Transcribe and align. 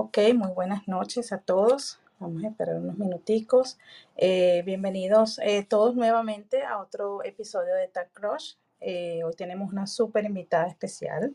Ok, 0.00 0.18
muy 0.32 0.52
buenas 0.52 0.86
noches 0.86 1.32
a 1.32 1.38
todos. 1.38 1.98
Vamos 2.20 2.44
a 2.44 2.46
esperar 2.46 2.76
unos 2.76 2.96
minuticos. 2.98 3.80
Eh, 4.16 4.62
bienvenidos 4.64 5.40
eh, 5.40 5.66
todos 5.68 5.96
nuevamente 5.96 6.62
a 6.62 6.78
otro 6.78 7.24
episodio 7.24 7.74
de 7.74 7.88
Tag 7.88 8.08
Crush. 8.12 8.54
Eh, 8.80 9.24
hoy 9.24 9.34
tenemos 9.34 9.72
una 9.72 9.88
súper 9.88 10.24
invitada 10.24 10.68
especial. 10.68 11.34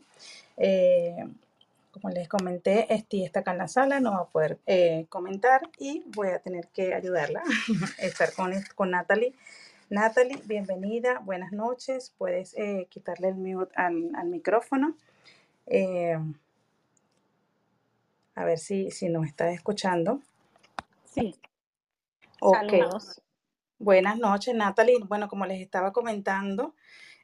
Como 1.90 2.08
les 2.08 2.26
comenté, 2.26 2.90
Esti 2.94 3.26
está 3.26 3.40
acá 3.40 3.52
en 3.52 3.58
la 3.58 3.68
sala, 3.68 4.00
no 4.00 4.12
va 4.12 4.20
a 4.20 4.28
poder 4.28 4.58
comentar 5.10 5.68
y 5.78 6.02
voy 6.06 6.28
a 6.28 6.38
tener 6.38 6.68
que 6.68 6.94
ayudarla 6.94 7.42
a 7.98 8.02
estar 8.02 8.32
con, 8.32 8.50
con 8.74 8.92
Natalie. 8.92 9.34
Natalie, 9.90 10.40
bienvenida, 10.46 11.18
buenas 11.18 11.52
noches. 11.52 12.14
Puedes 12.16 12.56
quitarle 12.88 13.28
el 13.28 13.34
mute 13.34 13.74
al, 13.76 14.10
al 14.14 14.28
micrófono. 14.28 14.96
A 18.34 18.44
ver 18.44 18.58
si, 18.58 18.90
si 18.90 19.08
nos 19.08 19.26
está 19.26 19.50
escuchando. 19.50 20.20
Sí, 21.04 21.36
saludos. 22.40 23.22
buenas 23.78 24.18
noches, 24.18 24.54
Natalie. 24.54 24.98
Bueno, 25.06 25.28
como 25.28 25.46
les 25.46 25.60
estaba 25.60 25.92
comentando, 25.92 26.74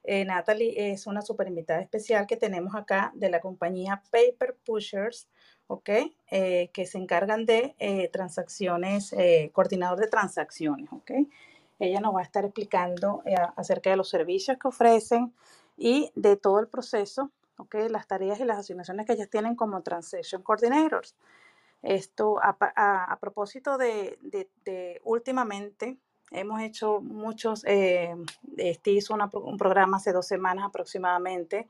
eh, 0.04 0.24
Natalie 0.24 0.92
es 0.92 1.06
una 1.06 1.20
super 1.22 1.48
invitada 1.48 1.80
especial 1.80 2.26
que 2.26 2.36
tenemos 2.36 2.74
acá 2.74 3.12
de 3.14 3.28
la 3.28 3.40
compañía 3.40 4.02
Paper 4.10 4.56
Pushers, 4.64 5.28
¿ok? 5.66 5.90
Eh, 6.30 6.70
que 6.72 6.86
se 6.86 6.98
encargan 6.98 7.44
de 7.44 7.74
eh, 7.78 8.08
transacciones, 8.08 9.14
coordinador 9.52 9.98
de 9.98 10.06
transacciones, 10.06 10.90
¿ok? 10.92 11.12
Ella 11.78 12.00
nos 12.00 12.14
va 12.14 12.20
a 12.20 12.24
estar 12.24 12.44
explicando 12.44 13.22
acerca 13.56 13.90
de 13.90 13.96
los 13.96 14.08
servicios 14.08 14.58
que 14.58 14.68
ofrecen 14.68 15.32
y 15.76 16.12
de 16.14 16.36
todo 16.36 16.60
el 16.60 16.68
proceso, 16.68 17.30
¿ok? 17.60 17.74
Las 17.90 18.06
tareas 18.06 18.40
y 18.40 18.44
las 18.44 18.58
asignaciones 18.58 19.06
que 19.06 19.12
ellas 19.12 19.30
tienen 19.30 19.54
como 19.56 19.82
Transaction 19.82 20.42
Coordinators. 20.42 21.14
Esto, 21.82 22.38
a, 22.42 23.18
propósito 23.20 23.78
de, 23.78 24.18
últimamente, 25.04 25.96
hemos 26.30 26.60
hecho 26.60 27.00
muchos, 27.00 27.64
eh, 27.66 28.14
este 28.58 28.90
hizo 28.90 29.14
un 29.14 29.56
programa 29.56 29.96
hace 29.96 30.12
dos 30.12 30.26
semanas 30.26 30.64
aproximadamente 30.66 31.68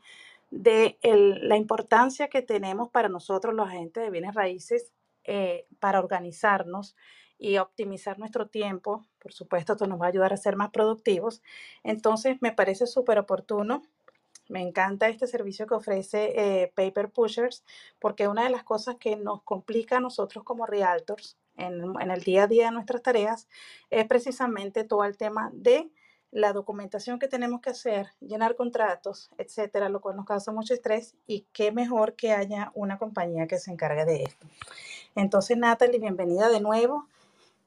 de 0.51 0.99
la 1.03 1.57
importancia 1.57 2.29
que 2.29 2.43
tenemos 2.43 2.91
para 2.91 3.09
nosotros 3.09 3.55
los 3.55 3.69
agentes 3.69 4.03
de 4.03 4.11
bienes 4.11 4.35
raíces 4.35 4.93
eh, 5.25 5.67
para 5.79 6.01
organizarnos 6.01 6.97
y 7.39 7.59
optimizar 7.59 8.19
nuestro 8.19 8.49
tiempo. 8.49 9.07
Por 9.19 9.33
supuesto, 9.33 9.73
esto 9.73 9.87
nos 9.87 10.01
va 10.01 10.07
a 10.07 10.09
ayudar 10.09 10.33
a 10.33 10.37
ser 10.37 10.57
más 10.57 10.71
productivos. 10.71 11.43
Entonces, 11.85 12.37
me 12.41 12.53
parece 12.53 12.87
súper 12.87 13.19
oportuno 13.19 13.83
me 14.51 14.61
encanta 14.61 15.09
este 15.09 15.27
servicio 15.27 15.67
que 15.67 15.75
ofrece 15.75 16.33
eh, 16.35 16.73
Paper 16.75 17.11
Pushers 17.11 17.65
porque 17.99 18.29
una 18.29 18.45
de 18.45 18.51
las 18.51 18.65
cosas 18.65 18.97
que 18.97 19.17
nos 19.17 19.43
complica 19.43 19.97
a 19.97 20.01
nosotros 20.01 20.45
como 20.45 20.67
realtors 20.67 21.39
en, 21.57 21.83
en 22.01 22.11
el 22.11 22.23
día 22.23 22.45
a 22.45 22.47
día 22.47 22.67
de 22.67 22.73
nuestras 22.73 23.03
tareas 23.03 23.49
es 23.89 24.07
precisamente 24.07 24.85
todo 24.85 25.05
el 25.05 25.17
tema 25.17 25.51
de 25.55 25.91
la 26.33 26.53
documentación 26.53 27.19
que 27.19 27.29
tenemos 27.29 27.61
que 27.61 27.71
hacer, 27.71 28.09
llenar 28.21 28.55
contratos, 28.55 29.31
etcétera, 29.37 29.89
lo 29.89 30.01
cual 30.01 30.17
nos 30.17 30.27
causa 30.27 30.53
mucho 30.53 30.75
estrés 30.75 31.17
y 31.27 31.47
qué 31.53 31.73
mejor 31.73 32.15
que 32.15 32.33
haya 32.33 32.71
una 32.75 32.99
compañía 32.99 33.47
que 33.47 33.59
se 33.59 33.73
encargue 33.73 34.05
de 34.05 34.23
esto. 34.25 34.47
Entonces, 35.17 35.57
Natalie, 35.57 35.99
bienvenida 35.99 36.49
de 36.49 36.61
nuevo. 36.61 37.09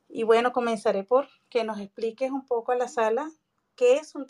Y 0.08 0.23
bueno, 0.23 0.53
comenzaré 0.53 1.03
por 1.03 1.28
que 1.50 1.64
nos 1.64 1.80
expliques 1.80 2.31
un 2.31 2.45
poco 2.45 2.72
a 2.72 2.75
la 2.75 2.88
sala 2.88 3.31
qué 3.76 3.98
es 3.98 4.16
un, 4.16 4.26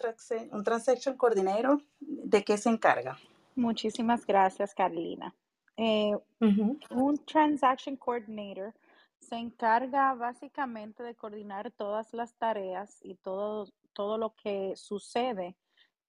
un 0.52 0.64
Transaction 0.64 1.18
Coordinator, 1.18 1.82
de 2.00 2.44
qué 2.44 2.58
se 2.58 2.70
encarga. 2.70 3.18
Muchísimas 3.56 4.26
gracias, 4.26 4.74
Carolina. 4.74 5.34
Eh, 5.78 6.16
un 6.40 7.26
Transaction 7.26 7.98
Coordinator 7.98 8.74
se 9.20 9.36
encarga 9.36 10.14
básicamente 10.14 11.02
de 11.04 11.16
coordinar 11.16 11.72
todas 11.72 12.14
las 12.14 12.36
tareas 12.36 13.00
y 13.02 13.16
todo, 13.16 13.68
todo 13.94 14.18
lo 14.18 14.36
que 14.36 14.74
sucede 14.76 15.56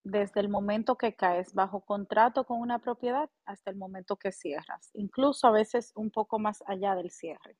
desde 0.02 0.40
el 0.40 0.50
momento 0.50 0.96
que 0.96 1.14
caes 1.14 1.54
bajo 1.54 1.80
contrato 1.80 2.44
con 2.44 2.60
una 2.60 2.78
propiedad 2.78 3.30
hasta 3.46 3.70
el 3.70 3.76
momento 3.76 4.16
que 4.16 4.32
cierras, 4.32 4.90
incluso 4.92 5.46
a 5.46 5.50
veces 5.50 5.92
un 5.94 6.10
poco 6.10 6.38
más 6.38 6.62
allá 6.66 6.94
del 6.94 7.10
cierre. 7.10 7.56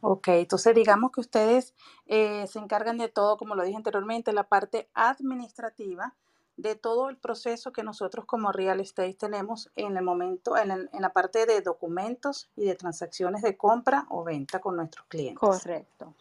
Ok, 0.00 0.28
entonces 0.28 0.74
digamos 0.74 1.10
que 1.10 1.20
ustedes 1.20 1.74
eh, 2.06 2.46
se 2.46 2.58
encargan 2.60 2.98
de 2.98 3.08
todo, 3.08 3.36
como 3.36 3.54
lo 3.56 3.64
dije 3.64 3.76
anteriormente, 3.76 4.32
la 4.32 4.44
parte 4.48 4.88
administrativa 4.94 6.14
de 6.56 6.74
todo 6.76 7.08
el 7.08 7.16
proceso 7.16 7.72
que 7.72 7.82
nosotros 7.82 8.24
como 8.24 8.52
real 8.52 8.80
estate 8.80 9.14
tenemos 9.14 9.70
en 9.76 9.96
el 9.96 10.04
momento, 10.04 10.56
en, 10.56 10.70
el- 10.70 10.90
en 10.92 11.02
la 11.02 11.12
parte 11.12 11.46
de 11.46 11.60
documentos 11.62 12.48
y 12.56 12.64
de 12.64 12.74
transacciones 12.76 13.42
de 13.42 13.56
compra 13.56 14.06
o 14.10 14.24
venta 14.24 14.60
con 14.60 14.76
nuestros 14.76 15.06
clientes. 15.06 15.40
Correcto. 15.40 16.14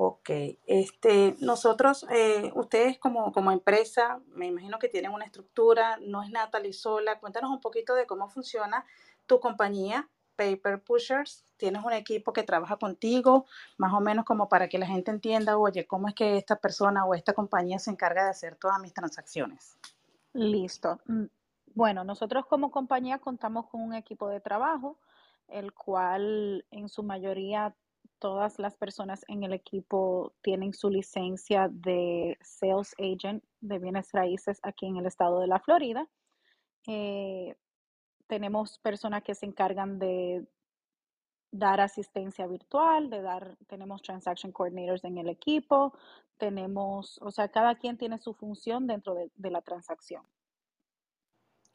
Ok, 0.00 0.30
este, 0.66 1.34
nosotros, 1.40 2.06
eh, 2.10 2.52
ustedes 2.54 2.98
como, 2.98 3.32
como 3.32 3.50
empresa, 3.50 4.20
me 4.28 4.46
imagino 4.46 4.78
que 4.78 4.88
tienen 4.88 5.12
una 5.12 5.24
estructura, 5.24 5.98
no 6.00 6.22
es 6.22 6.30
Natalie 6.30 6.72
sola. 6.72 7.18
Cuéntanos 7.18 7.50
un 7.50 7.60
poquito 7.60 7.94
de 7.94 8.06
cómo 8.06 8.28
funciona 8.28 8.84
tu 9.26 9.40
compañía, 9.40 10.08
Paper 10.38 10.82
Pushers. 10.82 11.44
Tienes 11.58 11.84
un 11.84 11.92
equipo 11.92 12.32
que 12.32 12.44
trabaja 12.44 12.76
contigo, 12.78 13.46
más 13.78 13.92
o 13.92 14.00
menos 14.00 14.24
como 14.24 14.48
para 14.48 14.68
que 14.68 14.78
la 14.78 14.86
gente 14.86 15.10
entienda, 15.10 15.58
oye, 15.58 15.86
cómo 15.86 16.08
es 16.08 16.14
que 16.14 16.36
esta 16.38 16.56
persona 16.56 17.04
o 17.04 17.14
esta 17.14 17.34
compañía 17.34 17.78
se 17.80 17.90
encarga 17.90 18.24
de 18.24 18.30
hacer 18.30 18.56
todas 18.56 18.80
mis 18.80 18.94
transacciones. 18.94 19.76
Listo. 20.34 21.00
Mm, 21.06 21.26
Bueno, 21.74 22.04
nosotros 22.04 22.46
como 22.46 22.70
compañía 22.70 23.18
contamos 23.18 23.66
con 23.68 23.82
un 23.82 23.94
equipo 23.94 24.28
de 24.28 24.40
trabajo, 24.40 24.98
el 25.48 25.72
cual 25.74 26.64
en 26.70 26.88
su 26.88 27.02
mayoría 27.02 27.74
todas 28.18 28.58
las 28.58 28.76
personas 28.76 29.24
en 29.28 29.44
el 29.44 29.52
equipo 29.52 30.32
tienen 30.42 30.74
su 30.74 30.90
licencia 30.90 31.68
de 31.70 32.36
Sales 32.42 32.94
Agent 32.98 33.44
de 33.60 33.78
bienes 33.78 34.10
raíces 34.12 34.60
aquí 34.62 34.86
en 34.86 34.96
el 34.96 35.06
estado 35.06 35.40
de 35.40 35.46
la 35.46 35.60
Florida. 35.60 36.08
Eh, 36.86 37.56
tenemos 38.28 38.78
personas 38.78 39.24
que 39.24 39.34
se 39.34 39.46
encargan 39.46 39.98
de 39.98 40.46
dar 41.50 41.80
asistencia 41.80 42.46
virtual, 42.46 43.10
de 43.10 43.22
dar, 43.22 43.56
tenemos 43.66 44.02
transaction 44.02 44.52
coordinators 44.52 45.04
en 45.04 45.18
el 45.18 45.28
equipo, 45.28 45.94
tenemos, 46.36 47.18
o 47.22 47.30
sea, 47.30 47.48
cada 47.48 47.74
quien 47.76 47.96
tiene 47.96 48.18
su 48.18 48.34
función 48.34 48.86
dentro 48.86 49.14
de, 49.14 49.50
la 49.50 49.62
transacción. 49.62 50.22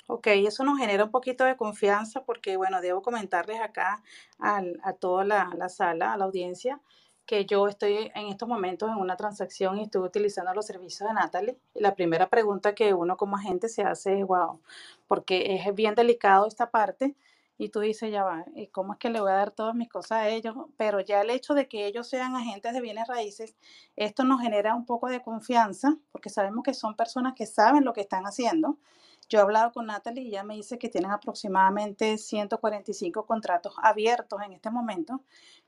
Ok, 0.07 0.27
eso 0.27 0.63
nos 0.63 0.77
genera 0.77 1.05
un 1.05 1.11
poquito 1.11 1.43
de 1.43 1.57
confianza 1.57 2.23
porque, 2.23 2.55
bueno, 2.55 2.81
debo 2.81 3.01
comentarles 3.01 3.59
acá 3.59 4.03
al- 4.37 4.79
a 4.83 4.93
toda 4.93 5.23
la, 5.25 5.49
la 5.57 5.69
sala, 5.69 6.13
a 6.13 6.17
la 6.17 6.25
audiencia, 6.25 6.81
que 7.25 7.45
yo 7.45 7.67
estoy 7.67 8.11
en 8.15 8.27
estos 8.27 8.47
momentos 8.47 8.89
en 8.89 8.97
una 8.97 9.15
transacción 9.15 9.79
y 9.79 9.83
estoy 9.83 10.01
utilizando 10.01 10.53
los 10.53 10.65
servicios 10.65 11.07
de 11.07 11.15
Natalie. 11.15 11.57
La 11.73 11.95
primera 11.95 12.29
pregunta 12.29 12.75
que 12.75 12.93
uno 12.93 13.17
como 13.17 13.37
agente 13.37 13.69
se 13.69 13.83
hace 13.83 14.19
es, 14.19 14.25
wow, 14.25 14.59
porque 15.07 15.55
es 15.55 15.75
bien 15.75 15.95
delicado 15.95 16.47
esta 16.47 16.69
parte 16.69 17.15
y 17.57 17.69
tú 17.69 17.79
dices, 17.79 18.11
ya 18.11 18.23
va, 18.23 18.45
¿y 18.55 18.67
cómo 18.67 18.93
es 18.93 18.99
que 18.99 19.09
le 19.09 19.21
voy 19.21 19.31
a 19.31 19.35
dar 19.35 19.51
todas 19.51 19.75
mis 19.75 19.87
cosas 19.87 20.19
a 20.19 20.29
ellos? 20.29 20.55
Pero 20.75 20.99
ya 20.99 21.21
el 21.21 21.29
hecho 21.29 21.53
de 21.53 21.67
que 21.67 21.85
ellos 21.85 22.07
sean 22.09 22.35
agentes 22.35 22.73
de 22.73 22.81
bienes 22.81 23.07
raíces, 23.07 23.55
esto 23.95 24.23
nos 24.23 24.41
genera 24.41 24.75
un 24.75 24.85
poco 24.85 25.07
de 25.07 25.21
confianza 25.21 25.97
porque 26.11 26.29
sabemos 26.29 26.63
que 26.63 26.73
son 26.73 26.95
personas 26.95 27.33
que 27.35 27.45
saben 27.45 27.85
lo 27.85 27.93
que 27.93 28.01
están 28.01 28.25
haciendo 28.25 28.77
yo 29.29 29.39
he 29.39 29.41
hablado 29.41 29.71
con 29.71 29.87
Natalie 29.87 30.23
y 30.23 30.27
ella 30.29 30.43
me 30.43 30.55
dice 30.55 30.77
que 30.79 30.89
tienen 30.89 31.11
aproximadamente 31.11 32.17
145 32.17 33.25
contratos 33.25 33.75
abiertos 33.81 34.41
en 34.45 34.53
este 34.53 34.69
momento, 34.69 35.21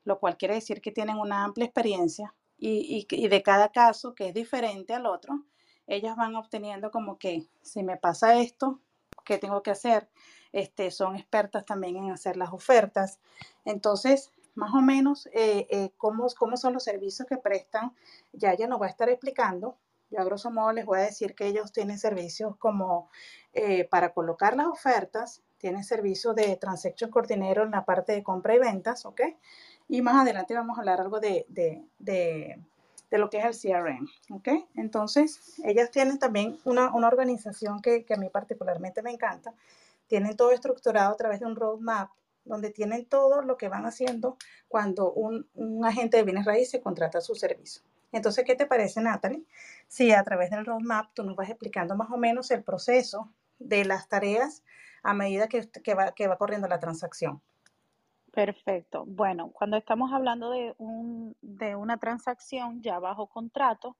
lo 0.03 0.19
cual 0.19 0.37
quiere 0.37 0.55
decir 0.55 0.81
que 0.81 0.91
tienen 0.91 1.17
una 1.17 1.43
amplia 1.43 1.65
experiencia 1.65 2.33
y, 2.57 3.05
y- 3.09 3.27
de 3.27 3.43
cada 3.43 3.69
caso, 3.71 4.15
que 4.15 4.29
es 4.29 4.33
diferente 4.33 4.93
al 4.93 5.05
otro, 5.05 5.43
ellas 5.87 6.15
van 6.15 6.35
obteniendo 6.35 6.91
como 6.91 7.17
que 7.17 7.47
si 7.61 7.83
me 7.83 7.97
pasa 7.97 8.39
esto, 8.39 8.79
¿qué 9.25 9.37
tengo 9.37 9.61
que 9.63 9.71
hacer? 9.71 10.09
Este, 10.51 10.91
son 10.91 11.15
expertas 11.15 11.65
también 11.65 11.97
en 11.97 12.11
hacer 12.11 12.37
las 12.37 12.51
ofertas. 12.53 13.19
Entonces, 13.65 14.31
más 14.55 14.73
o 14.73 14.81
menos, 14.81 15.27
eh, 15.33 15.67
eh, 15.69 15.91
¿cómo, 15.97 16.27
cómo 16.37 16.55
son 16.57 16.73
los 16.73 16.83
servicios 16.83 17.27
que 17.27 17.37
prestan? 17.37 17.93
Ya 18.33 18.53
ella 18.53 18.67
nos 18.67 18.81
va 18.81 18.85
a 18.87 18.89
estar 18.89 19.09
explicando. 19.09 19.77
Yo 20.15 20.21
a 20.21 20.25
grosso 20.25 20.49
modo 20.49 20.71
les 20.71 20.85
voy 20.85 20.99
a 20.99 21.03
decir 21.03 21.35
que 21.35 21.45
ellos 21.45 21.73
tienen 21.73 21.99
servicios 21.99 22.55
como 22.55 23.09
eh, 23.53 23.85
para 23.85 24.13
colocar 24.13 24.55
las 24.55 24.67
ofertas, 24.67 25.41
tienen 25.57 25.83
servicios 25.83 26.33
de 26.35 26.55
Transaction 26.55 27.11
Coordinator 27.11 27.65
en 27.65 27.71
la 27.71 27.83
parte 27.83 28.13
de 28.13 28.23
compra 28.23 28.55
y 28.55 28.59
ventas, 28.59 29.05
¿ok? 29.05 29.21
Y 29.89 30.01
más 30.01 30.15
adelante 30.15 30.53
vamos 30.53 30.77
a 30.77 30.81
hablar 30.81 31.01
algo 31.01 31.19
de, 31.19 31.45
de, 31.49 31.83
de, 31.99 32.59
de 33.11 33.17
lo 33.17 33.29
que 33.29 33.39
es 33.39 33.45
el 33.65 33.73
CRM, 33.73 34.07
¿ok? 34.31 34.47
Entonces, 34.75 35.59
ellas 35.65 35.91
tienen 35.91 36.17
también 36.17 36.59
una, 36.63 36.93
una 36.93 37.07
organización 37.07 37.81
que, 37.81 38.05
que 38.05 38.13
a 38.13 38.17
mí 38.17 38.29
particularmente 38.29 39.01
me 39.01 39.11
encanta. 39.11 39.53
Tienen 40.07 40.37
todo 40.37 40.51
estructurado 40.51 41.11
a 41.11 41.17
través 41.17 41.41
de 41.41 41.45
un 41.45 41.57
roadmap 41.57 42.09
donde 42.45 42.69
tienen 42.69 43.05
todo 43.05 43.41
lo 43.41 43.57
que 43.57 43.67
van 43.67 43.85
haciendo 43.85 44.37
cuando 44.69 45.11
un, 45.11 45.49
un 45.55 45.83
agente 45.85 46.17
de 46.17 46.23
bienes 46.23 46.45
raíces 46.45 46.81
contrata 46.81 47.19
su 47.19 47.35
servicio. 47.35 47.81
Entonces, 48.15 48.45
¿qué 48.45 48.55
te 48.55 48.65
parece, 48.65 49.01
Natalie? 49.01 49.43
Si 49.89 50.13
a 50.13 50.23
través 50.23 50.49
del 50.49 50.65
roadmap 50.65 51.13
tú 51.13 51.23
nos 51.23 51.35
vas 51.35 51.49
explicando 51.49 51.97
más 51.97 52.09
o 52.09 52.15
menos 52.15 52.49
el 52.49 52.63
proceso 52.63 53.29
de 53.59 53.83
las 53.83 54.07
tareas 54.07 54.63
a 55.03 55.13
medida 55.13 55.49
que, 55.49 55.93
va, 55.93 56.37
corriendo 56.37 56.69
la 56.69 56.79
transacción. 56.79 57.41
Perfecto. 58.31 59.03
Bueno, 59.05 59.51
cuando 59.51 59.75
estamos 59.75 60.13
hablando 60.13 60.49
de, 60.49 60.73
de 61.41 61.75
una 61.75 61.97
transacción 61.97 62.81
ya 62.81 62.99
bajo 62.99 63.27
contrato, 63.27 63.97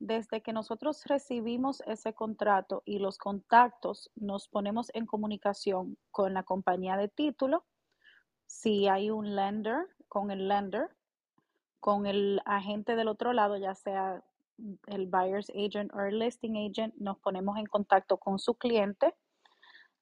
desde 0.00 0.42
que 0.42 0.52
nosotros 0.52 1.04
recibimos 1.04 1.84
ese 1.86 2.14
contrato 2.14 2.82
y 2.84 2.98
los 2.98 3.16
contactos, 3.16 4.10
nos 4.16 4.48
ponemos 4.48 4.90
en 4.92 5.06
comunicación 5.06 5.96
con 6.10 6.34
la 6.34 6.42
compañía 6.42 6.96
de 6.96 7.06
título. 7.06 7.64
Si 8.44 8.88
hay 8.88 9.10
un 9.10 9.36
lender, 9.36 9.86
con 10.08 10.32
el 10.32 10.48
lender, 10.48 10.90
con 11.82 12.06
el 12.06 12.40
agente 12.46 12.96
del 12.96 13.08
otro 13.08 13.34
lado, 13.34 13.58
ya 13.58 13.74
sea 13.74 14.22
el 14.86 15.06
buyer's 15.06 15.50
agent 15.50 15.92
o 15.92 16.00
el 16.00 16.20
listing 16.20 16.56
agent, 16.56 16.94
nos 16.94 17.18
ponemos 17.18 17.58
en 17.58 17.66
contacto 17.66 18.16
con 18.16 18.38
su 18.38 18.54
cliente 18.54 19.12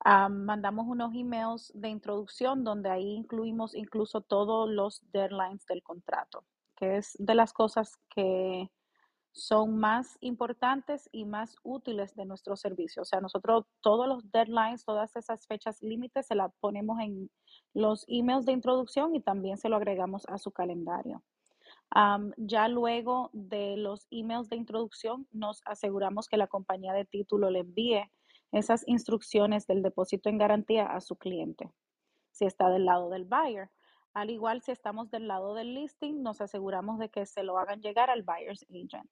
mandamos 0.05 0.87
unos 0.89 1.15
emails 1.15 1.73
de 1.75 1.89
introducción 1.89 2.65
donde 2.65 2.91
ahí 2.91 3.13
incluimos 3.13 3.75
incluso 3.75 4.21
todos 4.21 4.69
los 4.71 5.03
deadlines 5.13 5.67
del 5.67 5.83
contrato, 5.83 6.45
que 6.77 6.97
es 6.97 7.17
de 7.19 7.35
las 7.35 7.53
cosas 7.53 7.99
que 8.09 8.71
son 9.33 9.79
más 9.79 10.17
importantes 10.21 11.09
y 11.13 11.25
más 11.25 11.57
útiles 11.63 12.17
de 12.17 12.25
nuestro 12.25 12.57
servicio. 12.57 13.03
O 13.03 13.05
sea, 13.05 13.21
nosotros 13.21 13.65
todos 13.81 14.09
los 14.09 14.31
deadlines, 14.33 14.85
todas 14.85 15.15
esas 15.15 15.47
fechas 15.47 15.83
límites 15.83 16.27
se 16.27 16.35
las 16.35 16.53
ponemos 16.61 16.99
en 17.01 17.31
los 17.73 18.05
emails 18.09 18.45
de 18.47 18.53
introducción 18.53 19.15
y 19.15 19.21
también 19.21 19.57
se 19.57 19.69
lo 19.69 19.77
agregamos 19.77 20.25
a 20.29 20.39
su 20.39 20.51
calendario. 20.51 21.23
Ya 22.37 22.69
luego 22.69 23.31
de 23.33 23.77
los 23.77 24.07
emails 24.11 24.49
de 24.49 24.57
introducción, 24.57 25.27
nos 25.33 25.63
aseguramos 25.65 26.29
que 26.29 26.37
la 26.37 26.47
compañía 26.47 26.93
de 26.93 27.05
título 27.05 27.51
le 27.51 27.61
envíe 27.61 28.11
esas 28.53 28.87
instrucciones 28.87 29.67
del 29.67 29.83
depósito 29.83 30.29
en 30.29 30.39
garantía 30.39 30.87
a 30.87 31.01
su 31.01 31.17
cliente, 31.17 31.71
si 32.31 32.45
está 32.45 32.69
del 32.69 32.85
lado 32.85 33.11
del 33.11 33.25
buyer. 33.25 33.71
Al 34.13 34.31
igual, 34.31 34.61
si 34.63 34.73
estamos 34.73 35.11
del 35.11 35.29
lado 35.29 35.55
del 35.55 35.75
listing, 35.75 36.23
nos 36.23 36.41
aseguramos 36.41 36.99
de 36.99 37.11
que 37.11 37.27
se 37.27 37.45
lo 37.45 37.59
hagan 37.59 37.81
llegar 37.81 38.11
al 38.11 38.23
buyer's 38.23 38.65
agent. 38.71 39.09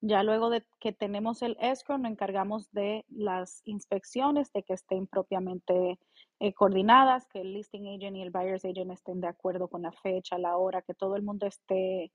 Ya 0.00 0.22
luego 0.22 0.48
de 0.50 0.64
que 0.80 0.92
tenemos 0.92 1.42
el 1.42 1.56
escrow, 1.60 1.98
nos 1.98 2.10
encargamos 2.10 2.70
de 2.72 3.04
las 3.08 3.60
inspecciones, 3.64 4.52
de 4.52 4.62
que 4.62 4.72
estén 4.72 5.06
propiamente 5.06 5.98
eh, 6.38 6.54
coordinadas, 6.54 7.26
que 7.26 7.42
el 7.42 7.52
listing 7.52 7.86
agent 7.86 8.16
y 8.16 8.22
el 8.22 8.30
buyer's 8.30 8.64
agent 8.64 8.92
estén 8.92 9.20
de 9.20 9.28
acuerdo 9.28 9.68
con 9.68 9.82
la 9.82 9.92
fecha, 9.92 10.38
la 10.38 10.56
hora, 10.56 10.82
que 10.82 10.94
todo 10.94 11.16
el 11.16 11.22
mundo 11.22 11.46
esté 11.46 12.12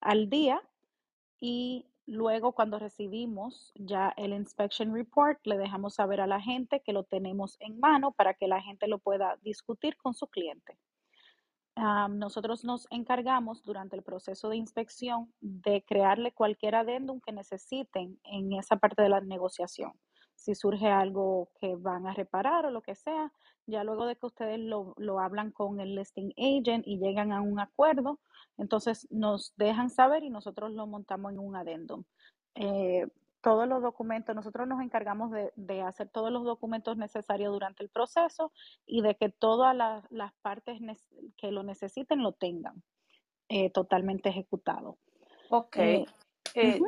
al 0.00 0.28
día. 0.28 0.60
Y 1.40 1.86
Luego, 2.10 2.52
cuando 2.52 2.78
recibimos 2.78 3.70
ya 3.74 4.14
el 4.16 4.32
inspection 4.32 4.94
report, 4.94 5.46
le 5.46 5.58
dejamos 5.58 5.96
saber 5.96 6.22
a 6.22 6.26
la 6.26 6.40
gente 6.40 6.80
que 6.80 6.94
lo 6.94 7.04
tenemos 7.04 7.58
en 7.60 7.78
mano 7.80 8.12
para 8.12 8.32
que 8.32 8.48
la 8.48 8.62
gente 8.62 8.88
lo 8.88 8.98
pueda 8.98 9.36
discutir 9.42 9.94
con 9.98 10.14
su 10.14 10.26
cliente. 10.26 10.78
Nosotros 12.10 12.64
nos 12.64 12.86
encargamos 12.90 13.62
durante 13.62 13.96
el 13.96 14.02
proceso 14.02 14.48
de 14.48 14.56
inspección 14.56 15.32
de 15.40 15.84
crearle 15.86 16.32
cualquier 16.32 16.74
adendum 16.74 17.20
que 17.20 17.32
necesiten 17.32 18.18
en 18.24 18.52
esa 18.52 18.76
parte 18.76 19.02
de 19.02 19.08
la 19.08 19.20
negociación. 19.20 19.92
Si 20.34 20.54
surge 20.54 20.88
algo 20.88 21.50
que 21.60 21.74
van 21.76 22.06
a 22.06 22.14
reparar 22.14 22.66
o 22.66 22.70
lo 22.70 22.82
que 22.82 22.94
sea, 22.94 23.32
ya 23.66 23.84
luego 23.84 24.06
de 24.06 24.16
que 24.16 24.26
ustedes 24.26 24.58
lo, 24.58 24.94
lo 24.96 25.20
hablan 25.20 25.50
con 25.50 25.80
el 25.80 25.94
listing 25.94 26.32
agent 26.36 26.86
y 26.86 26.98
llegan 26.98 27.32
a 27.32 27.40
un 27.40 27.60
acuerdo, 27.60 28.20
entonces 28.56 29.06
nos 29.10 29.54
dejan 29.56 29.90
saber 29.90 30.24
y 30.24 30.30
nosotros 30.30 30.72
lo 30.72 30.86
montamos 30.86 31.32
en 31.32 31.38
un 31.38 31.56
adendum. 31.56 32.04
Eh, 32.54 33.06
todos 33.40 33.68
los 33.68 33.82
documentos, 33.82 34.34
nosotros 34.34 34.66
nos 34.66 34.82
encargamos 34.82 35.30
de, 35.32 35.82
hacer 35.82 36.08
todos 36.08 36.32
los 36.32 36.44
documentos 36.44 36.96
necesarios 36.96 37.52
durante 37.52 37.82
el 37.82 37.88
proceso 37.88 38.52
y 38.86 39.02
de 39.02 39.14
que 39.16 39.28
todas 39.28 39.74
las, 39.76 40.32
partes 40.42 40.80
que 41.36 41.50
lo 41.50 41.62
necesiten 41.62 42.22
lo 42.22 42.32
tengan 42.32 42.82
eh, 43.48 43.70
totalmente 43.70 44.28
ejecutado. 44.28 44.98
Ok. 45.50 45.76
Eh, 46.54 46.80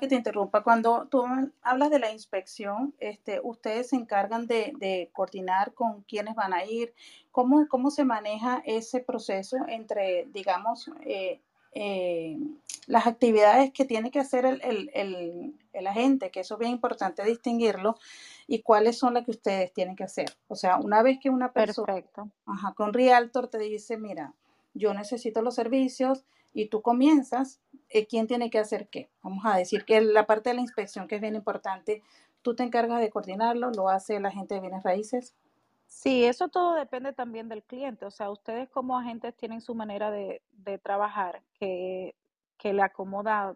que 0.00 0.08
te 0.08 0.14
interrumpa, 0.14 0.62
cuando 0.62 1.06
tú 1.08 1.24
hablas 1.62 1.90
de 1.90 1.98
la 1.98 2.10
inspección, 2.10 2.94
este, 2.98 3.40
ustedes 3.42 3.90
se 3.90 3.96
encargan 3.96 4.46
de, 4.46 5.10
coordinar 5.12 5.72
con 5.74 6.02
quiénes 6.02 6.34
van 6.34 6.52
a 6.52 6.64
ir, 6.64 6.94
¿Cómo, 7.30 7.66
cómo 7.68 7.90
se 7.90 8.04
maneja 8.04 8.62
ese 8.64 9.00
proceso 9.00 9.56
entre, 9.68 10.26
digamos, 10.26 10.90
eh, 11.04 11.40
eh, 11.72 12.38
las 12.86 13.06
actividades 13.06 13.72
que 13.72 13.84
tiene 13.84 14.12
que 14.12 14.20
hacer 14.20 14.44
el, 14.46 15.54
agente, 15.86 16.30
que 16.30 16.40
eso 16.40 16.54
es 16.54 16.60
bien 16.60 16.72
importante 16.72 17.24
distinguirlo, 17.24 17.96
y 18.46 18.62
cuáles 18.62 18.98
son 18.98 19.14
las 19.14 19.24
que 19.24 19.32
ustedes 19.32 19.72
tienen 19.72 19.96
que 19.96 20.04
hacer. 20.04 20.26
O 20.48 20.56
sea, 20.56 20.76
una 20.76 21.02
vez 21.02 21.18
que 21.20 21.30
una 21.30 21.52
persona 21.52 22.02
ajá, 22.46 22.72
con 22.74 22.92
Realtor 22.92 23.48
te 23.48 23.58
dice, 23.58 23.96
mira, 23.96 24.34
yo 24.74 24.92
necesito 24.94 25.42
los 25.42 25.54
servicios 25.54 26.24
y 26.52 26.66
tú 26.66 26.82
comienzas, 26.82 27.60
eh, 27.88 28.06
quién 28.06 28.26
tiene 28.26 28.50
que 28.50 28.58
hacer 28.58 28.88
qué. 28.88 29.10
Vamos 29.22 29.44
a 29.44 29.56
decir 29.56 29.84
que 29.84 30.00
la 30.00 30.26
parte 30.26 30.50
de 30.50 30.56
la 30.56 30.62
inspección, 30.62 31.08
que 31.08 31.16
es 31.16 31.20
bien 31.20 31.34
importante, 31.34 32.02
tú 32.42 32.54
te 32.54 32.62
encargas 32.62 33.00
de 33.00 33.10
coordinarlo, 33.10 33.70
lo 33.70 33.88
hace 33.88 34.20
la 34.20 34.30
gente 34.30 34.54
de 34.54 34.60
bienes 34.60 34.82
raíces. 34.82 35.34
Sí, 35.86 36.24
eso 36.24 36.48
todo 36.48 36.74
depende 36.74 37.12
también 37.12 37.48
del 37.48 37.62
cliente. 37.62 38.04
O 38.04 38.10
sea, 38.10 38.30
ustedes 38.30 38.68
como 38.68 38.98
agentes 38.98 39.34
tienen 39.36 39.60
su 39.60 39.74
manera 39.74 40.10
de, 40.10 40.42
trabajar 40.82 41.42
que, 41.58 42.14
que 42.56 42.72
le 42.72 42.82
acomoda 42.82 43.54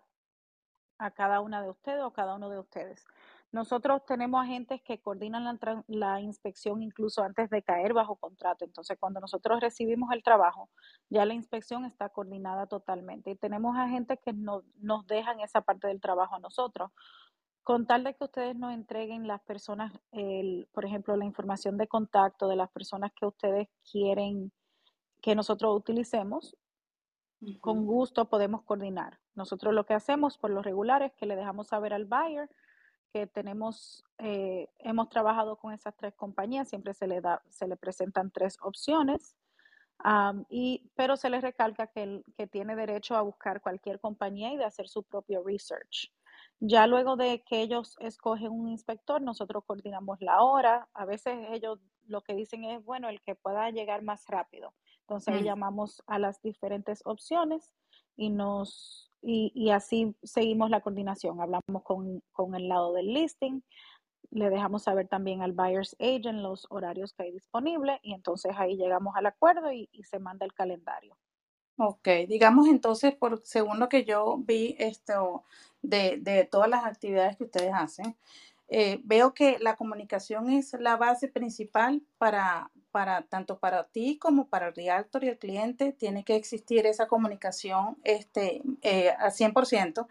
a 0.98 1.10
cada 1.10 1.40
una 1.40 1.62
de 1.62 1.70
ustedes 1.70 2.02
o 2.02 2.12
cada 2.12 2.34
uno 2.34 2.50
de 2.50 2.58
ustedes. 2.58 3.04
Nosotros 3.50 4.04
tenemos 4.04 4.42
agentes 4.42 4.82
que 4.82 5.00
coordinan 5.00 5.44
la, 5.44 5.84
la, 5.86 6.20
inspección 6.20 6.82
incluso 6.82 7.22
antes 7.22 7.48
de 7.48 7.62
caer 7.62 7.94
bajo 7.94 8.16
contrato. 8.16 8.66
Entonces, 8.66 8.98
cuando 9.00 9.20
nosotros 9.20 9.60
recibimos 9.60 10.12
el 10.12 10.22
trabajo, 10.22 10.68
ya 11.08 11.24
la 11.24 11.32
inspección 11.32 11.86
está 11.86 12.10
coordinada 12.10 12.66
totalmente. 12.66 13.30
Y 13.30 13.36
tenemos 13.36 13.74
agentes 13.76 14.18
que 14.22 14.34
no, 14.34 14.64
nos 14.76 15.06
dejan 15.06 15.40
esa 15.40 15.62
parte 15.62 15.86
del 15.86 16.00
trabajo 16.00 16.34
a 16.34 16.40
nosotros. 16.40 16.90
Con 17.62 17.86
tal 17.86 18.04
de 18.04 18.14
que 18.14 18.24
ustedes 18.24 18.54
nos 18.54 18.74
entreguen 18.74 19.26
las 19.26 19.40
personas, 19.42 19.92
el, 20.12 20.68
por 20.72 20.84
ejemplo, 20.84 21.16
la 21.16 21.24
información 21.24 21.78
de 21.78 21.88
contacto 21.88 22.48
de 22.48 22.56
las 22.56 22.70
personas 22.70 23.12
que 23.18 23.24
ustedes 23.24 23.68
quieren 23.90 24.52
que 25.22 25.34
nosotros 25.34 25.74
utilicemos, 25.74 26.56
con 27.60 27.86
gusto 27.86 28.28
podemos 28.28 28.62
coordinar. 28.62 29.18
Nosotros 29.34 29.74
lo 29.74 29.84
que 29.84 29.94
hacemos 29.94 30.38
por 30.38 30.50
lo 30.50 30.62
regular 30.62 31.02
es 31.02 31.12
que 31.14 31.26
le 31.26 31.36
dejamos 31.36 31.68
saber 31.68 31.92
al 31.92 32.04
buyer 32.04 32.48
que 33.12 33.26
tenemos, 33.26 34.04
eh, 34.18 34.68
hemos 34.78 35.08
trabajado 35.08 35.56
con 35.56 35.72
esas 35.72 35.96
tres 35.96 36.14
compañías, 36.14 36.68
siempre 36.68 36.94
se 36.94 37.06
le, 37.06 37.20
da, 37.20 37.42
se 37.48 37.66
le 37.66 37.76
presentan 37.76 38.30
tres 38.30 38.58
opciones, 38.60 39.36
y, 40.48 40.90
pero 40.94 41.16
se 41.16 41.28
le 41.28 41.40
recalca 41.40 41.88
que, 41.88 42.22
que 42.36 42.46
tiene 42.46 42.76
derecho 42.76 43.16
a 43.16 43.22
buscar 43.22 43.60
cualquier 43.60 43.98
compañía 43.98 44.52
y 44.52 44.56
de 44.56 44.64
hacer 44.64 44.88
su 44.88 45.02
propio 45.02 45.42
research. 45.42 46.12
Ya 46.60 46.86
luego 46.86 47.16
de 47.16 47.42
que 47.42 47.62
ellos 47.62 47.96
escogen 48.00 48.52
un 48.52 48.68
inspector, 48.68 49.20
nosotros 49.20 49.64
coordinamos 49.64 50.20
la 50.20 50.42
hora. 50.42 50.88
A 50.92 51.04
veces 51.04 51.36
ellos 51.50 51.80
lo 52.06 52.22
que 52.22 52.34
dicen 52.34 52.64
es, 52.64 52.84
bueno, 52.84 53.08
el 53.08 53.20
que 53.20 53.34
pueda 53.34 53.70
llegar 53.70 54.02
más 54.02 54.26
rápido. 54.26 54.72
Entonces 55.08 55.40
mm. 55.40 55.44
llamamos 55.44 56.02
a 56.06 56.18
las 56.18 56.42
diferentes 56.42 57.00
opciones 57.06 57.72
y 58.14 58.28
nos 58.28 59.10
y, 59.22 59.70
así 59.70 60.14
seguimos 60.22 60.70
la 60.70 60.80
coordinación. 60.80 61.40
Hablamos 61.40 61.82
con, 61.82 62.54
el 62.54 62.68
lado 62.68 62.92
del 62.92 63.12
listing, 63.14 63.62
le 64.30 64.50
dejamos 64.50 64.84
saber 64.84 65.08
también 65.08 65.42
al 65.42 65.52
buyer's 65.52 65.96
agent 65.98 66.40
los 66.40 66.66
horarios 66.70 67.14
que 67.14 67.24
hay 67.24 67.32
disponibles 67.32 67.98
y 68.02 68.12
entonces 68.12 68.52
ahí 68.56 68.76
llegamos 68.76 69.16
al 69.16 69.26
acuerdo 69.26 69.72
y, 69.72 69.88
se 70.04 70.18
manda 70.18 70.44
el 70.44 70.52
calendario. 70.52 71.16
Ok, 71.78 72.08
digamos 72.28 72.68
entonces, 72.68 73.14
por, 73.14 73.40
según 73.44 73.78
lo 73.78 73.88
que 73.88 74.04
yo 74.04 74.36
vi 74.38 74.76
esto 74.78 75.44
de, 75.80 76.18
de 76.18 76.44
todas 76.44 76.68
las 76.68 76.84
actividades 76.84 77.36
que 77.36 77.44
ustedes 77.44 77.72
hacen, 77.72 78.16
eh, 78.68 79.00
veo 79.04 79.32
que 79.32 79.58
la 79.60 79.76
comunicación 79.76 80.50
es 80.50 80.74
la 80.74 80.96
base 80.96 81.28
principal 81.28 82.02
para, 82.18 82.70
tanto 83.28 83.58
para 83.58 83.84
ti 83.84 84.18
como 84.18 84.48
para 84.48 84.68
el 84.68 84.74
realtor 84.74 85.24
y 85.24 85.28
el 85.28 85.38
cliente. 85.38 85.92
Tiene 85.92 86.24
que 86.24 86.36
existir 86.36 86.86
esa 86.86 87.06
comunicación 87.06 87.96
este, 88.04 88.62
eh, 88.82 89.10
al 89.10 89.32
100%. 89.32 90.06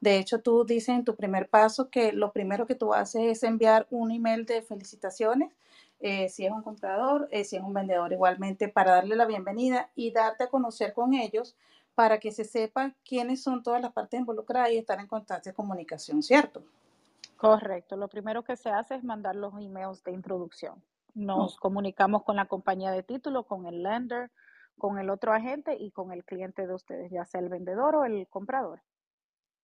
De 0.00 0.16
hecho, 0.16 0.40
tú 0.40 0.64
dices 0.64 0.90
en 0.90 1.04
tu 1.04 1.16
primer 1.16 1.48
paso 1.48 1.90
que 1.90 2.12
lo 2.12 2.32
primero 2.32 2.66
que 2.66 2.74
tú 2.74 2.94
haces 2.94 3.22
es 3.22 3.42
enviar 3.42 3.86
un 3.90 4.10
email 4.10 4.46
de 4.46 4.62
felicitaciones. 4.62 5.52
Eh, 6.00 6.30
si 6.30 6.46
es 6.46 6.52
un 6.52 6.62
comprador, 6.62 7.28
si 7.44 7.56
es 7.56 7.62
un 7.62 7.74
vendedor, 7.74 8.12
igualmente 8.12 8.68
para 8.68 8.92
darle 8.92 9.16
la 9.16 9.26
bienvenida 9.26 9.90
y 9.94 10.12
darte 10.12 10.44
a 10.44 10.48
conocer 10.48 10.94
con 10.94 11.12
ellos 11.12 11.54
para 11.94 12.18
que 12.18 12.32
se 12.32 12.44
sepa 12.44 12.94
quiénes 13.04 13.42
son 13.42 13.62
todas 13.62 13.82
las 13.82 13.92
partes 13.92 14.18
involucradas 14.18 14.70
y 14.70 14.78
estar 14.78 14.98
en 14.98 15.06
contacto 15.06 15.50
de 15.50 15.54
comunicación, 15.54 16.22
¿cierto? 16.22 16.62
Correcto. 17.36 17.96
Lo 17.96 18.08
primero 18.08 18.42
que 18.42 18.56
se 18.56 18.70
hace 18.70 18.94
es 18.94 19.04
mandar 19.04 19.36
los 19.36 19.52
emails 19.54 20.02
de 20.04 20.12
introducción. 20.12 20.82
Nos 21.14 21.56
comunicamos 21.56 22.22
con 22.22 22.36
la 22.36 22.46
compañía 22.46 22.90
de 22.90 23.02
título, 23.02 23.44
con 23.44 23.66
el 23.66 23.82
lender, 23.82 24.30
con 24.78 24.98
el 24.98 25.10
otro 25.10 25.32
agente 25.32 25.76
y 25.78 25.90
con 25.90 26.12
el 26.12 26.24
cliente 26.24 26.66
de 26.66 26.74
ustedes, 26.74 27.10
ya 27.10 27.24
sea 27.24 27.40
el 27.40 27.48
vendedor 27.48 27.96
o 27.96 28.04
el 28.04 28.26
comprador. 28.28 28.80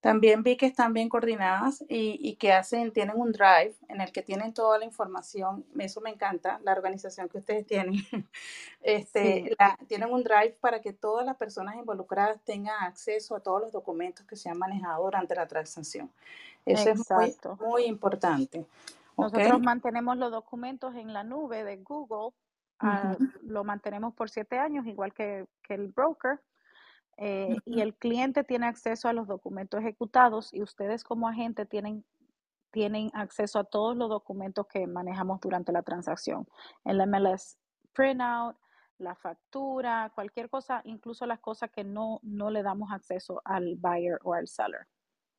También 0.00 0.44
vi 0.44 0.56
que 0.56 0.66
están 0.66 0.92
bien 0.92 1.08
coordinadas 1.08 1.82
y, 1.88 2.18
y 2.20 2.36
que 2.36 2.52
hacen, 2.52 2.92
tienen 2.92 3.16
un 3.16 3.32
drive 3.32 3.74
en 3.88 4.00
el 4.00 4.12
que 4.12 4.22
tienen 4.22 4.54
toda 4.54 4.78
la 4.78 4.84
información. 4.84 5.64
Eso 5.78 6.00
me 6.00 6.10
encanta, 6.10 6.60
la 6.62 6.72
organización 6.72 7.28
que 7.28 7.38
ustedes 7.38 7.66
tienen. 7.66 7.94
Sí, 8.82 8.92
Este, 8.92 9.56
la- 9.58 9.76
tienen 9.88 10.12
un 10.12 10.22
drive 10.22 10.56
para 10.60 10.80
que 10.80 10.92
todas 10.92 11.26
las 11.26 11.36
personas 11.36 11.74
involucradas 11.74 12.40
tengan 12.44 12.84
acceso 12.84 13.34
a 13.34 13.40
todos 13.40 13.60
los 13.62 13.72
documentos 13.72 14.24
que 14.26 14.36
se 14.36 14.48
han 14.48 14.58
manejado 14.58 15.02
durante 15.04 15.34
la 15.34 15.48
transacción. 15.48 16.08
Eso 16.64 16.90
es 16.90 16.96
muy, 17.10 17.26
exacto. 17.26 17.58
muy 17.66 17.84
importante. 17.86 18.64
Nosotros 19.16 19.60
mantenemos 19.60 20.16
los 20.16 20.30
documentos 20.30 20.94
en 20.94 21.12
la 21.12 21.24
nube 21.24 21.64
de 21.64 21.78
Google, 21.78 22.34
Ujú, 22.82 23.30
lo 23.42 23.64
mantenemos 23.64 24.14
por 24.14 24.28
siete 24.28 24.58
años, 24.58 24.86
igual 24.86 25.14
que, 25.14 25.46
que 25.62 25.74
el 25.74 25.88
broker, 25.88 26.40
eh, 27.16 27.56
y 27.64 27.80
el 27.80 27.94
cliente 27.96 28.44
tiene 28.44 28.66
acceso 28.66 29.08
a 29.08 29.14
los 29.14 29.26
documentos 29.26 29.80
ejecutados 29.80 30.52
y 30.52 30.62
ustedes 30.62 31.02
como 31.02 31.28
agente 31.28 31.64
tienen, 31.64 32.04
tienen 32.70 33.10
acceso 33.14 33.58
a 33.58 33.64
todos 33.64 33.96
los 33.96 34.10
documentos 34.10 34.66
que 34.66 34.86
manejamos 34.86 35.40
durante 35.40 35.72
la 35.72 35.82
transacción. 35.82 36.46
El 36.84 37.00
MLS 37.06 37.58
printout, 37.94 38.58
la 38.98 39.14
factura, 39.14 40.12
cualquier 40.14 40.50
cosa, 40.50 40.82
incluso 40.84 41.24
las 41.24 41.40
cosas 41.40 41.70
que 41.70 41.84
no, 41.84 42.20
no 42.22 42.50
le 42.50 42.62
damos 42.62 42.92
acceso 42.92 43.40
al 43.44 43.76
buyer 43.76 44.18
o 44.22 44.34
al 44.34 44.46
seller. 44.46 44.86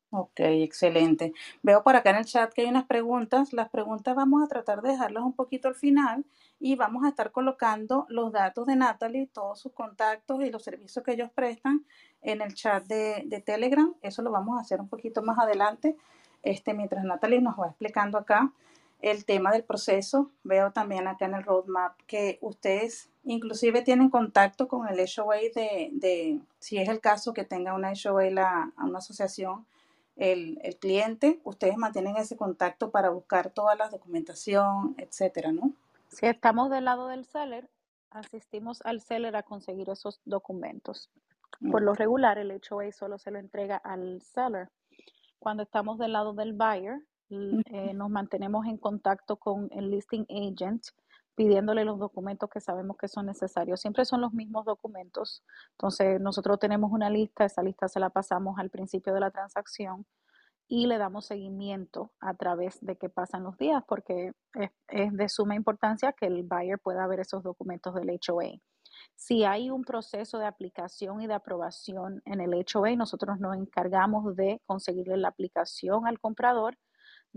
Ok, 0.10 0.40
excelente. 0.40 1.34
Veo 1.64 1.84
por 1.84 1.98
acá 1.98 2.12
en 2.12 2.18
el 2.18 2.26
chat 2.26 2.54
que 2.54 2.62
hay 2.62 2.68
unas 2.68 2.86
preguntas. 2.86 3.52
Las 3.52 3.70
preguntas 3.70 4.16
vamos 4.16 4.42
a 4.42 4.48
tratar 4.48 4.82
de 4.82 4.92
dejarlas 4.92 5.24
un 5.24 5.34
poquito 5.34 5.68
al 5.68 5.76
final 5.76 6.24
y 6.62 6.76
vamos 6.76 7.04
a 7.04 7.10
estar 7.10 7.34
colocando 7.34 8.06
los 8.08 8.32
datos 8.32 8.68
de 8.68 8.78
Natalie, 8.78 9.28
todos 9.28 9.60
sus 9.60 9.74
contactos 9.74 10.42
y 10.42 10.50
los 10.50 10.64
servicios 10.64 11.04
que 11.04 11.12
ellos 11.12 11.30
prestan 11.36 11.86
en 12.22 12.42
el 12.42 12.54
chat 12.54 12.86
de, 12.86 13.44
Telegram. 13.46 13.94
Eso 14.02 14.22
lo 14.22 14.32
vamos 14.32 14.58
a 14.58 14.62
hacer 14.62 14.80
un 14.80 14.88
poquito 14.88 15.22
más 15.22 15.38
adelante, 15.40 15.98
este, 16.42 16.74
mientras 16.74 17.04
Natalie 17.04 17.42
nos 17.42 17.60
va 17.60 17.68
explicando 17.68 18.18
acá 18.18 18.54
el 19.02 19.26
tema 19.26 19.52
del 19.52 19.66
proceso. 19.66 20.32
Veo 20.44 20.72
también 20.72 21.08
acá 21.10 21.26
en 21.26 21.36
el 21.36 21.44
roadmap 21.44 21.98
que 22.08 22.40
ustedes 22.42 23.10
inclusive 23.26 23.82
tienen 23.82 24.10
contacto 24.10 24.70
con 24.70 24.88
el 24.88 24.98
HOA 25.00 25.36
de, 25.54 25.90
de 25.92 26.40
si 26.60 26.78
es 26.78 26.88
el 26.88 27.02
caso 27.02 27.34
que 27.34 27.44
tenga 27.44 27.74
una 27.74 27.92
HOA, 27.92 28.32
la, 28.32 28.72
una 28.78 29.00
asociación 29.00 29.66
el, 30.18 30.60
el, 30.64 30.78
cliente, 30.78 31.40
ustedes 31.44 31.78
mantienen 31.78 32.18
ese 32.18 32.36
contacto 32.36 32.92
para 32.92 33.10
buscar 33.10 33.50
toda 33.52 33.76
la 33.76 33.90
documentación, 33.90 34.96
etcétera, 34.98 35.52
¿no? 35.52 35.74
Si 36.10 36.26
estamos 36.26 36.70
del 36.70 36.86
lado 36.86 37.08
del 37.08 37.26
seller, 37.26 37.70
asistimos 38.10 38.82
al 38.84 39.02
seller 39.02 39.36
a 39.36 39.44
conseguir 39.44 39.90
esos 39.90 40.20
documentos. 40.26 41.10
Por 41.72 41.82
lo 41.82 41.94
regular, 41.94 42.38
el 42.38 42.52
HOA 42.52 42.92
solo 42.92 43.18
se 43.18 43.32
lo 43.32 43.40
entrega 43.40 43.78
al 43.78 44.22
seller. 44.22 44.70
Cuando 45.40 45.64
estamos 45.64 45.98
del 45.98 46.14
lado 46.14 46.34
del 46.34 46.54
buyer, 46.54 47.02
eh, 47.30 47.94
nos 47.94 48.10
mantenemos 48.10 48.66
en 48.68 48.78
contacto 48.78 49.38
con 49.38 49.70
el 49.72 49.90
listing 49.92 50.26
agent 50.30 50.88
pidiéndole 51.38 51.86
los 51.86 52.00
documentos 52.00 52.50
que 52.50 52.60
sabemos 52.60 52.98
que 52.98 53.08
son 53.08 53.28
necesarios. 53.28 53.80
Siempre 53.80 54.06
son 54.06 54.22
los 54.22 54.34
mismos 54.34 54.66
documentos. 54.66 55.44
Entonces, 55.74 56.20
nosotros 56.20 56.58
tenemos 56.58 56.92
una 56.92 57.12
lista, 57.12 57.46
esa 57.46 57.62
lista 57.62 57.88
se 57.88 58.00
la 58.00 58.10
pasamos 58.10 58.58
al 58.58 58.72
principio 58.72 59.14
de 59.14 59.20
la 59.20 59.30
transacción 59.30 60.08
y 60.68 60.88
le 60.88 60.98
damos 60.98 61.28
seguimiento 61.28 62.12
a 62.20 62.34
través 62.34 62.80
de 62.82 62.98
que 62.98 63.10
pasan 63.10 63.44
los 63.44 63.56
días, 63.58 63.84
porque 63.88 64.34
es, 64.56 64.72
es 64.88 65.14
de 65.14 65.30
suma 65.30 65.56
importancia 65.56 66.12
que 66.12 66.26
el 66.26 66.42
buyer 66.42 66.80
pueda 66.80 67.06
ver 67.06 67.20
esos 67.20 67.44
documentos 67.44 67.94
del 67.94 68.10
HOA. 68.10 68.60
Si 69.16 69.44
hay 69.44 69.70
un 69.70 69.84
proceso 69.84 70.40
de 70.40 70.48
aplicación 70.48 71.22
y 71.22 71.28
de 71.28 71.36
aprobación 71.36 72.24
en 72.26 72.42
el 72.42 72.54
HOA, 72.56 72.96
nosotros 72.96 73.40
nos 73.40 73.56
encargamos 73.56 74.36
de 74.36 74.60
conseguirle 74.66 75.18
la 75.18 75.28
aplicación 75.28 76.08
al 76.08 76.20
comprador, 76.20 76.80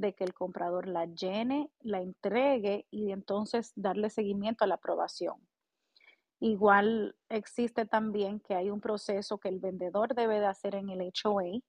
de 0.01 0.15
que 0.15 0.25
el 0.25 0.35
comprador 0.35 0.89
la 0.89 1.07
llene, 1.07 1.71
la 1.81 2.01
entregue 2.01 2.87
y 2.91 3.13
entonces 3.13 3.73
darle 3.77 4.11
seguimiento 4.11 4.65
a 4.65 4.67
la 4.67 4.77
aprobación. 4.77 5.37
Igual 6.41 7.17
existe 7.29 7.85
también 7.85 8.41
que 8.41 8.55
hay 8.55 8.71
un 8.71 8.81
proceso 8.81 9.39
que 9.39 9.51
el 9.51 9.61
vendedor 9.61 10.15
debe 10.15 10.41
de 10.41 10.47
hacer 10.47 10.75
en 10.75 10.89
el 10.89 11.13
HOA, 11.13 11.61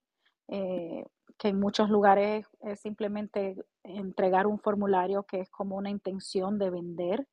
eh, 0.47 1.05
que 1.37 1.49
en 1.49 1.59
muchos 1.59 1.89
lugares 1.89 2.47
es 2.61 2.79
simplemente 2.79 3.57
entregar 3.83 4.47
un 4.47 4.59
formulario 4.59 5.23
que 5.23 5.41
es 5.41 5.49
como 5.49 5.75
una 5.75 5.89
intención 5.89 6.57
de 6.57 6.69
vender. 6.69 7.27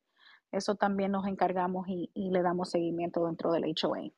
Eso 0.51 0.75
también 0.75 1.11
nos 1.11 1.27
encargamos 1.27 1.87
y, 1.87 2.11
y 2.13 2.31
le 2.31 2.41
damos 2.41 2.71
seguimiento 2.71 3.25
dentro 3.25 3.51
del 3.51 3.73
HOA. 3.73 4.11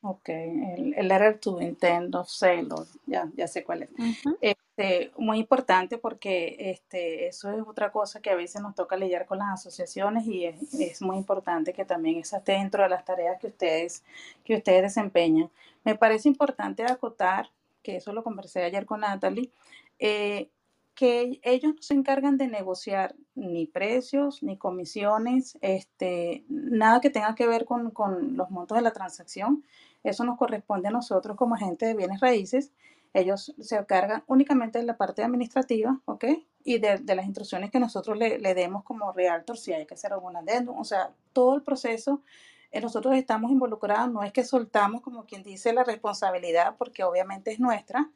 Ok, 0.00 0.28
el, 0.28 0.94
el 0.96 1.08
letter 1.08 1.38
to 1.40 1.60
intent 1.60 2.14
of 2.14 2.28
sale, 2.28 2.68
ya, 3.06 3.28
ya 3.36 3.48
sé 3.48 3.64
cuál 3.64 3.82
es. 3.82 3.90
Uh 3.90 3.96
-huh. 3.96 4.38
Este, 4.40 5.10
muy 5.18 5.38
importante 5.40 5.98
porque 5.98 6.56
este, 6.70 7.26
eso 7.26 7.50
es 7.50 7.60
otra 7.66 7.90
cosa 7.90 8.20
que 8.20 8.30
a 8.30 8.36
veces 8.36 8.62
nos 8.62 8.76
toca 8.76 8.96
lidiar 8.96 9.26
con 9.26 9.38
las 9.38 9.48
asociaciones 9.54 10.24
y 10.26 10.44
es, 10.44 10.72
es, 10.74 11.02
muy 11.02 11.16
importante 11.16 11.72
que 11.72 11.84
también 11.84 12.18
eso 12.18 12.36
esté 12.36 12.52
dentro 12.52 12.84
de 12.84 12.88
las 12.88 13.04
tareas 13.04 13.40
que 13.40 13.48
ustedes, 13.48 14.04
que 14.44 14.54
ustedes 14.54 14.82
desempeñan. 14.82 15.50
Me 15.82 15.96
parece 15.96 16.28
importante 16.28 16.84
acotar, 16.84 17.50
que 17.82 17.96
eso 17.96 18.12
lo 18.12 18.22
conversé 18.22 18.62
ayer 18.62 18.86
con 18.86 19.00
Natalie, 19.00 19.50
eh, 19.98 20.48
que 20.94 21.40
ellos 21.42 21.74
no 21.74 21.82
se 21.82 21.94
encargan 21.94 22.38
de 22.38 22.46
negociar 22.46 23.16
ni 23.34 23.66
precios, 23.66 24.42
ni 24.42 24.56
comisiones, 24.56 25.58
este, 25.60 26.44
nada 26.48 27.00
que 27.00 27.10
tenga 27.10 27.34
que 27.34 27.48
ver 27.48 27.64
con, 27.64 27.90
con 27.90 28.36
los 28.36 28.50
montos 28.50 28.76
de 28.76 28.82
la 28.82 28.92
transacción. 28.92 29.64
Eso 30.04 30.24
nos 30.24 30.38
corresponde 30.38 30.88
a 30.88 30.90
nosotros 30.90 31.36
como 31.36 31.54
agentes 31.54 31.88
de 31.88 31.94
bienes 31.94 32.20
raíces. 32.20 32.72
Ellos 33.14 33.54
se 33.60 33.76
encargan 33.76 34.22
únicamente 34.26 34.78
de 34.78 34.84
la 34.84 34.96
parte 34.96 35.22
administrativa, 35.22 35.98
¿ok? 36.04 36.24
Y 36.64 36.78
de, 36.78 37.00
las 37.14 37.26
instrucciones 37.26 37.70
que 37.70 37.80
nosotros 37.80 38.16
le, 38.16 38.38
le, 38.38 38.54
demos 38.54 38.84
como 38.84 39.12
realtor, 39.12 39.56
si 39.56 39.72
hay 39.72 39.86
que 39.86 39.94
hacer 39.94 40.12
alguna 40.12 40.40
adendum, 40.40 40.78
o 40.78 40.84
sea, 40.84 41.10
todo 41.32 41.54
el 41.54 41.62
proceso. 41.62 42.22
Eh, 42.70 42.80
nosotros 42.80 43.14
estamos 43.14 43.50
involucrados, 43.50 44.12
no 44.12 44.22
es 44.22 44.32
que 44.32 44.44
soltamos, 44.44 45.00
como 45.00 45.24
quien 45.24 45.42
dice, 45.42 45.72
la 45.72 45.84
responsabilidad, 45.84 46.74
porque 46.76 47.02
obviamente 47.02 47.50
es 47.50 47.60
nuestra, 47.60 48.10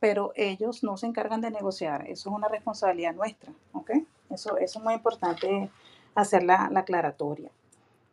pero 0.00 0.32
ellos 0.34 0.82
no 0.82 0.96
se 0.96 1.06
encargan 1.06 1.40
de 1.40 1.50
negociar, 1.50 2.02
eso 2.08 2.30
es 2.30 2.34
una 2.34 2.48
responsabilidad 2.48 3.14
nuestra, 3.14 3.52
¿ok? 3.72 3.90
Eso, 4.30 4.56
eso 4.56 4.78
es 4.78 4.84
muy 4.84 4.94
importante 4.94 5.70
hacer 6.14 6.42
la, 6.42 6.68
la 6.70 6.80
aclaratoria. 6.80 7.50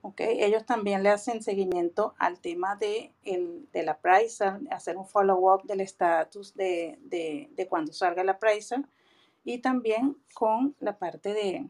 Okay. 0.08 0.44
Ellos 0.44 0.68
también 0.68 1.02
le 1.02 1.10
hacen 1.10 1.42
seguimiento 1.42 2.14
al 2.20 2.40
tema 2.40 2.76
de, 2.76 3.12
el, 3.24 3.68
de 3.74 3.82
la 3.82 3.94
appraisal, 3.94 4.68
hacer 4.70 4.98
un 4.98 5.08
follow-up 5.08 5.64
del 5.64 5.82
estatus 5.82 6.54
de, 6.54 7.00
de, 7.02 7.50
de, 7.56 7.68
cuando 7.68 7.92
salga 7.92 8.24
la 8.24 8.34
appraisal 8.34 8.88
y 9.44 9.58
también 9.58 10.16
con 10.36 10.76
la 10.80 11.00
parte 11.00 11.34
de, 11.34 11.68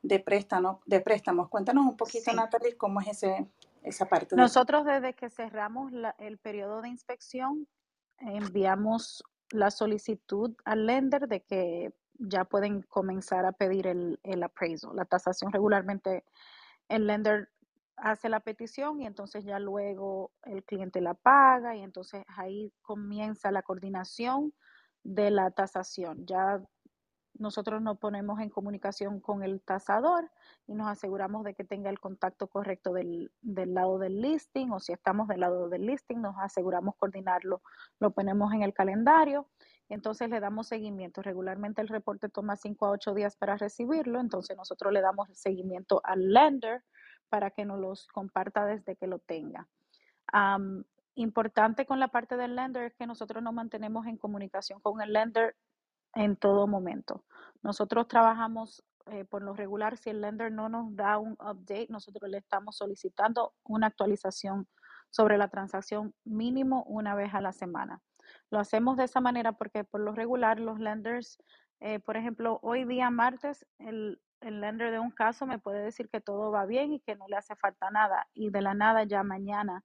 de, 0.00 0.18
préstamo, 0.18 0.80
de 0.86 1.00
préstamos. 1.00 1.50
Cuéntanos 1.50 1.84
un 1.84 1.94
poquito, 1.94 2.30
sí. 2.30 2.34
Natalie, 2.34 2.74
cómo 2.74 3.02
es 3.02 3.08
ese, 3.08 3.46
esa 3.82 4.06
parte. 4.06 4.34
Nosotros 4.34 4.86
desde 4.86 5.12
que 5.12 5.28
cerramos 5.28 5.92
la, 5.92 6.14
el 6.18 6.38
periodo 6.38 6.80
de 6.80 6.88
inspección 6.88 7.68
enviamos 8.16 9.22
la 9.50 9.70
solicitud 9.70 10.56
al 10.64 10.86
lender 10.86 11.28
de 11.28 11.42
que 11.42 11.92
ya 12.14 12.46
pueden 12.46 12.80
comenzar 12.80 13.44
a 13.44 13.52
pedir 13.52 13.86
el, 13.86 14.18
el 14.22 14.42
appraisal. 14.42 14.96
La 14.96 15.04
tasación 15.04 15.52
regularmente 15.52 16.24
el 16.88 17.06
lender 17.06 17.50
hace 17.96 18.28
la 18.28 18.40
petición 18.40 19.00
y 19.00 19.06
entonces 19.06 19.44
ya 19.44 19.58
luego 19.58 20.32
el 20.44 20.64
cliente 20.64 21.00
la 21.00 21.14
paga 21.14 21.76
y 21.76 21.82
entonces 21.82 22.24
ahí 22.28 22.72
comienza 22.82 23.50
la 23.50 23.62
coordinación 23.62 24.52
de 25.02 25.30
la 25.30 25.50
tasación. 25.50 26.26
Ya 26.26 26.62
nosotros 27.38 27.82
nos 27.82 27.98
ponemos 27.98 28.40
en 28.40 28.48
comunicación 28.48 29.20
con 29.20 29.42
el 29.42 29.60
tasador 29.60 30.30
y 30.66 30.74
nos 30.74 30.88
aseguramos 30.88 31.44
de 31.44 31.54
que 31.54 31.64
tenga 31.64 31.90
el 31.90 31.98
contacto 31.98 32.48
correcto 32.48 32.92
del, 32.92 33.32
del, 33.40 33.74
lado 33.74 33.98
del 33.98 34.20
listing 34.20 34.70
o 34.70 34.80
si 34.80 34.92
estamos 34.92 35.26
del 35.28 35.40
lado 35.40 35.68
del 35.68 35.86
listing 35.86 36.20
nos 36.20 36.36
aseguramos 36.38 36.94
coordinarlo, 36.96 37.62
lo 37.98 38.12
ponemos 38.12 38.52
en 38.52 38.62
el 38.62 38.72
calendario, 38.72 39.48
entonces 39.88 40.30
le 40.30 40.40
damos 40.40 40.68
seguimiento. 40.68 41.22
Regularmente 41.22 41.82
el 41.82 41.88
reporte 41.88 42.28
toma 42.28 42.56
5 42.56 42.86
a 42.86 42.90
8 42.90 43.14
días 43.14 43.36
para 43.36 43.56
recibirlo, 43.56 44.20
entonces 44.20 44.56
nosotros 44.56 44.92
le 44.92 45.00
damos 45.00 45.28
seguimiento 45.32 46.00
al 46.04 46.32
lender 46.32 46.84
para 47.34 47.50
que 47.50 47.64
nos 47.64 47.80
los 47.80 48.06
comparta 48.06 48.64
desde 48.64 48.94
que 48.94 49.08
lo 49.08 49.18
tenga. 49.18 49.66
Importante 51.16 51.84
con 51.84 51.98
la 51.98 52.06
parte 52.06 52.36
del 52.36 52.54
lender 52.54 52.84
es 52.84 52.94
que 52.94 53.08
nosotros 53.08 53.42
nos 53.42 53.52
mantenemos 53.52 54.06
en 54.06 54.16
comunicación 54.16 54.78
con 54.80 55.00
el 55.00 55.12
lender 55.12 55.56
en 56.14 56.36
todo 56.36 56.68
momento. 56.68 57.24
Nosotros 57.60 58.06
trabajamos 58.06 58.84
eh, 59.06 59.24
por 59.24 59.42
lo 59.42 59.52
regular, 59.52 59.96
si 59.96 60.10
el 60.10 60.20
lender 60.20 60.52
no 60.52 60.68
nos 60.68 60.94
da 60.94 61.18
un 61.18 61.32
update, 61.32 61.88
nosotros 61.88 62.30
le 62.30 62.38
estamos 62.38 62.76
solicitando 62.76 63.52
una 63.64 63.88
actualización 63.88 64.68
sobre 65.10 65.36
la 65.36 65.48
transacción 65.48 66.14
mínimo 66.22 66.84
una 66.84 67.16
vez 67.16 67.34
a 67.34 67.40
la 67.40 67.52
semana. 67.52 68.00
Lo 68.48 68.60
hacemos 68.60 68.96
de 68.96 69.04
esa 69.04 69.20
manera 69.20 69.50
porque 69.50 69.82
por 69.82 70.02
lo 70.02 70.12
regular 70.12 70.60
los 70.60 70.78
lenders, 70.78 71.42
eh, 71.80 71.98
por 71.98 72.16
ejemplo, 72.16 72.60
hoy 72.62 72.84
día 72.84 73.10
martes, 73.10 73.66
el, 73.80 74.20
el 74.44 74.60
lender 74.60 74.90
de 74.90 74.98
un 74.98 75.10
caso 75.10 75.46
me 75.46 75.58
puede 75.58 75.82
decir 75.82 76.08
que 76.08 76.20
todo 76.20 76.50
va 76.50 76.66
bien 76.66 76.92
y 76.92 77.00
que 77.00 77.16
no 77.16 77.26
le 77.28 77.36
hace 77.36 77.56
falta 77.56 77.90
nada 77.90 78.28
y 78.34 78.50
de 78.50 78.60
la 78.60 78.74
nada 78.74 79.04
ya 79.04 79.22
mañana 79.22 79.84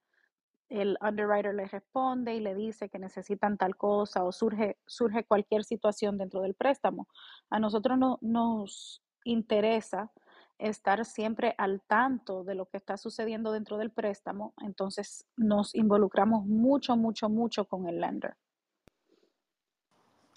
el 0.67 0.97
underwriter 1.01 1.55
le 1.55 1.65
responde 1.65 2.35
y 2.35 2.39
le 2.39 2.53
dice 2.53 2.89
que 2.89 2.99
necesitan 2.99 3.57
tal 3.57 3.75
cosa 3.75 4.23
o 4.23 4.31
surge, 4.31 4.77
surge 4.85 5.23
cualquier 5.23 5.63
situación 5.63 6.17
dentro 6.17 6.41
del 6.41 6.53
préstamo. 6.53 7.07
A 7.49 7.59
nosotros 7.59 7.97
no, 7.97 8.19
nos 8.21 9.01
interesa 9.23 10.11
estar 10.59 11.05
siempre 11.05 11.55
al 11.57 11.81
tanto 11.81 12.43
de 12.43 12.53
lo 12.53 12.67
que 12.67 12.77
está 12.77 12.97
sucediendo 12.97 13.51
dentro 13.51 13.77
del 13.77 13.91
préstamo, 13.91 14.53
entonces 14.61 15.25
nos 15.37 15.73
involucramos 15.73 16.45
mucho, 16.45 16.95
mucho, 16.97 17.29
mucho 17.29 17.65
con 17.65 17.87
el 17.87 18.01
lender. 18.01 18.35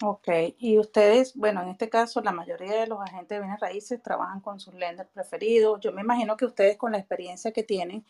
Ok, 0.05 0.27
y 0.57 0.79
ustedes, 0.79 1.33
bueno, 1.33 1.61
en 1.61 1.69
este 1.69 1.89
caso 1.89 2.19
la 2.19 2.33
mayoría 2.33 2.73
de 2.73 2.87
los 2.87 2.99
agentes 2.99 3.29
de 3.29 3.39
bienes 3.39 3.61
raíces 3.61 4.01
trabajan 4.03 4.41
con 4.41 4.59
sus 4.59 4.73
lenders 4.73 5.09
preferidos. 5.13 5.79
Yo 5.79 5.93
me 5.93 6.01
imagino 6.01 6.35
que 6.35 6.43
ustedes 6.43 6.75
con 6.75 6.91
la 6.91 6.97
experiencia 6.97 7.53
que 7.53 7.63
tienen, 7.63 8.03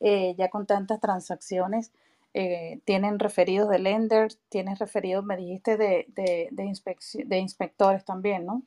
eh, 0.00 0.34
ya 0.38 0.48
con 0.48 0.64
tantas 0.64 1.00
transacciones, 1.00 1.92
eh, 2.32 2.80
tienen 2.86 3.18
referidos 3.18 3.68
de 3.68 3.78
lenders, 3.78 4.38
tienen 4.48 4.76
referidos, 4.76 5.22
me 5.22 5.36
dijiste, 5.36 5.76
de, 5.76 6.06
de, 6.08 6.48
de 6.50 7.38
inspectores 7.38 8.06
también, 8.06 8.46
¿no? 8.46 8.62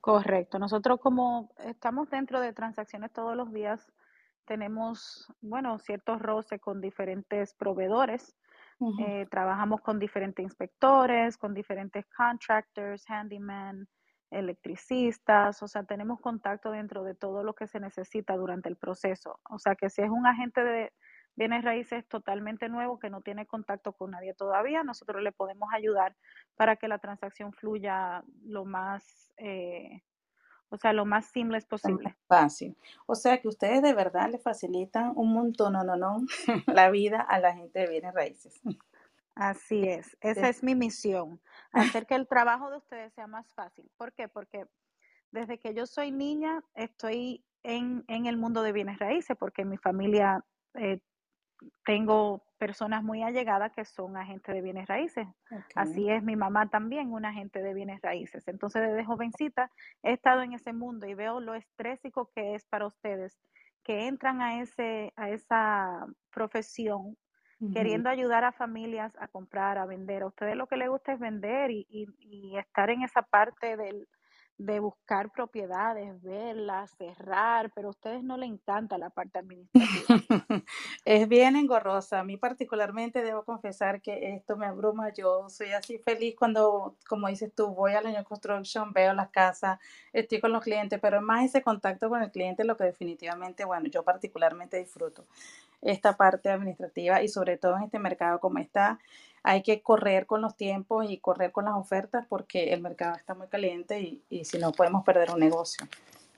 Correcto. 0.00 0.58
Nosotros 0.58 0.98
como 1.00 1.50
estamos 1.58 2.10
dentro 2.10 2.40
de 2.40 2.52
transacciones 2.52 3.12
todos 3.12 3.36
los 3.36 3.52
días, 3.52 3.92
tenemos, 4.44 5.32
bueno, 5.40 5.78
ciertos 5.78 6.20
roces 6.20 6.60
con 6.60 6.80
diferentes 6.80 7.54
proveedores. 7.54 8.34
Eh, 8.96 9.26
trabajamos 9.30 9.80
con 9.80 9.98
diferentes 9.98 10.42
inspectores, 10.42 11.36
con 11.36 11.54
diferentes 11.54 12.04
contractors, 12.16 13.04
handyman, 13.08 13.86
electricistas, 14.30 15.62
o 15.62 15.68
sea, 15.68 15.84
tenemos 15.84 16.20
contacto 16.20 16.70
dentro 16.70 17.04
de 17.04 17.14
todo 17.14 17.44
lo 17.44 17.54
que 17.54 17.66
se 17.66 17.80
necesita 17.80 18.36
durante 18.36 18.68
el 18.68 18.76
proceso. 18.76 19.40
O 19.48 19.58
sea, 19.58 19.74
que 19.76 19.88
si 19.90 20.02
es 20.02 20.10
un 20.10 20.26
agente 20.26 20.62
de 20.64 20.92
bienes 21.36 21.64
raíces 21.64 22.06
totalmente 22.08 22.68
nuevo 22.68 22.98
que 22.98 23.10
no 23.10 23.20
tiene 23.22 23.46
contacto 23.46 23.92
con 23.92 24.10
nadie 24.10 24.34
todavía, 24.34 24.82
nosotros 24.82 25.22
le 25.22 25.32
podemos 25.32 25.68
ayudar 25.72 26.16
para 26.56 26.76
que 26.76 26.88
la 26.88 26.98
transacción 26.98 27.52
fluya 27.52 28.22
lo 28.44 28.64
más, 28.64 29.32
eh, 29.38 30.02
o 30.70 30.76
sea, 30.76 30.92
lo 30.92 31.04
más 31.04 31.26
simple 31.26 31.60
posible. 31.62 32.16
Fácil. 32.26 32.76
O 33.06 33.14
sea 33.14 33.40
que 33.40 33.48
ustedes 33.48 33.82
de 33.82 33.94
verdad 33.94 34.30
le 34.30 34.38
facilitan 34.38 35.12
un 35.16 35.32
montón, 35.32 35.72
no, 35.72 35.84
no, 35.84 35.96
no, 35.96 36.18
la 36.66 36.90
vida 36.90 37.20
a 37.20 37.38
la 37.38 37.54
gente 37.54 37.80
de 37.80 37.88
bienes 37.88 38.14
raíces. 38.14 38.60
Así 39.34 39.88
es, 39.88 40.16
esa 40.20 40.48
es 40.48 40.64
mi 40.64 40.74
misión, 40.74 41.40
hacer 41.72 42.06
que 42.06 42.16
el 42.16 42.26
trabajo 42.26 42.70
de 42.70 42.78
ustedes 42.78 43.12
sea 43.14 43.28
más 43.28 43.54
fácil. 43.54 43.88
¿Por 43.96 44.12
qué? 44.12 44.26
Porque 44.26 44.66
desde 45.30 45.58
que 45.58 45.74
yo 45.74 45.86
soy 45.86 46.10
niña 46.10 46.64
estoy 46.74 47.44
en, 47.62 48.04
en 48.08 48.26
el 48.26 48.36
mundo 48.36 48.62
de 48.62 48.72
bienes 48.72 48.98
raíces, 48.98 49.36
porque 49.38 49.64
mi 49.64 49.76
familia 49.76 50.44
eh, 50.74 51.00
tengo 51.84 52.42
personas 52.58 53.02
muy 53.02 53.22
allegadas 53.22 53.72
que 53.72 53.84
son 53.84 54.16
agentes 54.16 54.54
de 54.54 54.60
bienes 54.60 54.86
raíces. 54.88 55.26
Así 55.74 56.10
es 56.10 56.22
mi 56.22 56.36
mamá 56.36 56.68
también, 56.68 57.12
una 57.12 57.30
agente 57.30 57.62
de 57.62 57.72
bienes 57.72 58.02
raíces. 58.02 58.46
Entonces, 58.48 58.82
desde 58.82 59.04
jovencita 59.04 59.70
he 60.02 60.12
estado 60.12 60.42
en 60.42 60.52
ese 60.52 60.72
mundo 60.72 61.06
y 61.06 61.14
veo 61.14 61.40
lo 61.40 61.54
estrésico 61.54 62.30
que 62.34 62.54
es 62.54 62.64
para 62.66 62.86
ustedes 62.86 63.38
que 63.84 64.06
entran 64.06 64.42
a, 64.42 64.60
ese, 64.60 65.12
a 65.16 65.30
esa 65.30 66.06
profesión 66.30 67.16
queriendo 67.72 68.08
ayudar 68.08 68.44
a 68.44 68.52
familias 68.52 69.12
a 69.18 69.28
comprar, 69.28 69.78
a 69.78 69.86
vender. 69.86 70.22
A 70.22 70.26
ustedes 70.26 70.54
lo 70.56 70.66
que 70.66 70.76
les 70.76 70.88
gusta 70.88 71.12
es 71.12 71.18
vender 71.18 71.70
y, 71.70 71.86
y 71.88 72.56
estar 72.56 72.90
en 72.90 73.02
esa 73.02 73.22
parte 73.22 73.76
del, 73.76 74.06
de 74.58 74.80
buscar 74.80 75.30
propiedades, 75.30 76.20
verlas, 76.20 76.90
cerrar, 76.98 77.70
pero 77.74 77.88
a 77.88 77.90
ustedes 77.92 78.24
no 78.24 78.36
les 78.36 78.50
encanta 78.50 78.98
la 78.98 79.08
parte 79.08 79.38
administrativa. 79.38 80.18
es 81.04 81.28
bien 81.28 81.54
engorrosa. 81.54 82.18
A 82.18 82.24
mí 82.24 82.36
particularmente 82.36 83.22
debo 83.22 83.44
confesar 83.44 84.02
que 84.02 84.34
esto 84.34 84.56
me 84.56 84.66
abruma. 84.66 85.12
Yo 85.12 85.48
soy 85.48 85.70
así 85.70 85.98
feliz 85.98 86.34
cuando, 86.36 86.96
como 87.08 87.28
dices 87.28 87.52
tú, 87.54 87.68
voy 87.68 87.92
a 87.92 88.02
la 88.02 88.10
New 88.10 88.24
Construction, 88.24 88.92
veo 88.92 89.14
las 89.14 89.30
casas, 89.30 89.78
estoy 90.12 90.40
con 90.40 90.50
los 90.50 90.64
clientes, 90.64 90.98
pero 91.00 91.22
más 91.22 91.44
ese 91.44 91.62
contacto 91.62 92.08
con 92.08 92.20
el 92.22 92.32
cliente 92.32 92.64
lo 92.64 92.76
que 92.76 92.84
definitivamente, 92.84 93.64
bueno, 93.64 93.86
yo 93.86 94.02
particularmente 94.02 94.76
disfruto 94.76 95.24
esta 95.82 96.16
parte 96.16 96.50
administrativa 96.50 97.22
y 97.22 97.28
sobre 97.28 97.56
todo 97.56 97.76
en 97.76 97.84
este 97.84 98.00
mercado 98.00 98.40
como 98.40 98.58
está 98.58 98.98
hay 99.48 99.62
que 99.62 99.80
correr 99.80 100.26
con 100.26 100.42
los 100.42 100.58
tiempos 100.58 101.06
y 101.08 101.16
correr 101.16 101.52
con 101.52 101.64
las 101.64 101.74
ofertas 101.74 102.26
porque 102.28 102.74
el 102.74 102.82
mercado 102.82 103.16
está 103.16 103.34
muy 103.34 103.46
caliente 103.48 104.20
y, 104.28 104.44
si 104.44 104.58
no 104.58 104.72
podemos 104.72 105.02
perder 105.04 105.30
un 105.30 105.40
negocio. 105.40 105.88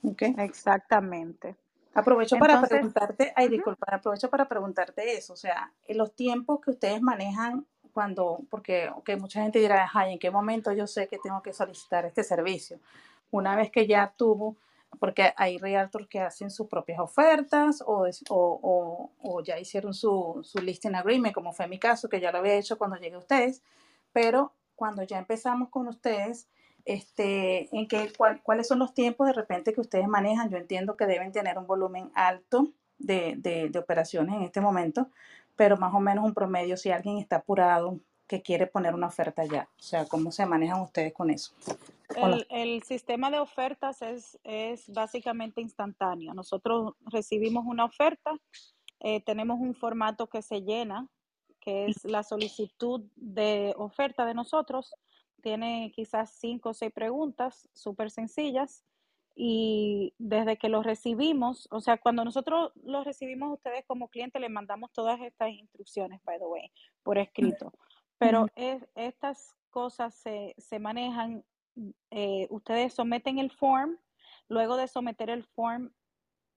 ¿Okay? 0.05 0.33
Exactamente. 0.38 1.57
Aprovecho 1.92 2.37
para 2.37 2.62
preguntarte, 2.62 3.33
ay, 3.35 3.49
disculpa, 3.49 3.96
aprovecho 3.96 4.31
para 4.31 4.46
preguntarte 4.46 5.16
eso, 5.16 5.33
o 5.33 5.37
sea, 5.37 5.73
los 5.88 6.14
tiempos 6.14 6.61
que 6.61 6.70
ustedes 6.70 7.03
manejan 7.03 7.66
cuando, 7.92 8.42
porque 8.49 8.88
okay, 8.94 9.16
mucha 9.16 9.42
gente 9.42 9.59
dirá, 9.59 9.90
ay, 9.92 10.12
¿en 10.12 10.18
qué 10.20 10.31
momento 10.31 10.70
yo 10.70 10.87
sé 10.87 11.09
que 11.09 11.18
tengo 11.18 11.42
que 11.42 11.53
solicitar 11.53 12.05
este 12.05 12.23
servicio? 12.23 12.79
Una 13.33 13.57
vez 13.57 13.73
que 13.73 13.88
ya 13.88 14.14
tuvo 14.16 14.55
porque 14.98 15.33
hay 15.37 15.59
realtors 15.59 16.09
que 16.09 16.20
hacen 16.20 16.50
sus 16.50 16.66
propias 16.66 16.98
ofertas 16.98 17.83
o, 17.87 18.09
o, 18.29 19.11
o, 19.22 19.42
ya 19.42 19.59
hicieron 19.59 19.94
su, 19.94 20.40
su, 20.42 20.59
listing 20.61 20.94
agreement, 20.94 21.35
como 21.35 21.53
fue 21.53 21.68
mi 21.68 21.79
caso, 21.79 22.09
que 22.09 22.20
ya 22.20 22.33
lo 22.33 22.38
había 22.38 22.55
hecho 22.55 22.79
cuando 22.79 22.96
llegué 22.96 23.14
a 23.14 23.20
ustedes, 23.20 23.62
pero 24.12 24.53
cuando 24.74 25.03
ya 25.03 25.18
empezamos 25.18 25.68
con 25.68 25.88
ustedes, 25.88 26.48
este, 26.85 27.74
en 27.76 27.87
qué, 27.87 28.12
cuáles 28.42 28.66
son 28.66 28.79
los 28.79 28.94
tiempos 28.94 29.26
de 29.26 29.33
repente 29.35 29.72
que 29.72 29.81
ustedes 29.81 30.09
manejan. 30.09 30.50
Yo 30.50 30.57
entiendo 30.57 30.96
que 30.96 31.07
deben 31.07 31.33
tener 31.33 31.59
un 31.59 31.66
volumen 31.66 32.11
alto 32.14 32.72
de, 32.98 33.35
de, 33.37 33.68
de 33.68 33.79
operaciones 33.79 34.35
en 34.35 34.42
este 34.42 34.61
momento, 34.61 35.09
pero 35.57 35.76
más 35.76 35.94
o 35.94 36.00
menos 36.00 36.24
un 36.24 36.35
promedio 36.35 36.76
si 36.76 36.90
alguien 36.90 37.18
está 37.18 37.37
apurado 37.37 38.00
que 38.31 38.43
quiere 38.43 38.69
poner 38.69 38.95
una 38.95 39.09
oferta 39.09 39.45
ya. 39.45 39.69
O 39.77 39.83
sea, 39.83 40.07
¿cómo 40.07 40.31
se 40.31 40.47
manejan 40.47 40.81
ustedes 40.83 41.12
con 41.12 41.31
eso? 41.31 41.53
El, 42.49 42.81
sistema 42.85 43.29
de 43.29 43.40
ofertas 43.40 44.03
es, 44.03 44.38
es, 44.45 44.88
básicamente 44.93 45.61
instantáneo. 45.61 46.33
Nosotros 46.33 46.95
recibimos 47.07 47.64
una 47.66 47.85
oferta, 47.85 48.31
eh, 49.01 49.21
tenemos 49.23 49.59
un 49.59 49.75
formato 49.75 50.29
que 50.29 50.43
se 50.43 50.62
llena, 50.62 51.09
que 51.59 51.87
es 51.87 52.05
la 52.05 52.23
solicitud 52.23 53.03
de 53.16 53.75
oferta 53.77 54.25
de 54.25 54.35
nosotros. 54.35 54.95
Tiene 55.43 55.90
quizás 55.93 56.31
cinco 56.38 56.69
o 56.69 56.75
seis 56.75 56.93
preguntas 56.93 57.69
súper 57.75 58.12
sencillas 58.12 58.85
y 59.35 60.14
desde 60.19 60.57
que 60.57 60.69
lo 60.69 60.85
recibimos, 60.85 61.66
o 61.73 61.81
sea, 61.81 61.97
cuando 61.97 62.25
nosotros 62.25 62.71
lo 62.85 63.03
recibimos 63.03 63.53
ustedes 63.55 63.85
como 63.87 64.07
cliente, 64.09 64.38
le 64.38 64.49
mandamos 64.49 64.93
todas 64.93 65.21
estas 65.21 65.51
instrucciones, 65.51 66.23
by 66.25 66.38
the 66.38 66.47
way, 66.47 66.71
por 67.03 67.19
escrito. 67.19 67.73
Pero 68.20 68.46
es, 68.54 68.87
estas 68.94 69.56
cosas 69.70 70.14
se, 70.14 70.54
se 70.59 70.78
manejan 70.78 71.42
eh, 72.11 72.46
ustedes 72.50 72.92
someten 72.94 73.38
el 73.38 73.50
form, 73.50 73.98
luego 74.48 74.76
de 74.76 74.88
someter 74.88 75.30
el 75.30 75.44
form, 75.44 75.92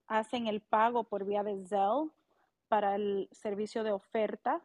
hacen 0.07 0.47
el 0.47 0.61
pago 0.61 1.05
por 1.05 1.25
vía 1.25 1.43
de 1.43 1.65
Zelle 1.65 2.11
para 2.67 2.95
el 2.95 3.29
servicio 3.31 3.83
de 3.83 3.91
oferta 3.91 4.61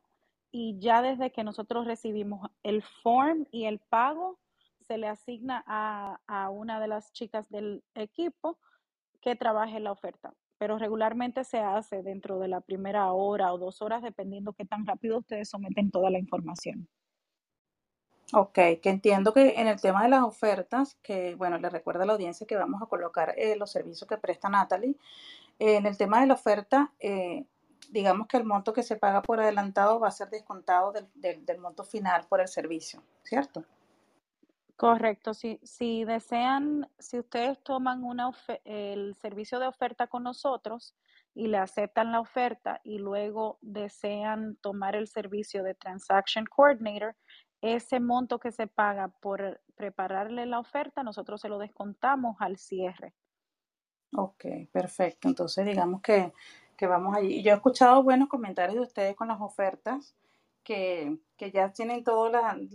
y 0.50 0.78
ya 0.78 1.02
desde 1.02 1.30
que 1.30 1.44
nosotros 1.44 1.86
recibimos 1.86 2.50
el 2.62 2.82
form 2.82 3.46
y 3.50 3.66
el 3.66 3.78
pago, 3.78 4.38
se 4.86 4.96
le 4.96 5.06
asigna 5.06 5.62
a, 5.66 6.20
a 6.26 6.48
una 6.48 6.80
de 6.80 6.88
las 6.88 7.12
chicas 7.12 7.48
del 7.50 7.84
equipo 7.94 8.58
que 9.20 9.36
trabaje 9.36 9.78
la 9.80 9.92
oferta. 9.92 10.34
Pero 10.58 10.78
regularmente 10.78 11.44
se 11.44 11.60
hace 11.60 12.02
dentro 12.02 12.38
de 12.38 12.48
la 12.48 12.60
primera 12.60 13.12
hora 13.12 13.52
o 13.52 13.58
dos 13.58 13.80
horas, 13.80 14.02
dependiendo 14.02 14.52
qué 14.52 14.64
tan 14.64 14.84
rápido 14.86 15.18
ustedes 15.18 15.48
someten 15.48 15.90
toda 15.90 16.10
la 16.10 16.18
información. 16.18 16.88
Ok, 18.34 18.54
que 18.82 18.90
entiendo 18.90 19.32
que 19.32 19.54
en 19.58 19.68
el 19.68 19.80
tema 19.80 20.02
de 20.02 20.10
las 20.10 20.22
ofertas, 20.22 20.96
que 21.02 21.34
bueno, 21.36 21.56
le 21.58 21.70
recuerda 21.70 22.02
a 22.02 22.06
la 22.06 22.12
audiencia 22.12 22.46
que 22.46 22.56
vamos 22.56 22.82
a 22.82 22.86
colocar 22.86 23.34
eh, 23.38 23.56
los 23.56 23.70
servicios 23.72 24.06
que 24.06 24.18
presta 24.18 24.50
Natalie. 24.50 24.96
en 25.58 25.86
el 25.86 25.96
tema 25.96 26.20
de 26.20 26.26
la 26.26 26.34
oferta, 26.34 26.92
eh, 27.00 27.46
digamos 27.90 28.26
que 28.26 28.36
el 28.36 28.44
monto 28.44 28.74
que 28.74 28.82
se 28.82 28.96
paga 28.96 29.22
por 29.22 29.40
adelantado 29.40 29.98
va 29.98 30.08
a 30.08 30.10
ser 30.12 30.28
descontado 30.28 30.92
del, 30.92 31.44
del, 31.44 31.58
monto 31.58 31.84
final 31.84 32.26
por 32.28 32.40
el 32.40 32.48
servicio, 32.48 33.02
¿cierto? 33.22 33.64
Correcto. 34.78 35.34
Si, 35.34 35.58
si 35.64 36.04
desean, 36.04 36.88
si 37.00 37.18
ustedes 37.18 37.60
toman 37.64 38.04
una 38.04 38.30
el 38.64 39.16
servicio 39.16 39.58
de 39.58 39.66
oferta 39.66 40.06
con 40.06 40.22
nosotros 40.22 40.94
y 41.34 41.48
le 41.48 41.58
aceptan 41.58 42.12
la 42.12 42.20
oferta 42.20 42.80
y 42.84 42.98
luego 42.98 43.58
desean 43.60 44.54
tomar 44.60 44.94
el 44.94 45.08
servicio 45.08 45.64
de 45.64 45.74
Transaction 45.74 46.44
Coordinator, 46.44 47.16
ese 47.60 47.98
monto 47.98 48.38
que 48.38 48.52
se 48.52 48.68
paga 48.68 49.08
por 49.08 49.60
prepararle 49.74 50.46
la 50.46 50.60
oferta, 50.60 51.02
nosotros 51.02 51.40
se 51.40 51.48
lo 51.48 51.58
descontamos 51.58 52.36
al 52.38 52.56
cierre. 52.56 53.14
Ok, 54.14 54.44
perfecto. 54.70 55.26
Entonces, 55.26 55.66
digamos 55.66 56.02
que, 56.02 56.32
vamos 56.82 57.16
allí. 57.16 57.42
Yo 57.42 57.50
he 57.50 57.56
escuchado 57.56 58.04
buenos 58.04 58.28
comentarios 58.28 58.76
de 58.76 58.82
ustedes 58.82 59.16
con 59.16 59.26
las 59.26 59.40
ofertas, 59.40 60.14
que, 60.68 61.52
ya 61.52 61.72
tienen 61.72 62.04
todos 62.04 62.30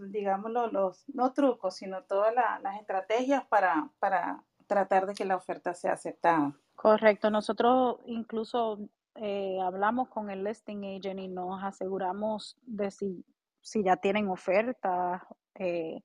digamos, 0.10 0.52
los, 0.52 1.06
no 1.10 1.32
trucos, 1.34 1.76
sino 1.76 2.04
todas 2.04 2.34
las 2.34 2.80
estrategias 2.80 3.46
para, 3.46 3.90
para 4.00 4.44
tratar 4.66 5.06
de 5.06 5.14
que 5.14 5.26
la 5.26 5.36
oferta 5.36 5.74
sea 5.76 5.94
aceptada. 5.94 6.58
Correcto. 6.76 7.30
Nosotros 7.30 8.00
incluso 8.06 8.80
eh, 9.16 9.60
hablamos 9.62 10.10
con 10.10 10.32
el 10.32 10.44
listing 10.44 10.84
agent 10.86 11.20
y 11.20 11.28
nos 11.28 11.64
aseguramos 11.64 12.58
de 12.64 12.90
si, 12.90 13.24
si 13.62 13.84
ya 13.84 13.98
tienen 13.98 14.28
oferta, 14.28 15.28
eh, 15.56 16.02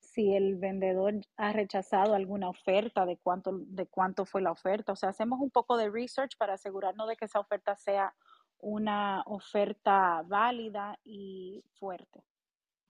si 0.00 0.34
el 0.34 0.56
vendedor 0.56 1.14
ha 1.36 1.52
rechazado 1.52 2.14
alguna 2.14 2.48
oferta, 2.48 3.06
de 3.06 3.16
cuánto, 3.16 3.60
de 3.60 3.86
cuánto 3.86 4.24
fue 4.24 4.42
la 4.42 4.50
oferta. 4.50 4.92
O 4.92 4.96
sea, 4.96 5.10
hacemos 5.10 5.40
un 5.40 5.50
poco 5.50 5.76
de 5.76 5.88
research 5.88 6.36
para 6.36 6.54
asegurarnos 6.54 7.08
de 7.08 7.16
que 7.16 7.26
esa 7.26 7.38
oferta 7.38 7.76
sea 7.76 8.12
una 8.60 9.22
oferta 9.26 10.22
válida 10.26 10.98
y 11.04 11.62
fuerte. 11.78 12.22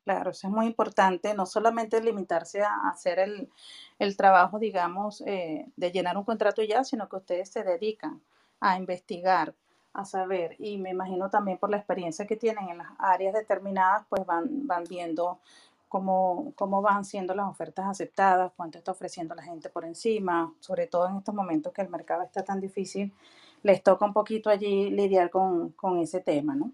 Claro, 0.05 0.31
eso 0.31 0.47
es 0.47 0.53
muy 0.53 0.65
importante, 0.67 1.35
no 1.35 1.45
solamente 1.45 2.01
limitarse 2.01 2.63
a 2.63 2.89
hacer 2.89 3.19
el, 3.19 3.51
el 3.99 4.17
trabajo, 4.17 4.59
digamos, 4.59 5.23
eh, 5.27 5.67
de 5.77 5.93
llenar 5.93 6.17
un 6.17 6.25
contrato 6.25 6.63
ya, 6.63 6.83
sino 6.83 7.09
que 7.11 7.17
ustedes 7.17 7.51
se 7.51 7.63
dedican 7.63 8.23
a 8.59 8.79
investigar, 8.79 9.55
a 9.93 10.07
saber, 10.07 10.57
y 10.59 10.79
me 10.79 10.91
imagino 10.91 11.29
también 11.29 11.59
por 11.59 11.69
la 11.69 11.77
experiencia 11.77 12.27
que 12.27 12.37
tienen 12.37 12.71
en 12.71 12.79
las 12.79 12.89
áreas 12.99 13.35
determinadas, 13.35 14.07
pues 14.09 14.25
van, 14.25 14.67
van 14.67 14.85
viendo 14.85 15.41
cómo, 15.89 16.53
cómo 16.57 16.81
van 16.81 17.05
siendo 17.05 17.35
las 17.35 17.47
ofertas 17.47 17.87
aceptadas, 17.87 18.53
cuánto 18.57 18.79
está 18.79 18.93
ofreciendo 18.93 19.35
la 19.35 19.43
gente 19.43 19.69
por 19.69 19.85
encima, 19.85 20.55
sobre 20.61 20.87
todo 20.87 21.09
en 21.09 21.17
estos 21.19 21.35
momentos 21.35 21.73
que 21.73 21.83
el 21.83 21.89
mercado 21.89 22.23
está 22.23 22.43
tan 22.45 22.61
difícil, 22.61 23.13
les 23.63 23.83
toca 23.83 24.05
un 24.05 24.13
poquito 24.13 24.51
allí 24.51 24.91
lidiar 24.91 25.31
con, 25.31 25.71
con 25.73 25.99
ese 25.99 26.21
tema, 26.21 26.55
¿no? 26.55 26.73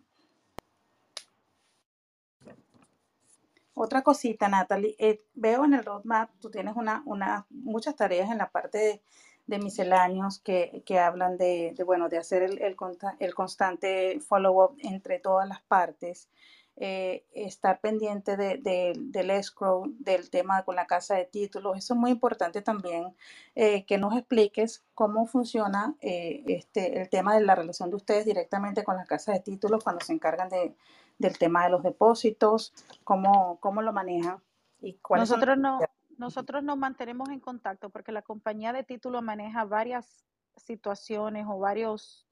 Otra 3.77 4.03
cosita, 4.03 4.49
Natalie, 4.49 4.95
eh, 4.99 5.25
veo 5.35 5.65
en 5.65 5.75
el 5.75 5.85
roadmap, 5.85 6.31
tú 6.41 6.49
tienes 6.49 6.77
una, 6.77 7.03
una, 7.07 7.47
muchas 7.51 7.97
tareas 7.97 8.31
en 8.31 8.39
la 8.39 8.51
parte 8.51 8.79
de, 8.79 9.03
de 9.47 9.59
misceláneos 9.59 10.39
que, 10.39 10.83
que 10.87 10.99
hablan 11.01 11.37
de, 11.37 11.75
bueno, 11.85 12.09
de 12.09 12.19
hacer 12.19 12.43
el, 12.43 12.63
el, 12.63 12.77
el 13.19 13.35
constante 13.35 14.21
follow-up 14.21 14.77
entre 14.79 15.19
todas 15.19 15.49
las 15.49 15.61
partes 15.63 16.31
eh, 16.77 17.25
estar 17.33 17.81
pendiente 17.81 18.37
de, 18.37 18.59
de, 18.59 18.95
del 18.97 19.31
escrow, 19.31 19.85
del 19.99 20.29
tema 20.31 20.65
con 20.65 20.75
la 20.75 20.87
casa 20.87 21.15
de 21.15 21.25
títulos. 21.25 21.79
Eso 21.79 21.95
es 21.95 22.01
muy 22.01 22.11
importante 22.11 22.63
también 22.63 23.15
eh, 23.55 23.85
que 23.85 23.97
nos 23.97 24.17
expliques 24.17 24.85
cómo 24.95 25.27
funciona 25.27 25.95
eh, 26.01 26.43
este, 26.49 27.01
el 27.01 27.09
tema 27.09 27.35
de 27.37 27.45
la 27.45 27.55
relación 27.55 27.91
de 27.91 27.97
ustedes 27.97 28.25
directamente 28.25 28.83
con 28.83 28.97
la 28.97 29.05
casa 29.05 29.33
de 29.33 29.41
títulos 29.41 29.85
cuando 29.85 30.05
se 30.05 30.13
encargan 30.13 30.49
de, 30.49 30.75
del 31.19 31.39
tema 31.39 31.65
de 31.65 31.71
los 31.71 31.83
depósitos, 31.83 32.73
cómo, 33.05 33.59
cómo 33.61 33.81
lo 33.81 33.93
manejan 33.93 34.41
y 34.81 34.95
cuáles 34.95 35.31
nosotros 35.31 35.55
son... 35.55 35.63
no 35.63 35.79
nosotros 36.19 36.63
nos 36.63 36.79
mantenemos 36.79 37.29
en 37.31 37.41
contacto 37.41 37.91
porque 37.91 38.13
la 38.13 38.23
compañía 38.23 38.73
de 38.73 38.85
títulos 38.85 39.23
maneja 39.23 39.65
varias 39.65 40.25
situaciones 40.57 41.47
o 41.49 41.59
varios 41.59 42.27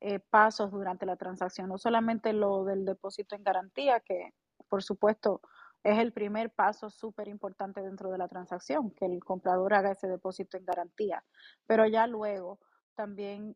eh, 0.00 0.18
pasos 0.18 0.70
durante 0.70 1.06
la 1.06 1.16
transacción, 1.16 1.68
no 1.68 1.78
solamente 1.78 2.32
lo 2.32 2.64
del 2.64 2.84
depósito 2.84 3.34
en 3.34 3.44
garantía, 3.44 4.00
que 4.00 4.34
por 4.68 4.82
supuesto 4.82 5.40
es 5.82 5.98
el 5.98 6.12
primer 6.12 6.50
paso 6.50 6.90
súper 6.90 7.28
importante 7.28 7.82
dentro 7.82 8.10
de 8.10 8.18
la 8.18 8.28
transacción, 8.28 8.90
que 8.90 9.06
el 9.06 9.22
comprador 9.22 9.74
haga 9.74 9.92
ese 9.92 10.08
depósito 10.08 10.56
en 10.56 10.64
garantía, 10.64 11.24
pero 11.66 11.86
ya 11.86 12.06
luego 12.06 12.58
también 12.94 13.54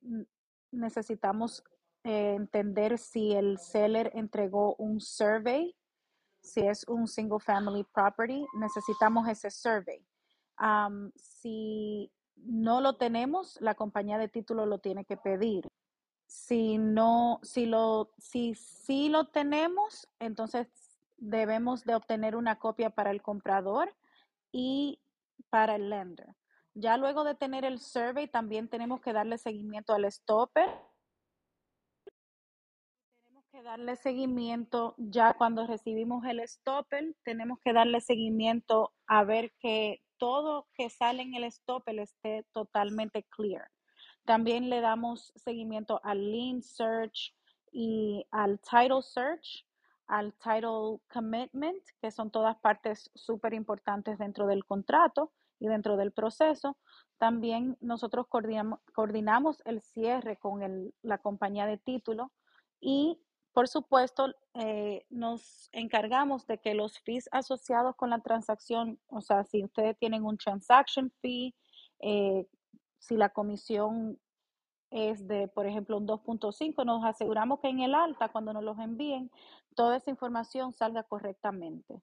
necesitamos 0.71 1.65
eh, 2.05 2.35
entender 2.35 2.99
si 2.99 3.33
el 3.33 3.59
seller 3.59 4.11
entregó 4.15 4.75
un 4.77 5.01
survey, 5.01 5.75
si 6.41 6.61
es 6.61 6.85
un 6.89 7.07
single 7.09 7.41
family 7.41 7.85
property, 7.93 8.47
necesitamos 8.55 9.29
ese 9.29 9.51
survey. 9.51 10.07
Si 11.17 12.11
no 12.37 12.81
lo 12.81 12.97
tenemos, 12.97 13.61
la 13.61 13.75
compañía 13.75 14.19
de 14.19 14.29
título 14.29 14.67
lo 14.67 14.79
tiene 14.79 15.05
que 15.05 15.17
pedir 15.17 15.69
si 16.29 16.77
no, 16.77 17.41
si 17.43 17.65
lo, 17.65 18.13
si 18.19 18.55
sí 18.55 19.09
lo 19.09 19.29
tenemos, 19.29 20.09
entonces 20.19 20.69
debemos 21.17 21.85
de 21.85 21.95
obtener 21.95 22.37
una 22.37 22.59
copia 22.59 22.91
para 22.91 23.11
el 23.11 23.23
comprador 23.23 23.97
y 24.53 25.01
para 25.49 25.77
el 25.77 25.89
lender. 25.89 26.37
Ya 26.75 26.99
luego 26.99 27.25
de 27.25 27.35
tener 27.35 27.65
el 27.65 27.81
survey, 27.81 28.29
también 28.29 28.69
tenemos 28.69 29.01
que 29.01 29.15
darle 29.15 29.39
seguimiento 29.39 29.95
al 29.95 30.05
stopper. 30.13 30.69
Tenemos 33.25 33.45
que 33.51 33.63
darle 33.63 33.97
seguimiento 33.97 34.95
ya 34.99 35.33
cuando 35.33 35.67
recibimos 35.67 36.27
el 36.27 36.47
stopper, 36.47 37.17
tenemos 37.25 37.59
que 37.61 37.73
darle 37.73 38.03
seguimiento 38.03 38.93
a 39.07 39.25
ver 39.25 39.51
que 39.61 40.03
todo 40.19 40.69
que 40.75 40.91
sale 40.91 41.23
en 41.23 41.35
el 41.35 41.51
stopper 41.51 41.99
esté 42.01 42.45
totalmente 42.53 43.25
clear. 43.25 43.71
También 44.29 44.69
le 44.69 44.83
damos 44.83 45.33
seguimiento 45.37 46.03
al 46.05 46.31
Lean 46.31 46.61
Search 46.61 47.35
y 47.73 48.27
al 48.31 48.61
Title 48.61 49.01
Search, 49.01 49.65
al 50.07 50.35
Title 50.35 51.01
Commitment, 51.11 51.83
que 52.03 52.11
son 52.11 52.31
todas 52.31 52.55
partes 52.59 53.11
súper 53.15 53.55
importantes 53.55 54.19
dentro 54.19 54.47
del 54.47 54.67
contrato 54.67 55.33
y 55.59 55.69
dentro 55.69 55.97
del 55.97 56.13
proceso. 56.13 56.77
También 57.17 57.79
nosotros 57.81 58.27
coordinamos, 58.29 58.81
coordinamos 58.95 59.63
el 59.65 59.81
cierre 59.81 60.37
con 60.37 60.93
la 61.01 61.17
compañía 61.17 61.65
de 61.65 61.79
título 61.79 62.31
y, 62.83 63.19
por 63.55 63.67
supuesto, 63.67 64.35
eh, 64.53 65.07
nos 65.09 65.71
encargamos 65.73 66.47
de 66.47 66.59
que 66.59 66.75
los 66.75 66.99
fees 66.99 67.31
asociados 67.33 67.97
con 67.97 68.11
la 68.11 68.19
transacción, 68.19 69.01
o 69.07 69.23
sea, 69.23 69.45
si 69.45 69.65
ustedes 69.65 69.97
tienen 69.97 70.27
un 70.27 70.37
transaction 70.37 71.11
fee, 71.23 71.55
eh, 72.01 72.47
si 73.09 73.17
la 73.17 73.31
comisión 73.31 74.19
es 74.91 75.27
de, 75.27 75.49
por 75.49 75.67
ejemplo, 75.67 75.97
un 75.97 76.07
2.5, 76.07 76.85
nos 76.85 77.05
aseguramos 77.05 77.61
que 77.61 77.69
en 77.69 77.81
el 77.81 77.95
alta, 77.95 78.29
cuando 78.29 78.53
nos 78.53 78.63
los 78.63 78.79
envíen, 78.79 79.31
toda 79.75 79.97
esa 79.97 80.11
información 80.11 80.73
salga 80.75 81.03
correctamente. 81.03 82.01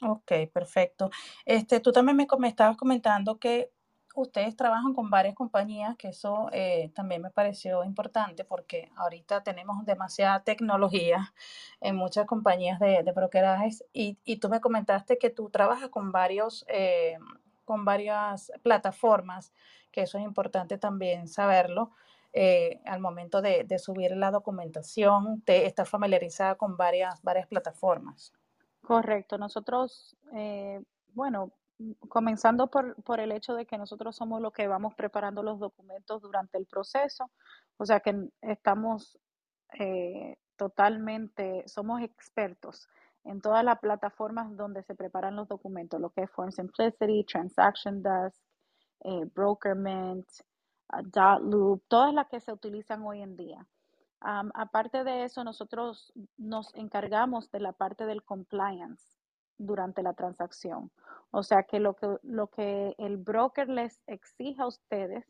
Ok, 0.00 0.32
perfecto. 0.52 1.10
Este, 1.44 1.80
tú 1.80 1.92
también 1.92 2.16
me, 2.16 2.26
me 2.38 2.48
estabas 2.48 2.76
comentando 2.76 3.38
que 3.38 3.70
ustedes 4.14 4.56
trabajan 4.56 4.94
con 4.94 5.10
varias 5.10 5.34
compañías, 5.34 5.96
que 5.96 6.08
eso 6.08 6.48
eh, 6.52 6.90
también 6.94 7.22
me 7.22 7.30
pareció 7.30 7.84
importante 7.84 8.44
porque 8.44 8.90
ahorita 8.96 9.42
tenemos 9.42 9.84
demasiada 9.86 10.42
tecnología 10.42 11.32
en 11.80 11.96
muchas 11.96 12.26
compañías 12.26 12.78
de, 12.80 13.02
de 13.02 13.12
brokerajes 13.12 13.84
y, 13.92 14.18
y, 14.24 14.36
tú 14.36 14.48
me 14.48 14.60
comentaste 14.60 15.18
que 15.18 15.30
tú 15.30 15.48
trabajas 15.50 15.88
con 15.88 16.12
varios 16.12 16.66
eh, 16.68 17.16
con 17.64 17.84
varias 17.84 18.52
plataformas, 18.62 19.52
que 19.90 20.02
eso 20.02 20.18
es 20.18 20.24
importante 20.24 20.78
también 20.78 21.28
saberlo. 21.28 21.92
Eh, 22.34 22.80
al 22.86 23.00
momento 23.00 23.42
de, 23.42 23.64
de, 23.64 23.78
subir 23.78 24.16
la 24.16 24.30
documentación, 24.30 25.42
te 25.42 25.66
estás 25.66 25.88
familiarizada 25.88 26.54
con 26.54 26.78
varias, 26.78 27.22
varias 27.22 27.46
plataformas. 27.46 28.32
Correcto. 28.82 29.36
Nosotros, 29.36 30.16
eh, 30.32 30.82
bueno, 31.12 31.52
comenzando 32.08 32.68
por, 32.68 33.00
por, 33.02 33.20
el 33.20 33.32
hecho 33.32 33.54
de 33.54 33.66
que 33.66 33.78
nosotros 33.78 34.16
somos 34.16 34.40
los 34.40 34.52
que 34.52 34.66
vamos 34.66 34.94
preparando 34.94 35.42
los 35.42 35.58
documentos 35.58 36.22
durante 36.22 36.58
el 36.58 36.66
proceso, 36.66 37.30
o 37.76 37.86
sea 37.86 38.00
que 38.00 38.28
estamos 38.40 39.18
eh, 39.78 40.36
totalmente, 40.56 41.64
somos 41.66 42.02
expertos 42.02 42.88
en 43.24 43.40
todas 43.40 43.64
las 43.64 43.78
plataformas 43.78 44.56
donde 44.56 44.82
se 44.82 44.94
preparan 44.94 45.36
los 45.36 45.48
documentos, 45.48 46.00
lo 46.00 46.10
que 46.10 46.22
es 46.22 46.30
Form 46.30 46.50
Simplicity, 46.50 47.24
Transaction 47.24 48.02
Desk, 48.02 48.40
eh, 49.00 49.24
Brokerment, 49.34 50.26
uh, 50.92 51.02
Dotloop, 51.02 51.82
todas 51.88 52.12
las 52.14 52.28
que 52.28 52.40
se 52.40 52.52
utilizan 52.52 53.02
hoy 53.02 53.22
en 53.22 53.36
día. 53.36 53.66
Aparte 54.24 55.02
de 55.02 55.24
eso, 55.24 55.42
nosotros 55.42 56.12
nos 56.36 56.72
encargamos 56.76 57.50
de 57.50 57.58
la 57.58 57.72
parte 57.72 58.06
del 58.06 58.22
compliance 58.22 59.04
durante 59.58 60.00
la 60.04 60.14
transacción. 60.14 60.92
O 61.32 61.42
sea 61.42 61.64
que 61.64 61.80
lo 61.80 61.96
que, 61.96 62.06
lo 62.22 62.46
que 62.46 62.94
el 62.98 63.16
broker 63.16 63.68
les 63.68 64.00
exige 64.06 64.62
a 64.62 64.68
ustedes 64.68 65.26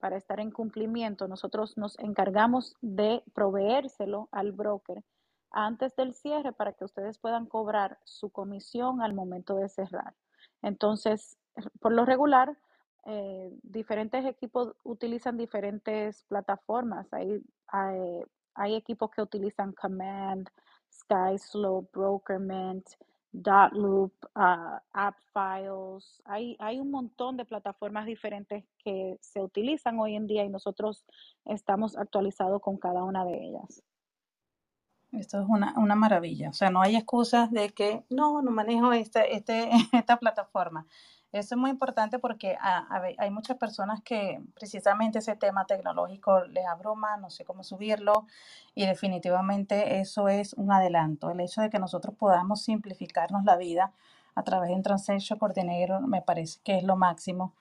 para 0.00 0.16
estar 0.16 0.40
en 0.40 0.50
cumplimiento, 0.50 1.28
nosotros 1.28 1.76
nos 1.76 1.96
encargamos 2.00 2.74
de 2.80 3.22
proveérselo 3.32 4.28
al 4.32 4.50
broker 4.50 5.04
antes 5.56 5.96
del 5.96 6.12
cierre 6.12 6.52
para 6.52 6.74
que 6.74 6.84
ustedes 6.84 7.18
puedan 7.18 7.46
cobrar 7.46 7.98
su 8.04 8.28
comisión 8.28 9.00
al 9.00 9.14
momento 9.14 9.56
de 9.56 9.70
cerrar. 9.70 10.14
Entonces, 10.60 11.38
por 11.80 11.92
lo 11.92 12.04
regular, 12.04 12.58
eh, 13.06 13.50
diferentes 13.62 14.26
equipos 14.26 14.74
utilizan 14.84 15.38
diferentes 15.38 16.24
plataformas. 16.24 17.06
Hay, 17.12 17.42
hay, 17.68 18.74
equipos 18.74 19.10
que 19.10 19.22
utilizan 19.22 19.72
Command, 19.72 20.46
SkySlope, 20.92 21.88
Brokerment, 21.90 22.86
Dotloop, 23.32 24.12
uh, 24.34 24.78
AppFiles. 24.92 26.20
Hay, 26.26 26.56
hay 26.58 26.80
un 26.80 26.90
montón 26.90 27.38
de 27.38 27.46
plataformas 27.46 28.04
diferentes 28.04 28.64
que 28.84 29.16
se 29.22 29.40
utilizan 29.40 29.98
hoy 30.00 30.16
en 30.16 30.26
día 30.26 30.44
y 30.44 30.50
nosotros 30.50 31.06
estamos 31.46 31.96
actualizados 31.96 32.60
con 32.60 32.76
cada 32.76 33.04
una 33.04 33.24
de 33.24 33.42
ellas. 33.42 33.82
Esto 35.12 35.40
es 35.40 35.46
una, 35.48 35.74
una, 35.76 35.94
maravilla. 35.94 36.50
O 36.50 36.52
sea, 36.52 36.70
no 36.70 36.82
hay 36.82 36.96
excusas 36.96 37.50
de 37.50 37.70
que 37.70 38.04
no, 38.10 38.42
no 38.42 38.50
manejo 38.50 38.92
esta, 38.92 39.22
este, 39.22 39.70
esta 39.92 40.18
plataforma. 40.18 40.86
Eso 41.32 41.54
es 41.54 41.60
muy 41.60 41.70
importante 41.70 42.18
porque 42.18 42.56
a- 42.60 42.86
hay 43.18 43.30
muchas 43.30 43.56
personas 43.56 44.00
que 44.02 44.40
precisamente 44.54 45.18
ese 45.18 45.36
tema 45.36 45.66
tecnológico 45.66 46.44
les 46.46 46.66
abruma, 46.66 47.16
no 47.18 47.30
sé 47.30 47.44
cómo 47.44 47.62
subirlo 47.62 48.26
y 48.74 48.86
definitivamente 48.86 50.00
eso 50.00 50.28
es 50.28 50.54
un 50.54 50.72
adelanto. 50.72 51.30
El 51.30 51.40
hecho 51.40 51.60
de 51.62 51.70
que 51.70 51.78
nosotros 51.78 52.14
podamos 52.16 52.62
simplificarnos 52.62 53.44
la 53.44 53.56
vida 53.56 53.92
a 54.34 54.42
través 54.44 54.68
de 54.68 54.76
un 54.76 54.82
Transaction 54.82 55.38
Coordinator 55.38 56.06
me 56.06 56.22
parece 56.22 56.60
que 56.62 56.78
es 56.78 56.84
lo 56.84 56.96
máximo 56.96 57.54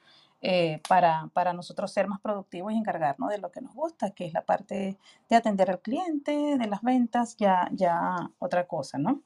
eh, 0.47 0.79
para, 0.87 1.31
para 1.33 1.53
nosotros 1.53 1.91
ser 1.91 2.07
más 2.07 2.21
productivos 2.21 2.71
y 2.71 2.77
encargarnos 2.77 3.31
de 3.31 3.39
lo 3.39 3.49
que 3.51 3.61
nos 3.61 3.73
gusta, 3.73 4.11
que 4.11 4.27
es 4.27 4.33
la 4.33 4.43
parte 4.43 4.95
de 5.27 5.35
atender 5.35 5.71
al 5.71 5.79
cliente, 5.79 6.31
de 6.59 6.67
las 6.67 6.83
ventas, 6.83 7.35
ya, 7.37 7.67
ya 7.71 8.29
otra 8.37 8.67
cosa, 8.67 8.99
¿no? 8.99 9.21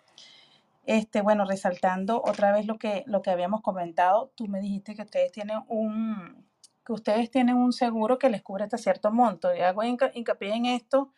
Este, 0.86 1.21
bueno, 1.21 1.43
resaltando 1.43 2.21
otra 2.25 2.53
vez 2.53 2.65
lo 2.65 2.77
que, 2.77 3.03
lo 3.05 3.21
que 3.21 3.32
habíamos 3.32 3.60
comentado, 3.62 4.32
tú 4.36 4.47
me 4.47 4.62
dijiste 4.62 4.95
que 4.95 5.01
ustedes 5.01 5.34
tienen 5.34 5.60
un, 5.67 6.45
que 6.86 6.93
ustedes 6.93 7.29
tienen 7.29 7.58
un 7.58 7.73
seguro 7.73 8.17
que 8.17 8.29
les 8.29 8.41
cubre 8.41 8.63
hasta 8.63 8.77
cierto 8.77 9.12
monto. 9.12 9.53
Y 9.53 9.60
hago 9.60 9.84
hinca- 9.84 10.12
hincapié 10.13 10.55
en 10.55 10.67
esto 10.67 11.12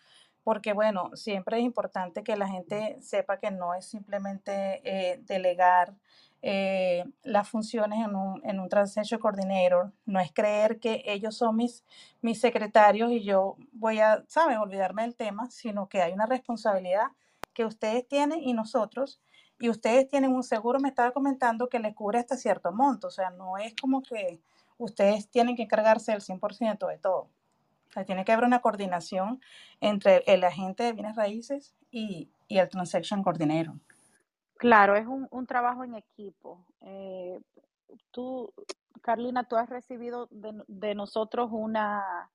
porque, 0.44 0.74
bueno, 0.74 1.12
siempre 1.16 1.60
es 1.60 1.64
importante 1.64 2.24
que 2.24 2.36
la 2.36 2.48
gente 2.48 2.98
sepa 3.02 3.38
que 3.38 3.52
no 3.52 3.76
es 3.76 3.86
simplemente 3.86 4.82
eh, 4.84 5.22
delegar 5.28 5.94
eh, 6.42 7.06
las 7.24 7.48
funciones 7.48 8.00
en 8.04 8.16
un, 8.16 8.42
en 8.44 8.60
un 8.60 8.70
Transaction 8.70 9.20
Coordinator, 9.20 9.92
no 10.06 10.20
es 10.20 10.32
creer 10.32 10.80
que 10.80 11.04
ellos 11.06 11.36
son 11.38 11.56
mis, 11.56 11.84
mis 12.22 12.40
secretarios 12.40 13.12
y 13.12 13.24
yo 13.24 13.58
voy 13.72 14.00
a, 14.00 14.24
¿saben?, 14.28 14.58
olvidarme 14.58 15.04
del 15.04 15.16
tema, 15.16 15.50
sino 15.52 15.88
que 15.88 16.02
hay 16.02 16.14
una 16.14 16.26
responsabilidad 16.26 17.08
que 17.54 17.66
ustedes 17.66 18.08
tienen 18.08 18.42
y 18.42 18.54
nosotros 18.54 19.22
y 19.62 19.70
ustedes 19.70 20.08
tienen 20.08 20.34
un 20.34 20.44
seguro, 20.44 20.80
me 20.80 20.90
estaba 20.90 21.12
comentando, 21.12 21.70
que 21.70 21.78
les 21.78 21.94
cubre 21.94 22.18
hasta 22.18 22.36
cierto 22.36 22.72
monto. 22.72 23.08
O 23.08 23.12
sea, 23.12 23.30
no 23.30 23.60
es 23.60 23.76
como 23.80 24.02
que 24.02 24.42
ustedes 24.80 25.30
tienen 25.30 25.56
que 25.56 25.64
encargarse 25.64 26.12
del 26.12 26.22
100% 26.22 26.88
de 26.88 26.98
todo. 26.98 27.30
O 27.90 27.94
sea, 27.94 28.04
tiene 28.04 28.26
que 28.26 28.32
haber 28.32 28.46
una 28.46 28.62
coordinación 28.62 29.40
entre 29.80 30.24
el 30.26 30.44
agente 30.44 30.82
de 30.82 30.94
bienes 30.94 31.16
raíces 31.16 31.76
y, 31.92 32.32
y 32.48 32.58
el 32.58 32.70
Transaction 32.70 33.22
Coordinator. 33.22 33.76
Claro, 34.62 34.96
es 34.96 35.08
un, 35.08 35.28
un 35.32 35.48
trabajo 35.48 35.84
en 35.84 35.96
equipo. 35.96 36.64
Eh, 36.82 37.42
tú, 38.12 38.54
Carlina, 39.02 39.44
tú 39.44 39.56
has 39.56 39.68
recibido 39.68 40.28
de, 40.30 40.54
de 40.68 40.94
nosotros 40.94 41.50
una, 41.52 42.30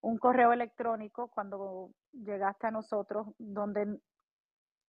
un 0.00 0.16
correo 0.16 0.52
electrónico 0.52 1.26
cuando 1.26 1.90
llegaste 2.12 2.68
a 2.68 2.70
nosotros 2.70 3.26
donde 3.38 3.98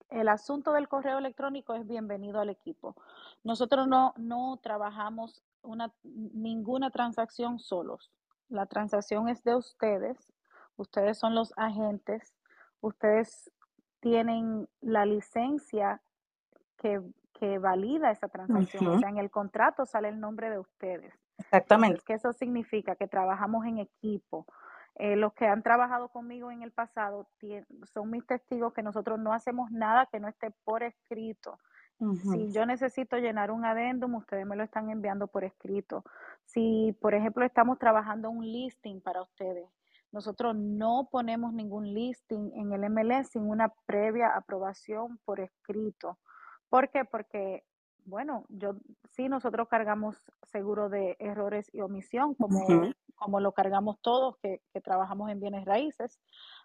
el 0.10 0.30
asunto 0.30 0.72
del 0.74 0.88
correo 0.88 1.18
electrónico 1.18 1.74
es 1.74 1.88
bienvenido 1.88 2.40
al 2.40 2.50
equipo. 2.52 2.96
Nosotros 3.44 3.88
no, 3.88 4.14
no 4.18 4.60
trabajamos 4.62 5.42
una, 5.64 5.92
ninguna 6.04 6.92
transacción 6.92 7.58
solos. 7.58 8.12
La 8.50 8.68
transacción 8.68 9.30
es 9.30 9.44
de 9.44 9.56
ustedes. 9.56 10.32
Ustedes 10.76 11.18
son 11.18 11.34
los 11.34 11.54
agentes. 11.58 12.36
Ustedes 12.82 13.50
tienen 14.00 14.70
la 14.80 15.08
licencia 15.08 16.04
que, 16.82 17.02
que 17.34 17.60
valida 17.60 18.12
esa 18.12 18.28
transacción. 18.28 18.88
O 18.88 19.00
sea, 19.00 19.10
en 19.10 19.18
el 19.18 19.30
contrato 19.30 19.86
sale 19.86 20.10
el 20.10 20.20
nombre 20.20 20.50
de 20.50 20.60
ustedes. 20.60 21.14
Exactamente. 21.38 21.94
Entonces, 21.94 22.06
¿qué 22.06 22.14
eso 22.14 22.34
significa? 22.34 22.96
Que 22.96 23.08
trabajamos 23.08 23.66
en 23.66 23.78
equipo. 23.78 24.46
Eh, 24.96 25.16
los 25.16 25.34
que 25.34 25.48
han 25.48 25.64
trabajado 25.64 26.10
conmigo 26.10 26.52
en 26.52 26.64
el 26.64 26.72
pasado 26.72 27.28
son 27.94 28.10
mis 28.10 28.26
testigos 28.26 28.74
que 28.74 28.84
nosotros 28.84 29.20
no 29.20 29.34
hacemos 29.34 29.72
nada 29.72 30.08
que 30.12 30.20
no 30.20 30.28
esté 30.28 30.52
por 30.66 30.84
escrito. 30.84 31.60
Si 32.32 32.52
yo 32.52 32.66
necesito 32.66 33.18
llenar 33.18 33.52
un 33.52 33.64
adendum, 33.64 34.16
ustedes 34.16 34.44
me 34.48 34.56
lo 34.56 34.64
están 34.64 34.90
enviando 34.90 35.28
por 35.28 35.44
escrito. 35.44 36.04
Si, 36.46 36.98
por 37.00 37.14
ejemplo, 37.14 37.46
estamos 37.46 37.78
trabajando 37.78 38.32
un 38.32 38.44
listing 38.44 39.02
para 39.02 39.22
ustedes, 39.22 39.70
nosotros 40.12 40.56
no 40.56 41.08
ponemos 41.12 41.54
ningún 41.54 41.94
listing 41.94 42.54
en 42.56 42.74
el 42.74 42.90
MLS 42.90 43.30
sin 43.30 43.44
una 43.44 43.72
previa 43.86 44.36
aprobación 44.36 45.20
por 45.26 45.40
escrito. 45.40 46.18
¿Por 46.72 46.90
qué? 46.90 47.04
Porque, 47.04 47.64
bueno, 48.06 48.46
yo 48.50 48.76
sí 49.12 49.28
nosotros 49.28 49.68
cargamos 49.68 50.16
seguro 50.44 50.88
de 50.88 51.18
errores 51.20 51.70
y 51.74 51.82
omisión, 51.82 52.34
como, 52.34 52.66
como 53.16 53.40
lo 53.42 53.52
cargamos 53.52 54.00
todos 54.02 54.38
que, 54.38 54.62
que 54.74 54.80
trabajamos 54.80 55.30
en 55.30 55.42
bienes 55.42 55.66
raíces, 55.66 56.20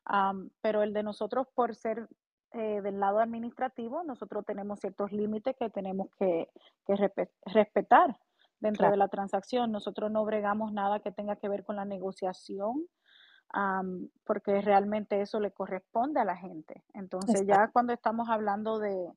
am, 0.04 0.50
pero 0.62 0.82
el 0.82 0.92
de 0.92 1.02
nosotros 1.02 1.48
por 1.54 1.74
ser 1.74 2.08
eh, 2.52 2.80
del 2.82 3.00
lado 3.00 3.18
administrativo, 3.18 4.04
nosotros 4.04 4.44
tenemos 4.46 4.78
ciertos 4.78 5.10
límites 5.10 5.56
que 5.58 5.70
tenemos 5.70 6.06
que, 6.18 6.48
que 6.86 6.94
respe- 6.94 7.30
respetar 7.44 8.16
dentro 8.60 8.88
de 8.88 8.96
la 8.96 9.08
transacción. 9.08 9.72
Nosotros 9.72 10.10
no 10.12 10.24
bregamos 10.24 10.72
nada 10.72 11.00
que 11.00 11.10
tenga 11.10 11.34
que 11.34 11.48
ver 11.48 11.64
con 11.64 11.74
la 11.74 11.84
negociación, 11.84 12.86
am, 13.48 14.08
porque 14.24 14.60
realmente 14.62 15.20
eso 15.20 15.40
le 15.40 15.50
corresponde 15.50 16.20
a 16.20 16.24
la 16.24 16.36
gente. 16.36 16.84
Entonces, 16.94 17.42
exacto. 17.42 17.52
ya 17.52 17.72
cuando 17.72 17.92
estamos 17.92 18.28
hablando 18.30 18.78
de, 18.78 19.12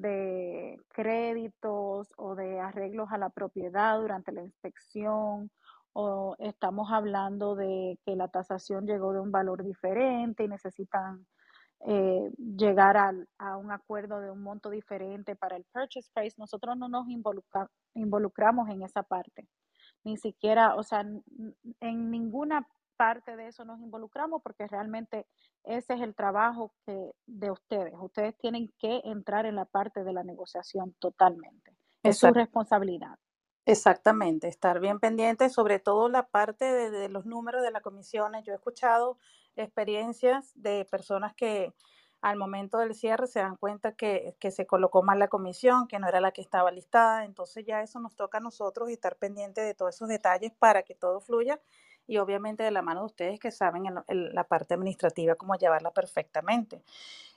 de 0.00 0.78
créditos 0.88 2.08
o 2.16 2.34
de 2.34 2.60
arreglos 2.60 3.08
a 3.10 3.18
la 3.18 3.30
propiedad 3.30 3.98
durante 3.98 4.32
la 4.32 4.42
inspección, 4.42 5.50
o 5.92 6.36
estamos 6.38 6.90
hablando 6.92 7.54
de 7.54 7.98
que 8.04 8.16
la 8.16 8.28
tasación 8.28 8.86
llegó 8.86 9.12
de 9.14 9.20
un 9.20 9.32
valor 9.32 9.64
diferente 9.64 10.44
y 10.44 10.48
necesitan 10.48 11.26
eh, 11.86 12.30
llegar 12.38 12.96
al- 12.96 13.28
a 13.38 13.56
un 13.56 13.70
acuerdo 13.70 14.20
de 14.20 14.30
un 14.30 14.42
monto 14.42 14.70
diferente 14.70 15.36
para 15.36 15.56
el 15.56 15.64
purchase 15.72 16.10
price, 16.14 16.34
nosotros 16.38 16.76
no 16.76 16.88
nos 16.88 17.06
involucra- 17.08 17.70
involucramos 17.94 18.68
en 18.70 18.82
esa 18.82 19.02
parte. 19.02 19.46
Ni 20.04 20.16
siquiera, 20.16 20.74
o 20.76 20.82
sea, 20.82 21.00
en 21.80 22.10
ninguna 22.10 22.66
parte 22.96 23.36
de 23.36 23.48
eso 23.48 23.64
nos 23.64 23.80
involucramos 23.80 24.42
porque 24.42 24.66
realmente 24.66 25.26
ese 25.64 25.94
es 25.94 26.00
el 26.00 26.14
trabajo 26.14 26.72
que, 26.84 27.12
de 27.26 27.50
ustedes. 27.50 27.94
Ustedes 27.98 28.36
tienen 28.38 28.72
que 28.78 29.00
entrar 29.04 29.46
en 29.46 29.56
la 29.56 29.64
parte 29.64 30.04
de 30.04 30.12
la 30.12 30.22
negociación 30.22 30.94
totalmente. 30.98 31.76
Es 32.02 32.18
su 32.18 32.30
responsabilidad. 32.32 33.18
Exactamente, 33.64 34.46
estar 34.46 34.78
bien 34.78 35.00
pendiente, 35.00 35.50
sobre 35.50 35.80
todo 35.80 36.08
la 36.08 36.28
parte 36.28 36.64
de, 36.64 36.90
de 36.90 37.08
los 37.08 37.26
números 37.26 37.62
de 37.62 37.72
las 37.72 37.82
comisiones. 37.82 38.44
Yo 38.44 38.52
he 38.52 38.56
escuchado 38.56 39.18
experiencias 39.56 40.52
de 40.54 40.84
personas 40.84 41.34
que 41.34 41.74
al 42.20 42.36
momento 42.36 42.78
del 42.78 42.94
cierre 42.94 43.26
se 43.26 43.40
dan 43.40 43.56
cuenta 43.56 43.92
que, 43.92 44.36
que 44.40 44.50
se 44.50 44.66
colocó 44.66 45.02
mal 45.02 45.18
la 45.18 45.28
comisión, 45.28 45.86
que 45.86 45.98
no 45.98 46.08
era 46.08 46.20
la 46.20 46.32
que 46.32 46.40
estaba 46.40 46.70
listada. 46.70 47.24
Entonces 47.24 47.64
ya 47.64 47.82
eso 47.82 48.00
nos 48.00 48.16
toca 48.16 48.38
a 48.38 48.40
nosotros 48.40 48.88
estar 48.90 49.16
pendiente 49.16 49.60
de 49.60 49.74
todos 49.74 49.94
esos 49.94 50.08
detalles 50.08 50.52
para 50.58 50.82
que 50.82 50.94
todo 50.94 51.20
fluya 51.20 51.60
y 52.06 52.18
obviamente 52.18 52.62
de 52.62 52.70
la 52.70 52.82
mano 52.82 53.00
de 53.00 53.06
ustedes 53.06 53.40
que 53.40 53.50
saben 53.50 53.86
en, 53.86 53.98
en 54.08 54.34
la 54.34 54.44
parte 54.44 54.74
administrativa 54.74 55.34
cómo 55.34 55.54
llevarla 55.56 55.90
perfectamente. 55.92 56.82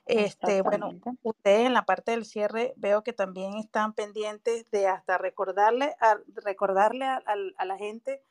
Este, 0.06 0.62
bueno, 0.64 0.92
ustedes 1.22 1.68
en 1.68 1.74
la 1.74 1.86
parte 1.86 2.12
del 2.12 2.26
cierre 2.26 2.74
veo 2.78 3.04
que 3.04 3.14
también 3.14 3.56
están 3.56 3.94
pendientes 3.94 4.70
de 4.72 4.88
hasta 4.88 5.18
recordarle 5.20 5.96
a, 6.00 6.18
recordarle 6.44 7.06
a, 7.06 7.22
a 7.58 7.66
la 7.66 7.78
gente 7.78 8.24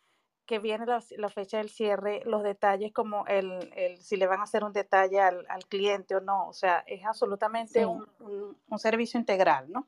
que 0.45 0.59
viene 0.59 0.87
la, 0.87 1.05
la 1.19 1.29
fecha 1.29 1.59
del 1.59 1.69
cierre, 1.69 2.23
los 2.25 2.43
detalles 2.43 2.91
como 2.93 3.27
el, 3.27 3.71
el 3.77 3.99
si 3.99 4.17
le 4.17 4.27
van 4.27 4.41
a 4.41 4.45
hacer 4.45 4.65
un 4.65 4.73
detalle 4.73 5.21
al, 5.21 5.45
al 5.51 5.67
cliente 5.67 6.17
o 6.17 6.21
no. 6.21 6.49
O 6.49 6.55
sea, 6.55 6.83
es 6.87 7.05
absolutamente 7.05 7.81
Sí. 7.81 7.85
un, 7.85 8.09
un- 8.21 8.57
un 8.67 8.79
servicio 8.79 9.21
integral, 9.21 9.71
¿no? 9.71 9.87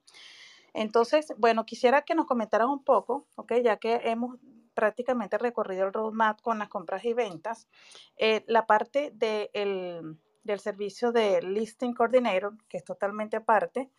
Entonces, 0.74 1.32
bueno, 1.38 1.64
quisiera 1.64 2.02
que 2.02 2.14
nos 2.14 2.26
comentaran 2.26 2.68
un 2.68 2.84
poco, 2.84 3.26
¿ok? 3.36 3.54
Ya 3.64 3.78
que 3.78 3.94
hemos 4.04 4.36
prácticamente 4.80 5.36
recorrido 5.36 5.86
el 5.86 5.92
roadmap 5.92 6.40
con 6.40 6.58
las 6.58 6.68
compras 6.70 7.04
y 7.04 7.12
ventas, 7.12 7.68
eh, 8.16 8.42
la 8.46 8.64
parte 8.66 9.10
de 9.14 9.50
el- 9.52 10.16
del 10.42 10.58
servicio 10.58 11.12
de 11.12 11.42
Listing 11.42 11.92
Coordinator, 11.92 12.54
que 12.66 12.78
es 12.78 12.84
totalmente 12.84 13.36
aparte, 13.36 13.90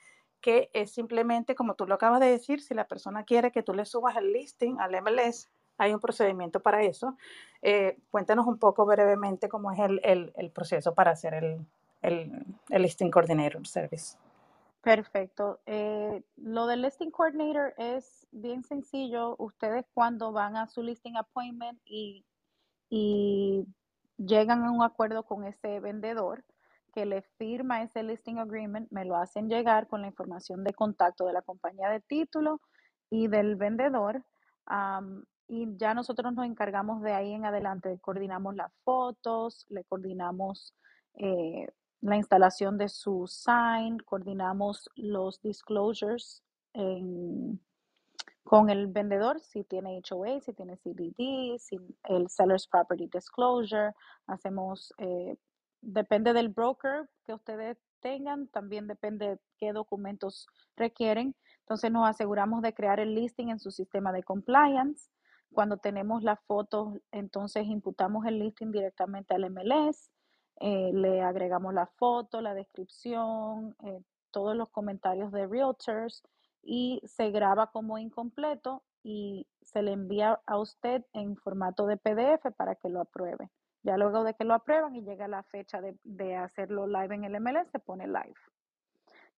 que 0.42 0.72
es 0.74 0.92
simplemente, 0.92 1.54
como 1.54 1.76
tú 1.76 1.86
lo 1.86 1.94
acabas 1.94 2.20
de 2.20 2.32
decir, 2.32 2.62
si 2.64 2.74
la 2.74 2.88
persona 2.88 3.26
quiere 3.26 3.52
que 3.52 3.62
tú 3.62 3.76
le 3.76 3.86
subas 3.86 4.18
el 4.18 4.34
listing 4.34 4.80
al 4.80 4.96
MLS, 4.96 5.50
hay 5.78 5.94
un 5.94 6.00
procedimiento 6.00 6.60
para 6.60 6.82
eso. 6.82 7.16
Eh, 7.62 8.00
cuéntanos 8.10 8.48
un 8.48 8.58
poco 8.58 8.88
brevemente 8.88 9.48
cómo 9.50 9.72
es 9.72 9.78
el, 9.80 10.02
el- 10.04 10.52
proceso 10.52 10.96
para 10.96 11.12
hacer 11.12 11.36
el- 11.36 11.64
el 12.72 12.82
Listing 12.82 13.12
Coordinator 13.12 13.68
Service. 13.68 14.18
Perfecto. 14.82 15.60
Eh, 15.68 16.24
lo 16.38 16.66
del 16.66 16.82
listing 16.82 17.12
coordinator 17.12 17.74
es 17.78 18.28
bien 18.32 18.64
sencillo. 18.64 19.36
Ustedes 19.38 19.86
cuando 19.94 20.32
van 20.32 20.58
a 20.58 20.68
su 20.68 20.82
listing 20.82 21.18
appointment 21.18 21.80
y, 21.86 22.26
y 22.90 23.66
llegan 24.18 24.64
a 24.64 24.72
un 24.72 24.84
acuerdo 24.84 25.24
con 25.24 25.46
ese 25.46 25.80
vendedor 25.80 26.44
que 26.94 27.06
le 27.06 27.22
firma 27.38 27.84
ese 27.84 28.04
listing 28.04 28.40
agreement, 28.40 28.92
me 28.92 29.06
lo 29.06 29.16
hacen 29.16 29.50
llegar 29.50 29.88
con 29.88 30.02
la 30.02 30.08
información 30.08 30.64
de 30.64 30.74
contacto 30.74 31.26
de 31.26 31.34
la 31.34 31.42
compañía 31.44 31.90
de 31.90 32.02
título 32.02 32.60
y 33.10 33.28
del 33.28 33.56
vendedor. 33.56 34.24
am, 34.66 35.26
y 35.48 35.68
ya 35.78 35.94
nosotros 35.94 36.34
nos 36.34 36.46
encargamos 36.46 37.02
de 37.02 37.14
ahí 37.14 37.34
en 37.34 37.46
adelante, 37.46 38.00
coordinamos 38.02 38.56
las 38.56 38.72
fotos, 38.84 39.66
le 39.70 39.84
coordinamos 39.86 40.74
eh, 41.16 41.68
la 42.02 42.18
instalación 42.18 42.78
de 42.78 42.90
su 42.90 43.28
sign, 43.28 44.00
coordinamos 44.00 44.90
los 44.96 45.42
disclosures 45.42 46.44
en, 46.74 47.60
con 48.44 48.70
el 48.70 48.88
vendedor 48.88 49.40
si 49.40 49.64
tiene 49.64 50.02
HOA, 50.10 50.42
si 50.42 50.54
tiene 50.54 50.78
CDD, 50.78 51.58
si 51.60 51.78
el 52.04 52.28
Seller's 52.30 52.68
Property 52.68 53.08
Disclosure. 53.08 53.94
Hacemos, 54.28 54.94
eh, 54.98 55.38
depende 55.82 56.34
del 56.34 56.50
broker 56.50 57.10
que 57.24 57.34
ustedes 57.34 57.78
tengan, 58.02 58.48
también 58.48 58.88
depende 58.88 59.40
qué 59.58 59.72
documentos 59.72 60.48
requieren. 60.76 61.36
Entonces 61.60 61.92
nos 61.92 62.10
aseguramos 62.10 62.62
de 62.62 62.74
crear 62.74 63.00
el 63.00 63.16
listing 63.16 63.50
en 63.50 63.60
su 63.60 63.72
sistema 63.72 64.12
de 64.12 64.24
compliance. 64.24 65.10
Cuando 65.54 65.78
tenemos 65.78 66.24
las 66.24 66.40
fotos, 66.42 66.98
entonces 67.12 67.68
imputamos 67.68 68.26
el 68.26 68.40
listing 68.40 68.72
directamente 68.72 69.34
al 69.34 69.50
MLS, 69.50 70.11
eh, 70.64 70.92
le 70.94 71.22
agregamos 71.22 71.74
la 71.74 71.88
foto, 71.88 72.40
la 72.40 72.54
descripción, 72.54 73.76
eh, 73.84 74.00
todos 74.30 74.56
los 74.56 74.70
comentarios 74.70 75.32
de 75.32 75.48
realtors 75.48 76.22
y 76.62 77.02
se 77.04 77.32
graba 77.32 77.72
como 77.72 77.98
incompleto 77.98 78.84
y 79.02 79.48
se 79.64 79.82
le 79.82 79.94
envía 79.94 80.40
a 80.46 80.60
usted 80.60 81.04
en 81.14 81.36
formato 81.36 81.88
de 81.88 81.98
PDF 81.98 82.54
para 82.56 82.76
que 82.76 82.90
lo 82.90 83.02
apruebe. 83.02 83.50
Ya 83.82 83.98
luego 83.98 84.24
de 84.24 84.36
que 84.36 84.44
lo 84.44 84.54
aprueban 84.54 84.96
y 84.96 85.02
llega 85.02 85.28
la 85.28 85.42
fecha 85.42 85.82
de, 85.82 86.36
hacerlo 86.36 86.86
live 86.86 87.16
en 87.16 87.24
el 87.24 87.42
MLS, 87.42 87.72
se 87.72 87.80
pone 87.80 88.06
live. 88.06 88.36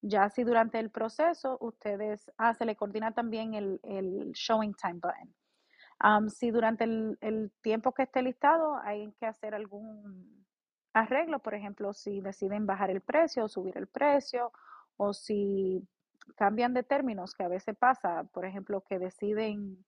Ya 0.02 0.30
si 0.30 0.44
durante 0.44 0.78
el 0.80 0.90
proceso 0.90 1.58
ustedes, 1.62 2.30
ah, 2.38 2.54
se 2.54 2.66
le 2.66 2.76
coordina 2.76 3.14
también 3.14 3.54
el, 3.54 3.80
showing 4.34 4.74
time 4.74 5.00
button. 5.00 6.30
si 6.30 6.52
durante 6.52 6.84
el, 6.84 7.18
el, 7.22 7.50
tiempo 7.62 7.94
que 7.94 8.04
esté 8.04 8.22
listado 8.22 8.76
hay 8.84 9.14
que 9.14 9.26
hacer 9.26 9.56
algún 9.56 10.43
arreglo, 10.94 11.40
por 11.40 11.56
ejemplo, 11.56 11.94
si 11.94 12.22
deciden 12.22 12.66
bajar 12.66 12.90
el 12.90 13.02
precio 13.02 13.46
o 13.46 13.50
subir 13.50 13.78
el 13.78 13.88
precio, 13.88 14.52
o 14.98 15.14
si 15.14 15.88
cambian 16.36 16.74
de 16.74 16.84
términos, 16.84 17.34
que 17.34 17.44
a 17.44 17.48
veces 17.48 17.76
pasa, 17.78 18.24
por 18.32 18.46
ejemplo, 18.46 18.82
que 18.82 19.00
deciden 19.00 19.84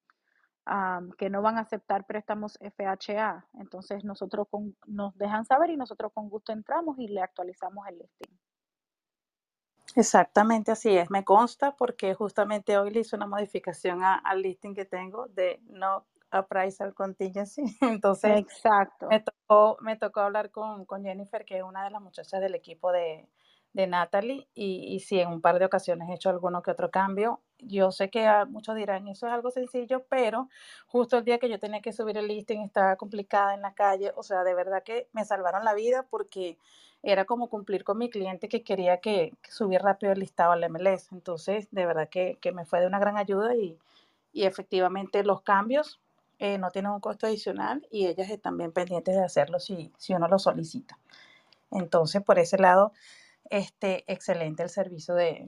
que 1.18 1.30
no 1.30 1.44
van 1.44 1.58
a 1.58 1.62
aceptar 1.62 2.06
préstamos 2.08 2.58
FHA. 2.60 3.46
Entonces 3.60 4.04
nosotros 4.04 4.48
nos 4.88 5.16
dejan 5.16 5.46
saber 5.46 5.70
y 5.70 5.78
nosotros 5.78 6.12
con 6.12 6.28
gusto 6.28 6.54
entramos 6.54 6.98
y 6.98 7.08
le 7.08 7.22
actualizamos 7.22 7.88
el 7.88 8.00
listing. 8.00 8.40
Exactamente 9.96 10.72
así 10.72 10.98
es, 10.98 11.10
me 11.12 11.24
consta 11.24 11.76
porque 11.76 12.16
justamente 12.16 12.78
hoy 12.78 12.90
le 12.90 13.02
hice 13.02 13.16
una 13.16 13.28
modificación 13.28 14.04
al 14.04 14.42
listing 14.42 14.74
que 14.74 14.86
tengo 14.86 15.28
de 15.28 15.62
no 15.68 16.06
appraisal 16.32 16.94
contingency. 16.94 17.64
Entonces, 17.82 18.38
Exacto. 18.38 19.08
Me 19.08 19.20
tocó, 19.20 19.78
me 19.82 19.96
tocó 19.96 20.22
hablar 20.22 20.52
con, 20.52 20.86
con 20.86 21.04
Jennifer, 21.04 21.46
que 21.46 21.58
es 21.58 21.64
una 21.64 21.84
de 21.84 21.92
las 21.92 22.02
muchachas 22.02 22.42
del 22.42 22.56
equipo 22.56 22.92
de, 22.92 23.28
de 23.76 23.88
Natalie 23.88 24.48
y, 24.54 24.96
y 24.96 25.02
si 25.02 25.20
en 25.20 25.28
un 25.28 25.42
par 25.42 25.60
de 25.60 25.66
ocasiones 25.66 26.10
he 26.10 26.14
hecho 26.14 26.30
alguno 26.30 26.62
que 26.62 26.72
otro 26.72 26.92
cambio. 26.92 27.42
Yo 27.60 27.92
sé 27.92 28.10
que 28.10 28.28
muchos 28.48 28.76
dirán, 28.76 29.08
eso 29.08 29.28
es 29.28 29.34
algo 29.34 29.52
sencillo, 29.52 30.06
pero 30.10 30.50
justo 30.88 31.18
el 31.18 31.26
día 31.26 31.40
que 31.40 31.50
yo 31.50 31.60
tenía 31.60 31.82
que 31.82 31.92
subir 31.92 32.18
el 32.18 32.28
listing 32.28 32.62
estaba 32.62 32.96
complicada 32.96 33.54
en 33.54 33.62
la 33.62 33.74
calle, 33.74 34.12
o 34.16 34.24
sea, 34.24 34.44
de 34.44 34.54
verdad 34.54 34.84
que 34.84 35.08
me 35.14 35.26
salvaron 35.26 35.66
la 35.66 35.74
vida 35.74 36.06
porque 36.10 36.58
era 37.04 37.26
como 37.26 37.50
cumplir 37.50 37.84
con 37.84 37.98
mi 37.98 38.10
cliente 38.10 38.50
que 38.50 38.64
quería 38.64 39.00
que, 39.00 39.34
subir 39.50 39.82
rápido 39.82 40.12
el 40.14 40.20
listado 40.20 40.54
al 40.54 40.70
MLS. 40.70 41.12
Entonces, 41.12 41.68
de 41.72 41.86
verdad 41.86 42.10
que, 42.10 42.38
que, 42.42 42.52
me 42.52 42.66
fue 42.66 42.80
de 42.80 42.88
una 42.88 43.00
gran 43.00 43.18
ayuda 43.18 43.56
y, 43.56 43.78
y 44.32 44.46
efectivamente 44.46 45.24
los 45.24 45.42
cambios 45.42 46.00
eh, 46.40 46.58
no 46.58 46.72
tienen 46.72 46.92
un 46.92 47.00
costo 47.00 47.28
adicional 47.28 47.88
y 47.92 48.08
ellas 48.08 48.30
están 48.30 48.58
bien 48.58 48.72
pendientes 48.72 49.16
de 49.16 49.24
hacerlo 49.24 49.60
si, 49.60 49.92
si 49.98 50.14
uno 50.14 50.28
lo 50.28 50.40
solicita. 50.40 51.00
Entonces, 51.72 52.22
por 52.22 52.40
ese 52.40 52.58
lado, 52.58 52.94
este, 53.50 54.12
excelente 54.12 54.64
el 54.64 54.70
servicio 54.70 55.14
de, 55.14 55.46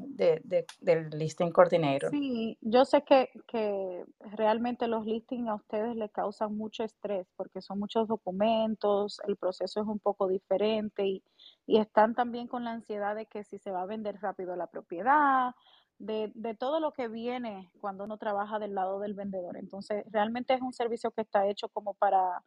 del 0.81 1.09
listing 1.09 1.51
coordinator. 1.51 2.11
Sí, 2.11 2.57
yo 2.61 2.85
sé 2.85 3.01
que, 3.01 3.31
que 3.47 4.05
realmente 4.19 4.87
los 4.87 5.05
listings 5.05 5.47
a 5.47 5.55
ustedes 5.55 5.95
les 5.95 6.11
causan 6.11 6.55
mucho 6.55 6.83
estrés 6.83 7.25
porque 7.35 7.61
son 7.61 7.79
muchos 7.79 8.07
documentos, 8.07 9.19
el 9.27 9.35
proceso 9.35 9.81
es 9.81 9.87
un 9.87 9.99
poco 9.99 10.27
diferente 10.27 11.05
y, 11.05 11.23
y 11.65 11.79
están 11.79 12.13
también 12.13 12.47
con 12.47 12.63
la 12.63 12.71
ansiedad 12.71 13.15
de 13.15 13.25
que 13.25 13.43
si 13.43 13.57
se 13.57 13.71
va 13.71 13.81
a 13.81 13.87
vender 13.87 14.19
rápido 14.21 14.55
la 14.55 14.67
propiedad, 14.67 15.55
de, 15.99 16.31
de, 16.35 16.55
todo 16.55 16.79
lo 16.79 16.93
que 16.93 17.07
viene 17.07 17.71
cuando 17.79 18.03
uno 18.03 18.17
trabaja 18.17 18.59
del 18.59 18.75
lado 18.75 18.99
del 18.99 19.13
vendedor. 19.13 19.57
Entonces, 19.57 20.05
realmente 20.11 20.53
es 20.53 20.61
un 20.61 20.73
servicio 20.73 21.11
que 21.11 21.21
está 21.21 21.47
hecho 21.47 21.69
como 21.69 21.93
para 21.95 22.43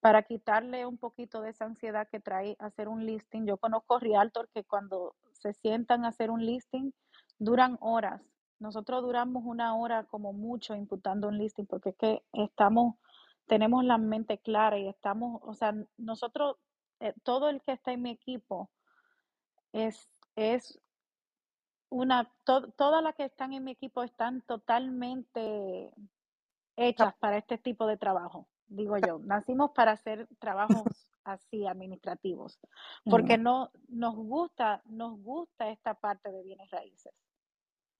para 0.00 0.22
quitarle 0.22 0.86
un 0.86 0.98
poquito 0.98 1.42
de 1.42 1.50
esa 1.50 1.66
ansiedad 1.66 2.08
que 2.10 2.20
trae 2.20 2.56
hacer 2.58 2.88
un 2.88 3.04
listing. 3.04 3.46
Yo 3.46 3.58
conozco 3.58 3.98
realtor 3.98 4.48
que 4.52 4.64
cuando 4.64 5.14
se 5.34 5.52
sientan 5.52 6.04
a 6.04 6.08
hacer 6.08 6.30
un 6.30 6.44
listing 6.44 6.92
duran 7.38 7.76
horas. 7.80 8.22
Nosotros 8.58 9.02
duramos 9.02 9.44
una 9.44 9.74
hora 9.76 10.04
como 10.04 10.32
mucho 10.32 10.74
imputando 10.74 11.28
un 11.28 11.38
listing 11.38 11.66
porque 11.66 11.90
es 11.90 11.96
que 11.96 12.22
estamos, 12.32 12.96
tenemos 13.46 13.84
la 13.84 13.98
mente 13.98 14.38
clara 14.38 14.78
y 14.78 14.88
estamos, 14.88 15.40
o 15.44 15.54
sea, 15.54 15.74
nosotros, 15.96 16.56
eh, 17.00 17.14
todo 17.22 17.48
el 17.48 17.62
que 17.62 17.72
está 17.72 17.92
en 17.92 18.02
mi 18.02 18.10
equipo 18.10 18.70
es, 19.72 20.10
es 20.34 20.80
una, 21.90 22.30
todas 22.44 23.02
las 23.02 23.14
que 23.14 23.24
están 23.24 23.52
en 23.52 23.64
mi 23.64 23.72
equipo 23.72 24.02
están 24.02 24.40
totalmente 24.42 25.92
hechas 26.76 27.14
para 27.20 27.36
este 27.36 27.58
tipo 27.58 27.86
de 27.86 27.96
trabajo 27.96 28.48
digo 28.70 28.96
yo, 28.98 29.18
nacimos 29.18 29.72
para 29.72 29.92
hacer 29.92 30.26
trabajos 30.38 31.08
así 31.24 31.66
administrativos, 31.66 32.58
porque 33.04 33.36
no 33.36 33.70
nos 33.88 34.16
gusta, 34.16 34.82
nos 34.86 35.20
gusta 35.20 35.68
esta 35.68 35.94
parte 35.94 36.30
de 36.30 36.42
bienes 36.42 36.70
raíces. 36.70 37.12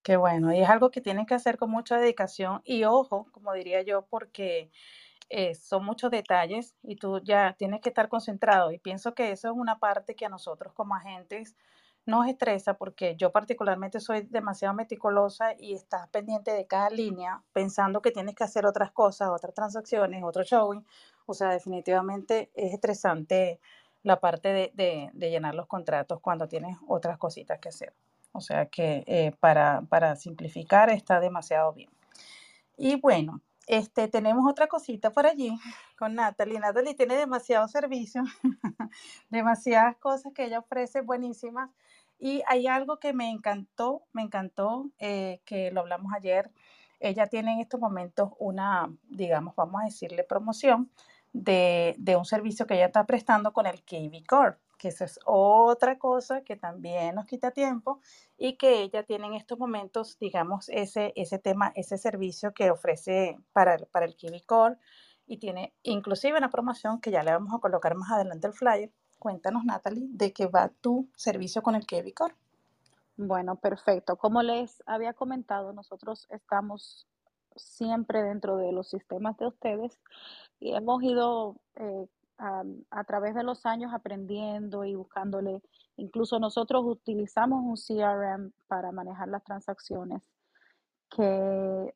Qué 0.03 0.17
bueno, 0.17 0.53
y 0.55 0.61
es 0.61 0.69
algo 0.69 0.91
que 0.91 1.03
tienen 1.03 1.27
que 1.27 1.35
hacer 1.35 1.59
con 1.59 1.71
mucha 1.71 1.99
dedicación 1.99 2.63
y 2.65 2.85
ojo, 2.85 3.27
como 3.33 3.53
diría 3.53 3.83
yo, 3.83 4.07
porque 4.07 4.71
eh, 5.29 5.55
son 5.55 5.85
muchos 5.85 6.11
detalles 6.11 6.75
y 6.83 6.97
tú 6.97 7.21
ya 7.23 7.55
tienes 7.59 7.83
que 7.83 7.91
estar 7.91 8.09
concentrado 8.09 8.73
y 8.73 8.79
pienso 8.79 9.15
que 9.15 9.31
eso 9.31 9.49
es 9.49 9.55
una 9.55 9.79
parte 9.79 10.15
que 10.15 10.25
a 10.25 10.31
nosotros 10.31 10.73
como 10.73 10.95
agentes 10.95 11.57
nos 12.11 12.27
estresa 12.27 12.75
porque 12.75 13.17
yo 13.17 13.33
particularmente 13.33 14.01
soy 14.01 14.23
demasiado 14.23 14.75
meticulosa 14.75 15.55
y 15.59 15.75
estás 15.75 16.09
pendiente 16.09 16.51
de 16.51 16.67
cada 16.67 16.91
línea 16.91 17.43
pensando 17.53 18.03
que 18.03 18.11
tienes 18.11 18.35
que 18.35 18.45
hacer 18.45 18.67
otras 18.67 18.91
cosas, 18.91 19.31
otras 19.31 19.55
transacciones, 19.55 20.23
otro 20.23 20.43
showing. 20.43 20.85
O 21.25 21.33
sea, 21.33 21.51
definitivamente 21.51 22.51
es 22.55 22.75
estresante 22.75 23.61
la 24.03 24.21
parte 24.21 24.73
de, 24.75 25.11
llenar 25.15 25.55
los 25.55 25.67
contratos 25.67 26.21
cuando 26.21 26.49
tienes 26.49 26.77
otras 26.89 27.17
cositas 27.17 27.59
que 27.59 27.71
hacer. 27.71 27.95
O 28.33 28.41
sea 28.41 28.67
que 28.67 29.05
eh, 29.07 29.33
para, 29.41 29.83
para 29.89 30.17
simplificar 30.17 30.91
está 30.91 31.21
demasiado 31.21 31.73
bien. 31.73 31.91
Y 32.77 33.01
bueno, 33.01 33.41
este, 33.71 34.09
tenemos 34.09 34.51
otra 34.51 34.67
cosita 34.67 35.13
por 35.13 35.27
allí 35.27 35.57
con 35.97 36.17
Natalie. 36.17 36.59
Natalie 36.59 36.95
tiene 36.95 37.15
demasiado 37.15 37.69
servicio, 37.69 38.25
demasiadas 39.31 39.97
cosas 39.99 40.33
que 40.35 40.45
ella 40.45 40.59
ofrece 40.59 41.03
buenísimas. 41.03 41.71
Y 42.19 42.43
hay 42.49 42.67
algo 42.67 42.99
que 42.99 43.13
me 43.13 43.31
encantó, 43.31 44.03
me 44.13 44.23
encantó, 44.23 44.91
eh, 44.99 45.41
que 45.45 45.71
lo 45.71 45.83
hablamos 45.83 46.13
ayer. 46.13 46.51
Ella 46.99 47.29
tiene 47.29 47.53
en 47.53 47.61
estos 47.61 47.79
momentos 47.79 48.33
una, 48.41 48.93
digamos, 49.09 49.55
vamos 49.55 49.83
a 49.83 49.85
decirle 49.85 50.25
promoción 50.25 50.91
de, 51.33 51.95
de 51.97 52.17
un 52.17 52.25
servicio 52.25 52.67
que 52.67 52.75
ella 52.75 52.87
está 52.87 53.07
prestando 53.07 53.53
con 53.53 53.67
el 53.67 53.85
KB 53.85 54.27
Core 54.27 54.57
que 54.81 54.89
esa 54.89 55.05
es 55.05 55.21
otra 55.27 55.99
cosa 55.99 56.41
que 56.41 56.57
también 56.57 57.15
nos 57.15 57.27
quita 57.27 57.51
tiempo 57.51 58.01
y 58.39 58.57
que 58.57 58.81
ella 58.81 59.03
tiene 59.03 59.27
en 59.27 59.35
estos 59.35 59.59
momentos, 59.59 60.19
digamos, 60.19 60.71
ese, 60.71 61.13
ese 61.17 61.39
tema, 61.39 61.71
ese 61.77 61.99
servicio 61.99 62.55
que 62.55 62.71
ofrece 62.71 63.39
para, 63.53 63.77
para 63.93 64.07
el 64.07 64.17
Kiwi 64.17 64.41
Core 64.41 64.79
y 65.27 65.37
tiene 65.37 65.75
inclusive 65.83 66.39
una 66.39 66.49
promoción 66.49 66.99
que 66.99 67.11
ya 67.11 67.23
le 67.23 67.31
vamos 67.31 67.55
a 67.55 67.59
colocar 67.59 67.95
más 67.95 68.11
adelante 68.11 68.47
el 68.47 68.55
flyer. 68.55 68.91
Cuéntanos, 69.19 69.67
Natalie, 69.67 70.09
de 70.09 70.33
qué 70.33 70.47
va 70.47 70.71
tu 70.81 71.11
servicio 71.15 71.63
con 71.63 71.75
el 71.75 71.87
Kiwi 71.87 72.15
Core. 72.15 72.35
Bueno, 73.19 73.57
perfecto. 73.57 74.17
Como 74.17 74.43
les 74.43 74.83
había 74.87 75.13
comentado, 75.13 75.75
nosotros 75.75 76.27
estamos 76.31 77.07
siempre 77.55 78.23
dentro 78.23 78.57
de 78.57 78.73
los 78.73 78.89
sistemas 78.89 79.37
de 79.37 79.49
ustedes 79.49 80.01
y 80.59 80.73
hemos 80.73 81.03
ido 81.03 81.57
eh, 81.77 82.07
a, 82.41 83.05
través 83.05 83.35
de 83.35 83.43
los 83.43 83.67
años 83.67 83.93
aprendiendo 83.93 84.85
y 84.85 84.95
buscándole. 84.95 85.63
Incluso 85.97 86.39
nosotros 86.39 86.85
utilizamos 86.87 87.63
un 87.63 87.77
CRM 87.77 88.53
para 88.67 88.93
manejar 88.93 89.29
las 89.29 89.45
transacciones 89.45 90.23
que, 91.11 91.95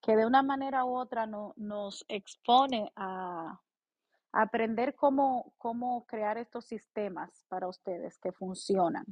que 0.00 0.16
de 0.16 0.26
una 0.26 0.42
manera 0.42 0.84
u 0.84 0.96
otra 0.96 1.26
no, 1.26 1.54
nos 1.56 2.04
expone 2.08 2.92
a, 2.96 3.60
aprender 4.32 4.96
cómo, 4.96 5.52
cómo 5.58 6.06
crear 6.06 6.38
estos 6.38 6.64
sistemas 6.64 7.44
para 7.48 7.68
ustedes 7.68 8.18
que 8.18 8.32
funcionan. 8.32 9.04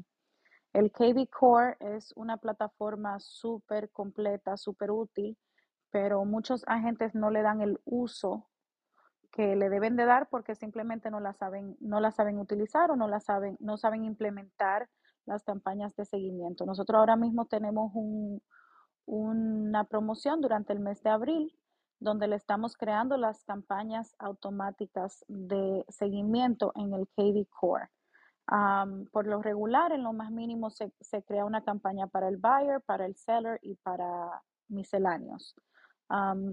El 0.72 0.90
KB 0.90 1.28
Core 1.30 1.76
es 1.78 2.12
una 2.16 2.38
plataforma 2.38 3.20
súper 3.20 3.90
completa, 3.90 4.56
súper 4.56 4.90
útil, 4.90 5.38
pero 5.90 6.24
muchos 6.24 6.64
agentes 6.66 7.14
no 7.14 7.30
le 7.30 7.42
dan 7.42 7.60
el 7.60 7.78
uso 7.84 8.48
que 9.32 9.56
le 9.56 9.70
deben 9.70 9.96
de 9.96 10.04
dar 10.04 10.28
porque 10.28 10.54
simplemente 10.54 11.10
no 11.10 11.18
la 11.18 11.32
saben, 11.32 11.76
no 11.80 12.00
la 12.00 12.12
saben 12.12 12.38
utilizar 12.38 12.90
o 12.90 12.96
no 12.96 13.08
la 13.08 13.18
saben, 13.18 13.56
no 13.60 13.78
saben 13.78 14.04
implementar 14.04 14.88
las 15.24 15.42
campañas 15.42 15.96
de 15.96 16.04
seguimiento. 16.04 16.66
Nosotros 16.66 16.98
ahora 16.98 17.16
mismo 17.16 17.46
tenemos 17.46 17.90
un, 17.94 18.42
una 19.06 19.84
promoción 19.84 20.40
durante 20.40 20.72
el 20.72 20.80
mes 20.80 21.02
de 21.02 21.10
abril 21.10 21.56
donde 21.98 22.26
le 22.26 22.36
estamos 22.36 22.76
creando 22.76 23.16
las 23.16 23.44
campañas 23.44 24.14
automáticas 24.18 25.24
de 25.28 25.84
seguimiento 25.88 26.72
en 26.74 26.92
el 26.92 27.06
KV 27.08 27.46
Core. 27.48 27.88
por 29.12 29.26
lo 29.26 29.40
regular, 29.40 29.92
en 29.92 30.02
lo 30.02 30.12
más 30.12 30.30
mínimo 30.30 30.70
se, 30.70 30.92
se, 31.00 31.22
crea 31.22 31.44
una 31.44 31.62
campaña 31.62 32.08
para 32.08 32.28
el 32.28 32.36
buyer, 32.36 32.80
para 32.82 33.06
el 33.06 33.14
seller 33.16 33.58
y 33.62 33.76
para 33.76 34.42
misceláneos. 34.68 35.54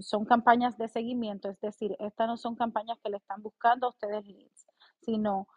Son 0.00 0.24
campañas 0.24 0.78
de 0.78 0.88
seguimiento, 0.88 1.48
es 1.48 1.60
decir, 1.60 1.96
estas 1.98 2.26
no 2.26 2.36
son 2.36 2.56
campañas 2.56 2.98
que 3.02 3.10
le 3.10 3.18
están 3.18 3.42
buscando 3.42 3.86
a 3.86 3.90
ustedes 3.90 4.26
leads, 4.26 4.66
sino 5.00 5.48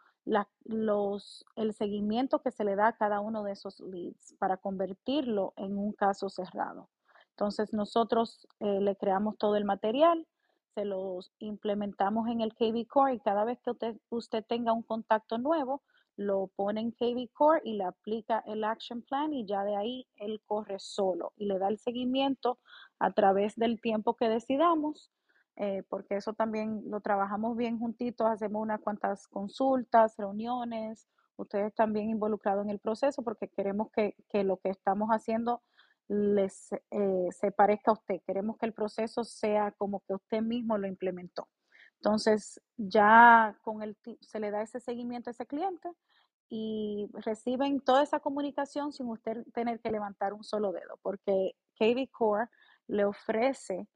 los, 0.64 1.44
el 1.56 1.74
seguimiento 1.74 2.40
que 2.40 2.50
se 2.50 2.64
le 2.64 2.76
da 2.76 2.88
a 2.88 2.96
cada 2.96 3.20
uno 3.20 3.42
de 3.42 3.52
esos 3.52 3.80
leads 3.80 4.34
para 4.38 4.56
convertirlo 4.56 5.52
en 5.56 5.76
un 5.76 5.92
caso 5.92 6.28
cerrado. 6.28 6.90
Entonces 7.30 7.72
nosotros 7.72 8.46
eh, 8.60 8.80
le 8.80 8.96
creamos 8.96 9.36
todo 9.38 9.56
el 9.56 9.64
material, 9.64 10.26
se 10.74 10.84
los 10.84 11.32
implementamos 11.38 12.28
en 12.28 12.40
el 12.40 12.54
KV 12.54 12.86
Core 12.86 13.14
y 13.14 13.20
cada 13.20 13.44
vez 13.44 13.58
que 13.60 13.70
usted, 13.70 13.96
usted 14.10 14.44
tenga 14.44 14.72
un 14.72 14.82
contacto 14.82 15.38
nuevo, 15.38 15.82
lo 16.16 16.48
pone 16.54 16.80
en 16.80 16.92
KV 16.92 17.30
Core 17.32 17.60
y 17.64 17.74
le 17.74 17.84
aplica 17.84 18.42
el 18.46 18.64
action 18.64 19.02
plan 19.02 19.32
y 19.32 19.46
ya 19.46 19.64
de 19.64 19.76
ahí 19.76 20.06
él 20.16 20.40
corre 20.46 20.78
solo 20.78 21.32
y 21.36 21.46
le 21.46 21.58
da 21.58 21.68
el 21.68 21.78
seguimiento 21.78 22.58
a 22.98 23.12
través 23.12 23.56
del 23.56 23.80
tiempo 23.80 24.14
que 24.14 24.28
decidamos, 24.28 25.10
eh, 25.56 25.82
porque 25.88 26.16
eso 26.16 26.32
también 26.32 26.82
lo 26.86 27.00
trabajamos 27.00 27.56
bien 27.56 27.78
juntitos, 27.78 28.28
hacemos 28.28 28.62
unas 28.62 28.80
cuantas 28.80 29.26
consultas, 29.28 30.16
reuniones, 30.16 31.08
ustedes 31.36 31.74
también 31.74 32.10
involucrados 32.10 32.64
en 32.64 32.70
el 32.70 32.78
proceso 32.78 33.22
porque 33.22 33.48
queremos 33.48 33.90
que, 33.90 34.14
que 34.28 34.44
lo 34.44 34.58
que 34.58 34.70
estamos 34.70 35.08
haciendo 35.10 35.62
les, 36.08 36.70
eh, 36.90 37.28
se 37.30 37.50
parezca 37.50 37.90
a 37.90 37.94
usted. 37.94 38.20
Queremos 38.26 38.56
que 38.58 38.66
el 38.66 38.72
proceso 38.72 39.24
sea 39.24 39.72
como 39.72 40.00
que 40.00 40.14
usted 40.14 40.42
mismo 40.42 40.76
lo 40.78 40.86
implementó. 40.86 41.48
Entonces, 42.04 42.60
ya 42.76 43.56
con 43.62 43.82
el 43.82 43.96
se 44.20 44.38
le 44.38 44.50
da 44.50 44.60
ese 44.60 44.78
seguimiento 44.78 45.30
a 45.30 45.32
ese 45.32 45.46
cliente 45.46 45.90
y 46.50 47.08
reciben 47.14 47.80
toda 47.80 48.02
esa 48.02 48.20
comunicación 48.20 48.92
sin 48.92 49.08
usted 49.08 49.42
tener 49.54 49.80
que 49.80 49.90
levantar 49.90 50.34
un 50.34 50.44
solo 50.44 50.70
dedo, 50.72 50.98
porque 51.00 51.56
KV 51.78 52.10
Core 52.10 52.50
le 52.88 53.06
ofrece 53.06 53.88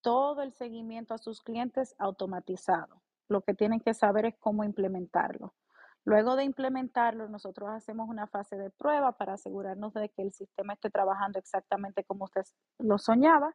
todo 0.00 0.40
el 0.40 0.54
seguimiento 0.54 1.12
a 1.12 1.18
sus 1.18 1.42
clientes 1.42 1.94
automatizado. 1.98 3.02
Lo 3.28 3.42
que 3.42 3.52
tienen 3.52 3.80
que 3.80 3.92
saber 3.92 4.24
es 4.24 4.34
cómo 4.38 4.64
implementarlo. 4.64 5.52
Luego 6.04 6.36
de 6.36 6.44
implementarlo, 6.44 7.28
nosotros 7.28 7.68
hacemos 7.68 8.08
una 8.08 8.26
fase 8.28 8.56
de 8.56 8.70
prueba 8.70 9.12
para 9.18 9.34
asegurarnos 9.34 9.92
de 9.92 10.08
que 10.08 10.22
el 10.22 10.32
sistema 10.32 10.72
esté 10.72 10.88
trabajando 10.88 11.38
exactamente 11.38 12.02
como 12.02 12.24
usted 12.24 12.44
lo 12.78 12.96
soñaba 12.96 13.54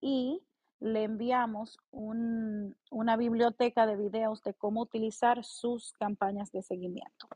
y 0.00 0.42
le 0.80 1.04
enviamos 1.04 1.78
una 1.90 3.16
biblioteca 3.16 3.86
de 3.86 3.96
videos 3.96 4.42
de 4.42 4.54
cómo 4.54 4.82
utilizar 4.82 5.44
sus 5.44 5.92
campañas 5.94 6.52
de 6.52 6.62
seguimiento. 6.62 7.28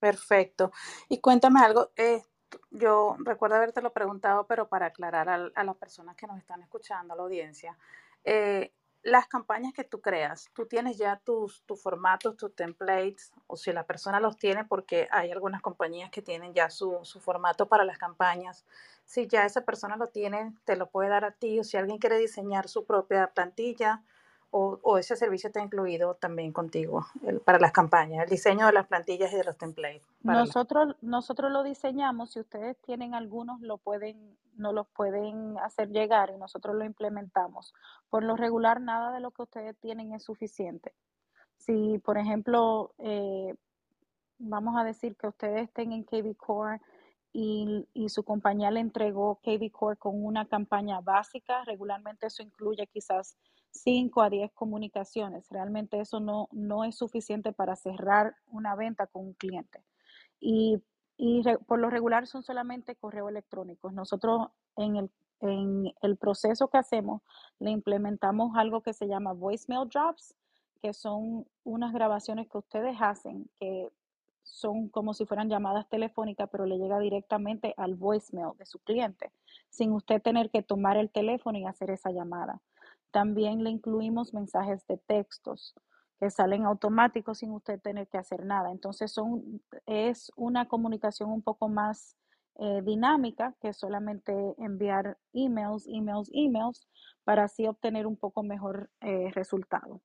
Perfecto. 0.00 0.72
Y 1.08 1.20
cuéntame 1.20 1.60
algo, 1.60 1.92
eh, 1.96 2.24
yo 2.70 3.16
recuerdo 3.20 3.56
haberte 3.56 3.80
lo 3.82 3.92
preguntado, 3.92 4.46
pero 4.48 4.68
para 4.68 4.86
aclarar 4.86 5.28
a, 5.28 5.64
las 5.64 5.76
personas 5.76 6.16
que 6.16 6.26
nos 6.26 6.38
están 6.38 6.60
escuchando, 6.62 7.14
a 7.14 7.16
la 7.16 7.22
audiencia, 7.22 7.78
eh, 8.24 8.72
las 9.02 9.26
campañas 9.26 9.72
que 9.72 9.84
tú 9.84 10.00
creas, 10.00 10.50
tú 10.54 10.66
tienes 10.66 10.96
ya 10.96 11.20
tus, 11.24 11.62
tus 11.64 11.82
formatos, 11.82 12.36
tus 12.36 12.54
templates, 12.54 13.32
o 13.46 13.56
si 13.56 13.72
la 13.72 13.84
persona 13.84 14.20
los 14.20 14.36
tiene, 14.38 14.64
porque 14.64 15.08
hay 15.10 15.30
algunas 15.30 15.60
compañías 15.60 16.10
que 16.10 16.22
tienen 16.22 16.54
ya 16.54 16.70
su, 16.70 17.00
su, 17.02 17.18
formato 17.20 17.68
para 17.68 17.84
las 17.84 17.98
campañas. 17.98 18.64
Si 19.04 19.26
ya 19.26 19.44
esa 19.44 19.64
persona 19.64 19.96
lo 19.96 20.06
tiene, 20.06 20.54
te 20.64 20.76
lo 20.76 20.88
puede 20.88 21.08
dar 21.08 21.24
a 21.24 21.32
ti, 21.32 21.58
o 21.58 21.64
si 21.64 21.76
alguien 21.76 21.98
quiere 21.98 22.18
diseñar 22.18 22.68
su 22.68 22.84
propia 22.84 23.28
plantilla, 23.34 24.02
o, 24.54 24.98
ese 24.98 25.16
servicio 25.16 25.48
está 25.48 25.62
incluido 25.62 26.14
también 26.14 26.52
contigo 26.52 27.06
para 27.46 27.58
las 27.58 27.72
campañas, 27.72 28.24
el 28.24 28.30
diseño 28.30 28.66
de 28.66 28.72
las 28.74 28.86
plantillas 28.86 29.32
y 29.32 29.36
de 29.36 29.44
los 29.44 29.56
templates. 29.56 30.02
Nosotros, 30.22 30.94
nosotros 31.00 31.50
lo 31.50 31.62
diseñamos, 31.62 32.32
si 32.32 32.40
ustedes 32.40 32.76
tienen 32.82 33.14
algunos, 33.14 33.62
lo 33.62 33.78
pueden, 33.78 34.36
no 34.56 34.74
los 34.74 34.86
pueden 34.88 35.58
hacer 35.58 35.88
llegar 35.88 36.32
y 36.34 36.38
nosotros 36.38 36.76
lo 36.76 36.84
implementamos. 36.84 37.72
Por 38.10 38.24
lo 38.24 38.36
regular, 38.36 38.82
nada 38.82 39.12
de 39.12 39.20
lo 39.20 39.30
que 39.30 39.42
ustedes 39.42 39.74
tienen 39.78 40.12
es 40.12 40.22
suficiente. 40.22 40.92
Si, 41.56 41.98
por 42.04 42.18
ejemplo, 42.18 42.92
eh, 42.98 43.54
vamos 44.38 44.76
a 44.76 44.84
decir 44.84 45.16
que 45.16 45.28
ustedes 45.28 45.62
estén 45.62 45.92
en 45.92 46.04
KB 46.04 46.36
Core 46.36 46.78
y, 47.32 47.88
y, 47.94 48.10
su 48.10 48.22
compañía 48.22 48.70
le 48.70 48.80
entregó 48.80 49.36
KB 49.36 49.70
Core 49.70 49.96
con 49.96 50.22
una 50.22 50.44
campaña 50.44 51.00
básica, 51.00 51.64
regularmente 51.64 52.26
eso 52.26 52.42
incluye 52.42 52.86
quizás 52.88 53.38
5 53.72 54.22
a 54.22 54.30
10 54.30 54.52
comunicaciones. 54.52 55.48
Realmente 55.50 56.00
eso 56.00 56.20
no, 56.20 56.48
no 56.52 56.84
es 56.84 56.96
suficiente 56.96 57.52
para 57.52 57.76
cerrar 57.76 58.36
una 58.50 58.74
venta 58.76 59.06
con 59.06 59.26
un 59.26 59.34
cliente. 59.34 59.82
Y, 60.40 60.82
y 61.16 61.42
por 61.66 61.78
lo 61.78 61.90
regular 61.90 62.26
son 62.26 62.42
solamente 62.42 62.96
correo 62.96 63.28
electrónicos. 63.28 63.92
Nosotros 63.92 64.48
en 64.76 64.96
el, 64.96 65.10
en 65.40 65.92
el 66.02 66.16
proceso 66.16 66.68
que 66.68 66.78
hacemos 66.78 67.22
le 67.58 67.70
implementamos 67.70 68.56
algo 68.56 68.82
que 68.82 68.92
se 68.92 69.08
llama 69.08 69.32
voicemail 69.32 69.88
drops, 69.88 70.34
que 70.80 70.92
son 70.92 71.46
unas 71.64 71.92
grabaciones 71.92 72.48
que 72.48 72.58
ustedes 72.58 72.96
hacen 73.00 73.48
que 73.58 73.88
son 74.42 74.88
como 74.88 75.14
si 75.14 75.24
fueran 75.24 75.48
llamadas 75.48 75.88
telefónicas, 75.88 76.48
pero 76.50 76.66
le 76.66 76.78
llega 76.78 76.98
directamente 76.98 77.74
al 77.76 77.94
voicemail 77.94 78.56
de 78.58 78.66
su 78.66 78.78
cliente, 78.80 79.32
sin 79.70 79.92
usted 79.92 80.20
tener 80.20 80.50
que 80.50 80.62
tomar 80.62 80.96
el 80.96 81.10
teléfono 81.10 81.58
y 81.58 81.64
hacer 81.64 81.90
esa 81.90 82.10
llamada. 82.10 82.60
También 83.12 83.62
le 83.62 83.70
incluimos 83.70 84.34
mensajes 84.34 84.86
de 84.88 84.96
textos 84.96 85.74
que 86.18 86.30
salen 86.30 86.66
automáticos 86.66 87.38
sin 87.38 87.50
usted 87.52 87.80
tener 87.80 88.08
que 88.08 88.18
hacer 88.18 88.44
nada. 88.44 88.70
Entonces 88.70 89.12
son, 89.12 89.62
es 89.86 90.32
una 90.36 90.66
comunicación 90.66 91.30
un 91.30 91.42
poco 91.42 91.68
más 91.68 92.16
eh, 92.56 92.80
dinámica 92.82 93.54
que 93.60 93.72
solamente 93.72 94.54
enviar 94.58 95.18
emails, 95.32 95.86
emails, 95.88 96.30
emails 96.32 96.86
para 97.24 97.44
así 97.44 97.66
obtener 97.66 98.06
un 98.06 98.16
poco 98.16 98.42
mejor 98.42 98.90
eh, 99.00 99.30
resultado. 99.32 100.00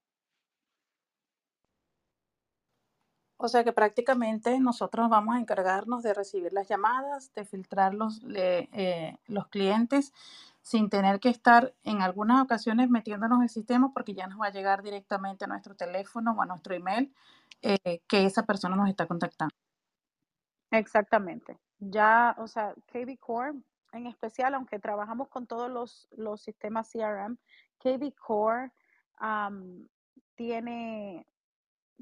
O 3.36 3.46
sea 3.46 3.62
que 3.62 3.72
prácticamente 3.72 4.58
nosotros 4.58 5.08
vamos 5.08 5.36
a 5.36 5.38
encargarnos 5.38 6.02
de 6.02 6.12
recibir 6.12 6.52
las 6.52 6.66
llamadas, 6.66 7.32
de 7.34 7.44
filtrar 7.44 7.94
los, 7.94 8.20
eh, 8.34 9.16
los 9.28 9.46
clientes 9.46 10.12
sin 10.68 10.90
tener 10.90 11.18
que 11.18 11.30
estar 11.30 11.72
en 11.82 12.02
algunas 12.02 12.42
ocasiones 12.42 12.90
metiéndonos 12.90 13.40
el 13.40 13.48
sistema 13.48 13.90
porque 13.94 14.12
ya 14.12 14.26
nos 14.26 14.38
va 14.38 14.48
a 14.48 14.52
llegar 14.52 14.82
directamente 14.82 15.46
a 15.46 15.48
nuestro 15.48 15.74
teléfono 15.74 16.32
o 16.32 16.42
a 16.42 16.44
nuestro 16.44 16.74
email 16.74 17.10
eh, 17.62 18.02
que 18.06 18.26
esa 18.26 18.42
persona 18.42 18.76
nos 18.76 18.90
está 18.90 19.06
contactando. 19.06 19.54
Exactamente. 20.70 21.58
Ya, 21.78 22.36
o 22.36 22.46
sea, 22.46 22.74
KB 22.92 23.18
Core 23.18 23.54
en 23.94 24.08
especial, 24.08 24.52
aunque 24.52 24.78
trabajamos 24.78 25.28
con 25.28 25.46
todos 25.46 25.70
los, 25.70 26.06
los 26.14 26.42
sistemas 26.42 26.92
CRM, 26.92 27.38
KB 27.78 28.14
Core 28.14 28.70
tiene, 30.34 31.26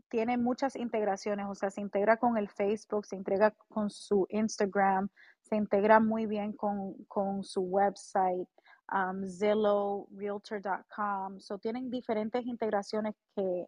tiene 0.09 0.37
muchas 0.37 0.77
integraciones, 0.77 1.47
o 1.49 1.55
sea, 1.55 1.71
se 1.71 1.81
integra 1.81 2.17
con 2.17 2.37
el 2.37 2.49
Facebook, 2.49 3.07
se 3.07 3.17
integra 3.17 3.51
con 3.69 3.91
su 3.91 4.27
Instagram, 4.31 5.09
se 5.43 5.57
integra 5.57 6.01
muy 6.01 6.27
bien 6.27 6.53
con, 6.53 6.95
con 7.05 7.45
su 7.45 7.63
website, 7.63 8.49
um, 8.93 9.25
Zillow, 9.27 10.09
Realtor.com. 10.13 11.41
So 11.41 11.59
tienen 11.59 11.91
diferentes 11.91 12.47
integraciones 12.47 13.15
que, 13.35 13.67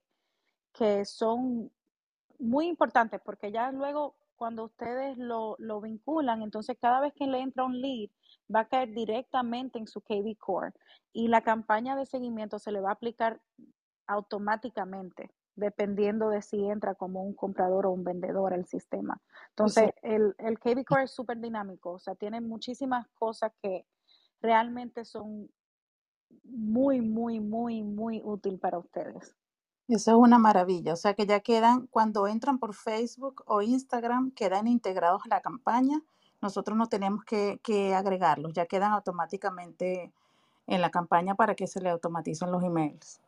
que 0.72 1.04
son 1.04 1.70
muy 2.38 2.68
importantes 2.68 3.20
porque 3.24 3.50
ya 3.50 3.72
luego 3.72 4.16
cuando 4.36 4.64
ustedes 4.64 5.18
lo, 5.18 5.56
lo, 5.58 5.80
vinculan, 5.80 6.42
entonces 6.42 6.76
cada 6.80 7.00
vez 7.00 7.12
que 7.12 7.26
le 7.26 7.40
entra 7.40 7.64
un 7.64 7.80
lead, 7.80 8.08
va 8.54 8.60
a 8.60 8.68
caer 8.68 8.94
directamente 8.94 9.80
en 9.80 9.88
su 9.88 10.00
KV 10.00 10.36
Core 10.38 10.72
y 11.12 11.26
la 11.26 11.42
campaña 11.42 11.96
de 11.96 12.06
seguimiento 12.06 12.60
se 12.60 12.70
le 12.70 12.80
va 12.80 12.90
a 12.90 12.92
aplicar 12.92 13.40
automáticamente, 14.06 15.30
dependiendo 15.58 16.30
de 16.30 16.42
si 16.42 16.64
entra 16.64 16.94
como 16.94 17.22
un 17.22 17.34
comprador 17.34 17.86
o 17.86 17.90
un 17.90 18.04
vendedor 18.04 18.54
al 18.54 18.66
sistema. 18.66 19.20
Entonces, 19.50 19.90
el, 20.02 20.34
el 20.38 20.58
KV 20.58 20.84
Core 20.84 21.04
es 21.04 21.10
súper 21.10 21.38
dinámico, 21.38 21.92
o 21.92 21.98
sea, 21.98 22.14
tiene 22.14 22.40
muchísimas 22.40 23.06
cosas 23.18 23.52
que, 23.62 23.84
realmente 24.40 25.04
son 25.04 25.50
muy, 26.44 27.00
muy, 27.00 27.40
muy, 27.40 27.82
muy 27.82 28.20
útil 28.24 28.58
para 28.58 28.78
ustedes. 28.78 29.34
Eso 29.88 30.10
es 30.10 30.16
una 30.16 30.38
maravilla. 30.38 30.92
O 30.92 30.96
sea 30.96 31.14
que 31.14 31.26
ya 31.26 31.40
quedan, 31.40 31.86
cuando 31.86 32.26
entran 32.26 32.58
por 32.58 32.74
Facebook 32.74 33.42
o 33.46 33.62
Instagram, 33.62 34.32
quedan 34.32 34.66
integrados 34.66 35.22
a 35.24 35.28
la 35.28 35.40
campaña. 35.40 36.02
Nosotros 36.40 36.76
no 36.76 36.86
tenemos 36.86 37.24
que, 37.24 37.60
que 37.62 37.94
agregarlos, 37.94 38.52
ya 38.52 38.66
quedan 38.66 38.92
automáticamente 38.92 40.12
en 40.66 40.80
la 40.80 40.90
campaña 40.90 41.34
para 41.34 41.54
que 41.54 41.66
se 41.66 41.80
le 41.80 41.90
automaticen 41.90 42.52
los 42.52 42.62
emails. 42.62 43.20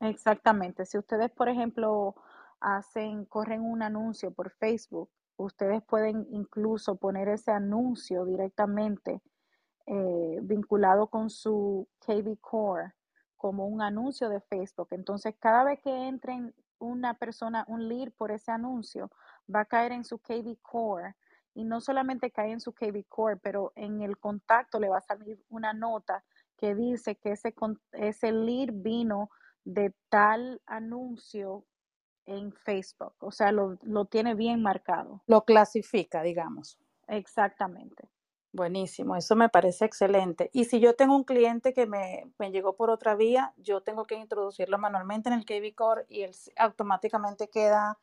Exactamente. 0.00 0.86
Si 0.86 0.98
ustedes, 0.98 1.30
por 1.30 1.48
ejemplo, 1.48 2.14
hacen, 2.60 3.24
corren 3.26 3.62
un 3.62 3.82
anuncio 3.82 4.32
por 4.32 4.50
Facebook 4.50 5.10
ustedes 5.38 5.82
pueden 5.84 6.26
incluso 6.30 6.96
poner 6.96 7.28
ese 7.28 7.52
anuncio 7.52 8.24
directamente 8.24 9.22
eh, 9.86 10.38
vinculado 10.42 11.06
con 11.06 11.30
su 11.30 11.88
KV 12.00 12.38
Core 12.40 12.92
como 13.36 13.66
un 13.68 13.80
anuncio 13.80 14.28
de 14.28 14.40
Facebook. 14.40 14.88
Entonces, 14.90 15.34
cada 15.38 15.62
vez 15.64 15.80
que 15.80 16.08
entren 16.08 16.52
una 16.80 17.14
persona, 17.14 17.64
un 17.68 17.88
lead 17.88 18.10
por 18.16 18.32
ese 18.32 18.50
anuncio, 18.50 19.10
va 19.52 19.60
a 19.60 19.64
caer 19.64 19.92
en 19.92 20.04
su 20.04 20.18
KV 20.18 20.58
Core 20.60 21.14
y 21.54 21.64
no 21.64 21.80
solamente 21.80 22.32
cae 22.32 22.50
en 22.50 22.60
su 22.60 22.72
KV 22.72 23.04
Core, 23.08 23.36
pero 23.36 23.72
en 23.76 24.02
el 24.02 24.18
contacto 24.18 24.80
le 24.80 24.88
va 24.88 24.98
a 24.98 25.02
salir 25.02 25.40
una 25.48 25.72
nota 25.72 26.24
que 26.56 26.74
dice 26.74 27.14
que 27.16 27.32
ese, 27.32 27.54
ese 27.92 28.32
lead 28.32 28.70
vino 28.72 29.30
de 29.68 29.94
tal 30.08 30.62
anuncio 30.66 31.66
en 32.24 32.52
Facebook. 32.52 33.14
O 33.20 33.30
sea, 33.30 33.52
lo, 33.52 33.78
lo 33.82 34.06
tiene 34.06 34.34
bien 34.34 34.62
marcado. 34.62 35.22
Lo 35.26 35.44
clasifica, 35.44 36.22
digamos. 36.22 36.78
Exactamente. 37.06 38.08
Buenísimo, 38.50 39.14
eso 39.14 39.36
me 39.36 39.50
parece 39.50 39.84
excelente. 39.84 40.48
Y 40.54 40.64
si 40.64 40.80
yo 40.80 40.94
tengo 40.96 41.14
un 41.14 41.24
cliente 41.24 41.74
que 41.74 41.86
me, 41.86 42.32
me 42.38 42.50
llegó 42.50 42.76
por 42.76 42.88
otra 42.88 43.14
vía, 43.14 43.52
yo 43.58 43.82
tengo 43.82 44.06
que 44.06 44.14
introducirlo 44.14 44.78
manualmente 44.78 45.28
en 45.28 45.34
el 45.34 45.44
KB 45.44 45.74
Core 45.74 46.06
y 46.08 46.22
él 46.22 46.32
automáticamente 46.56 47.48
queda 47.48 47.98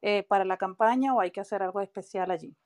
eh, 0.00 0.22
para 0.22 0.46
la 0.46 0.56
campaña 0.56 1.14
o 1.14 1.20
hay 1.20 1.30
que 1.30 1.42
hacer 1.42 1.62
algo 1.62 1.82
especial 1.82 2.30
allí. 2.30 2.56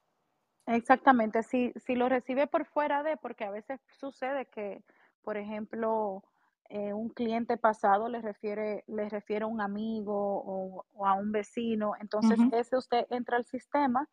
Exactamente, 0.66 1.42
si, 1.42 1.72
si 1.84 1.96
lo 1.96 2.08
recibe 2.08 2.46
por 2.46 2.64
fuera 2.64 3.02
de, 3.02 3.16
porque 3.16 3.44
a 3.44 3.50
veces 3.50 3.80
sucede 3.98 4.46
que, 4.46 4.82
por 5.22 5.36
ejemplo, 5.36 6.22
eh, 6.70 6.92
un 6.92 7.08
cliente 7.10 7.56
pasado 7.56 8.08
le 8.08 8.20
refiere, 8.20 8.84
le 8.86 9.08
refiere 9.08 9.44
a 9.44 9.48
un 9.48 9.60
amigo 9.60 10.14
o, 10.14 11.06
a 11.06 11.14
un 11.14 11.32
vecino, 11.32 11.92
entonces 12.00 12.38
ese 12.52 12.76
usted 12.76 13.06
entra 13.10 13.36
al 13.36 13.44
sistema 13.44 14.08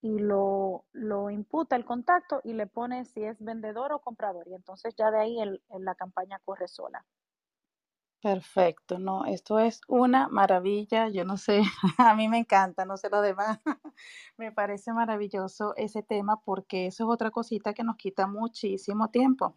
y 0.00 0.18
lo, 0.18 0.84
lo 0.92 1.30
imputa 1.30 1.76
el 1.76 1.84
contacto 1.84 2.40
y 2.44 2.52
le 2.52 2.66
pone 2.66 3.06
si 3.06 3.24
es 3.24 3.42
vendedor 3.42 3.92
o 3.92 4.00
comprador. 4.00 4.46
Y 4.48 4.54
entonces 4.54 4.94
ya 4.96 5.10
de 5.10 5.18
ahí 5.18 5.40
el, 5.40 5.62
la 5.78 5.94
campaña 5.94 6.38
corre 6.44 6.68
sola. 6.68 7.04
Perfecto, 8.24 8.98
no, 8.98 9.26
esto 9.26 9.58
es 9.58 9.82
una 9.86 10.28
maravilla, 10.28 11.10
yo 11.10 11.26
no 11.26 11.36
sé, 11.36 11.60
a 11.98 12.14
mí 12.14 12.26
me 12.26 12.38
encanta, 12.38 12.86
no 12.86 12.96
sé 12.96 13.10
lo 13.10 13.20
demás, 13.20 13.60
me 14.38 14.50
parece 14.50 14.94
maravilloso 14.94 15.74
ese 15.76 16.02
tema 16.02 16.40
porque 16.40 16.86
eso 16.86 17.04
es 17.04 17.10
otra 17.10 17.30
cosita 17.30 17.74
que 17.74 17.84
nos 17.84 17.96
quita 17.96 18.26
muchísimo 18.26 19.10
tiempo. 19.10 19.56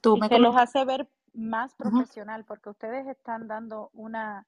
Tú 0.00 0.16
y 0.16 0.20
me 0.20 0.38
los 0.38 0.56
hace 0.56 0.84
ver 0.84 1.08
más 1.34 1.74
profesional 1.74 2.44
porque 2.44 2.70
ustedes 2.70 3.06
están 3.06 3.48
dando 3.48 3.90
una, 3.92 4.46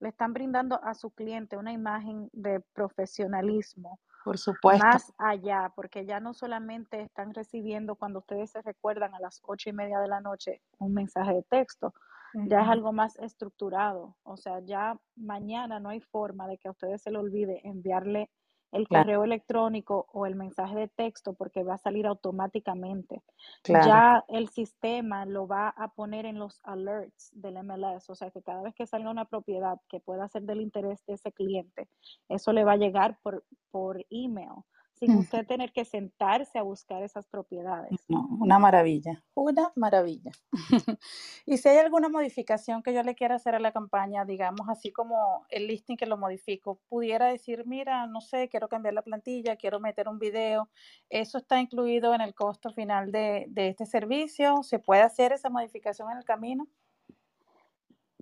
le 0.00 0.08
están 0.08 0.32
brindando 0.32 0.82
a 0.82 0.94
su 0.94 1.10
cliente 1.10 1.56
una 1.56 1.72
imagen 1.72 2.28
de 2.32 2.60
profesionalismo 2.60 3.98
por 4.24 4.38
supuesto. 4.38 4.84
Más 4.84 5.12
allá, 5.18 5.70
porque 5.76 6.06
ya 6.06 6.18
no 6.18 6.32
solamente 6.32 7.02
están 7.02 7.34
recibiendo 7.34 7.94
cuando 7.94 8.20
ustedes 8.20 8.50
se 8.50 8.62
recuerdan 8.62 9.14
a 9.14 9.20
las 9.20 9.42
ocho 9.44 9.68
y 9.68 9.74
media 9.74 10.00
de 10.00 10.08
la 10.08 10.22
noche 10.22 10.62
un 10.78 10.94
mensaje 10.94 11.34
de 11.34 11.42
texto, 11.42 11.92
ya 12.32 12.62
es 12.62 12.68
algo 12.68 12.92
más 12.92 13.16
estructurado. 13.18 14.16
O 14.24 14.36
sea, 14.38 14.60
ya 14.60 14.98
mañana 15.14 15.78
no 15.78 15.90
hay 15.90 16.00
forma 16.00 16.48
de 16.48 16.56
que 16.56 16.68
a 16.68 16.70
ustedes 16.70 17.02
se 17.02 17.10
le 17.10 17.18
olvide 17.18 17.60
enviarle 17.64 18.30
el 18.74 18.88
correo 18.88 19.22
electrónico 19.22 20.06
o 20.12 20.26
el 20.26 20.34
mensaje 20.34 20.74
de 20.74 20.88
texto 20.88 21.32
porque 21.32 21.62
va 21.62 21.74
a 21.74 21.78
salir 21.78 22.06
automáticamente. 22.06 23.22
Ya 23.64 24.24
el 24.28 24.48
sistema 24.48 25.24
lo 25.26 25.46
va 25.46 25.68
a 25.68 25.94
poner 25.94 26.26
en 26.26 26.38
los 26.38 26.60
alerts 26.64 27.30
del 27.32 27.62
MLS, 27.62 28.10
o 28.10 28.14
sea 28.16 28.30
que 28.30 28.42
cada 28.42 28.62
vez 28.62 28.74
que 28.74 28.86
salga 28.86 29.10
una 29.10 29.26
propiedad 29.26 29.80
que 29.88 30.00
pueda 30.00 30.28
ser 30.28 30.42
del 30.42 30.60
interés 30.60 31.04
de 31.06 31.14
ese 31.14 31.32
cliente, 31.32 31.88
eso 32.28 32.52
le 32.52 32.64
va 32.64 32.72
a 32.72 32.76
llegar 32.76 33.18
por, 33.22 33.44
por 33.70 34.04
email 34.10 34.64
sin 34.94 35.16
usted 35.16 35.46
tener 35.46 35.72
que 35.72 35.84
sentarse 35.84 36.58
a 36.58 36.62
buscar 36.62 37.02
esas 37.02 37.26
propiedades. 37.26 37.90
una 38.08 38.58
maravilla, 38.58 39.22
una 39.34 39.72
maravilla. 39.74 40.30
y 41.46 41.58
si 41.58 41.68
hay 41.68 41.78
alguna 41.78 42.08
modificación 42.08 42.82
que 42.82 42.94
yo 42.94 43.02
le 43.02 43.14
quiera 43.14 43.34
hacer 43.34 43.54
a 43.54 43.58
la 43.58 43.72
campaña, 43.72 44.24
digamos 44.24 44.68
así 44.68 44.92
como 44.92 45.44
el 45.48 45.66
listing 45.66 45.96
que 45.96 46.06
lo 46.06 46.16
modifico, 46.16 46.80
pudiera 46.88 47.26
decir, 47.26 47.66
mira, 47.66 48.06
no 48.06 48.20
sé, 48.20 48.48
quiero 48.48 48.68
cambiar 48.68 48.94
la 48.94 49.02
plantilla, 49.02 49.56
quiero 49.56 49.80
meter 49.80 50.08
un 50.08 50.18
video, 50.18 50.70
¿eso 51.10 51.38
está 51.38 51.60
incluido 51.60 52.14
en 52.14 52.20
el 52.20 52.34
costo 52.34 52.70
final 52.72 53.10
de, 53.10 53.46
de 53.48 53.68
este 53.68 53.86
servicio? 53.86 54.62
¿Se 54.62 54.78
puede 54.78 55.02
hacer 55.02 55.32
esa 55.32 55.50
modificación 55.50 56.10
en 56.12 56.18
el 56.18 56.24
camino? 56.24 56.68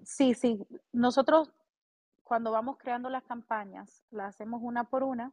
Sí, 0.05 0.35
sí. 0.35 0.59
Nosotros 0.93 1.53
cuando 2.33 2.51
vamos 2.51 2.79
creando 2.79 3.11
las 3.11 3.25
campañas, 3.25 4.05
las 4.11 4.31
hacemos 4.31 4.63
una 4.63 4.85
por 4.85 5.03
una 5.03 5.33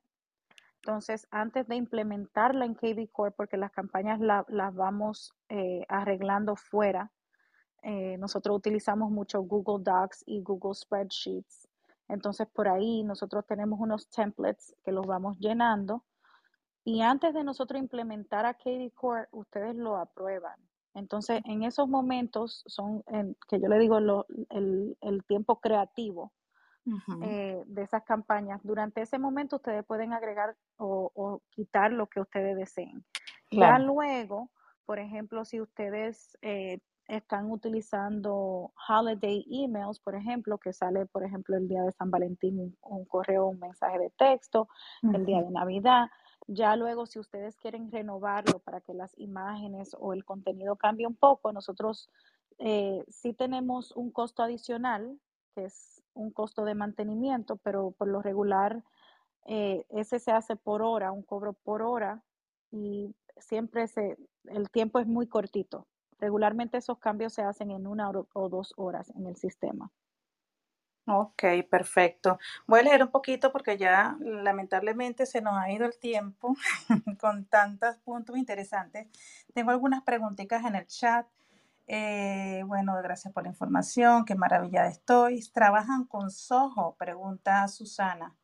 entonces, 0.81 1.27
antes 1.29 1.67
de 1.67 1.75
implementarla 1.75 2.65
en 2.65 2.73
KB 2.73 3.11
Core, 3.11 3.31
porque 3.31 3.57
las 3.57 3.71
campañas 3.71 4.19
las 4.21 4.75
vamos 4.75 5.33
eh, 5.49 5.85
arreglando 5.89 6.55
fuera, 6.55 7.11
eh, 7.83 8.17
nosotros 8.17 8.57
utilizamos 8.57 9.11
mucho 9.11 9.41
Google 9.41 9.83
Docs 9.83 10.23
y 10.25 10.41
Google 10.41 10.73
Spreadsheets. 10.73 11.67
Entonces, 12.07 12.47
por 12.47 12.69
ahí 12.69 13.03
nosotros 13.03 13.45
tenemos 13.45 13.79
unos 13.79 14.09
templates 14.09 14.73
que 14.83 14.93
los 14.93 15.05
vamos 15.05 15.37
llenando. 15.37 16.05
Y 16.85 17.01
antes 17.01 17.33
de 17.33 17.43
nosotros 17.43 17.79
implementar 17.79 18.45
a 18.45 18.53
KB 18.53 18.93
Core, 18.95 19.27
ustedes 19.31 19.75
lo 19.75 19.97
aprueban. 19.97 20.59
Entonces, 20.93 21.41
en 21.43 21.63
esos 21.63 21.89
momentos 21.89 22.63
son, 22.67 23.03
que 23.49 23.59
yo 23.59 23.67
le 23.67 23.79
digo, 23.79 23.97
el, 23.97 24.97
el 25.01 25.23
tiempo 25.25 25.59
creativo 25.59 26.31
eh, 27.23 27.63
de 27.65 27.81
esas 27.81 28.03
campañas. 28.03 28.61
Durante 28.63 29.01
ese 29.01 29.19
momento 29.19 29.57
ustedes 29.57 29.85
pueden 29.85 30.13
agregar 30.13 30.55
o, 30.77 31.41
quitar 31.49 31.91
lo 31.91 32.07
que 32.07 32.21
ustedes 32.21 32.55
deseen. 32.57 33.03
Ya 33.51 33.79
luego, 33.79 34.49
por 34.85 34.99
ejemplo, 34.99 35.43
si 35.45 35.59
ustedes 35.59 36.37
eh, 36.41 36.79
están 37.07 37.51
utilizando 37.51 38.71
holiday 38.87 39.45
emails, 39.49 39.99
por 39.99 40.15
ejemplo, 40.15 40.57
que 40.59 40.73
sale, 40.73 41.05
por 41.07 41.23
ejemplo, 41.23 41.57
el 41.57 41.67
día 41.67 41.83
de 41.83 41.91
San 41.91 42.11
Valentín, 42.11 42.77
un, 42.81 43.05
correo, 43.05 43.47
un 43.47 43.59
mensaje 43.59 43.97
de 43.97 44.11
texto, 44.11 44.67
el 45.01 45.25
día 45.25 45.41
de 45.41 45.49
Navidad. 45.49 46.09
Ya 46.47 46.75
luego, 46.75 47.05
si 47.05 47.19
ustedes 47.19 47.55
quieren 47.57 47.91
renovarlo 47.91 48.59
para 48.59 48.81
que 48.81 48.93
las 48.93 49.17
imágenes 49.17 49.95
o 49.99 50.13
el 50.13 50.23
contenido 50.23 50.75
cambie 50.75 51.07
un 51.07 51.15
poco, 51.15 51.51
nosotros 51.51 52.09
eh, 52.59 53.03
sí 53.07 53.33
tenemos 53.33 53.91
un 53.93 54.11
costo 54.11 54.43
adicional, 54.43 55.19
que 55.55 55.65
es 55.65 55.98
un 56.19 56.31
costo 56.31 56.65
de 56.65 56.75
mantenimiento, 56.75 57.57
pero 57.57 57.91
por 57.91 58.07
lo 58.07 58.21
regular 58.21 58.83
eh, 59.45 59.85
ese 59.89 60.19
se 60.19 60.31
hace 60.31 60.55
por 60.55 60.81
hora, 60.81 61.11
un 61.11 61.23
cobro 61.23 61.53
por 61.53 61.81
hora 61.81 62.21
y 62.71 63.15
siempre 63.37 63.87
se, 63.87 64.17
el 64.45 64.69
tiempo 64.69 64.99
es 64.99 65.07
muy 65.07 65.27
cortito. 65.27 65.87
Regularmente 66.19 66.77
esos 66.77 66.99
cambios 66.99 67.33
se 67.33 67.41
hacen 67.41 67.71
en 67.71 67.87
una 67.87 68.09
o 68.09 68.49
dos 68.49 68.73
horas 68.75 69.09
en 69.15 69.25
el 69.25 69.37
sistema. 69.37 69.91
Ok, 71.11 71.43
perfecto. 71.71 72.37
Voy 72.67 72.81
a 72.81 72.83
leer 72.83 73.01
un 73.01 73.09
poquito 73.09 73.51
porque 73.51 73.77
ya 73.77 74.15
lamentablemente 74.19 75.25
se 75.25 75.41
nos 75.41 75.57
ha 75.57 75.71
ido 75.71 75.87
el 75.87 75.97
tiempo 75.97 76.55
con 77.19 77.45
tantos 77.45 77.97
puntos 77.97 78.37
interesantes. 78.37 79.07
Tengo 79.53 79.71
algunas 79.71 80.03
preguntitas 80.03 80.63
en 80.65 80.75
el 80.75 80.85
chat. 80.85 81.25
Eh, 81.91 82.63
bueno, 82.67 82.93
gracias 83.01 83.33
por 83.33 83.41
la 83.41 83.49
información, 83.49 84.23
qué 84.23 84.35
maravilla 84.35 84.85
estoy. 84.85 85.41
¿Trabajan 85.51 86.05
con 86.05 86.29
Soho? 86.29 86.95
Pregunta 86.99 87.67
Susana. 87.67 88.35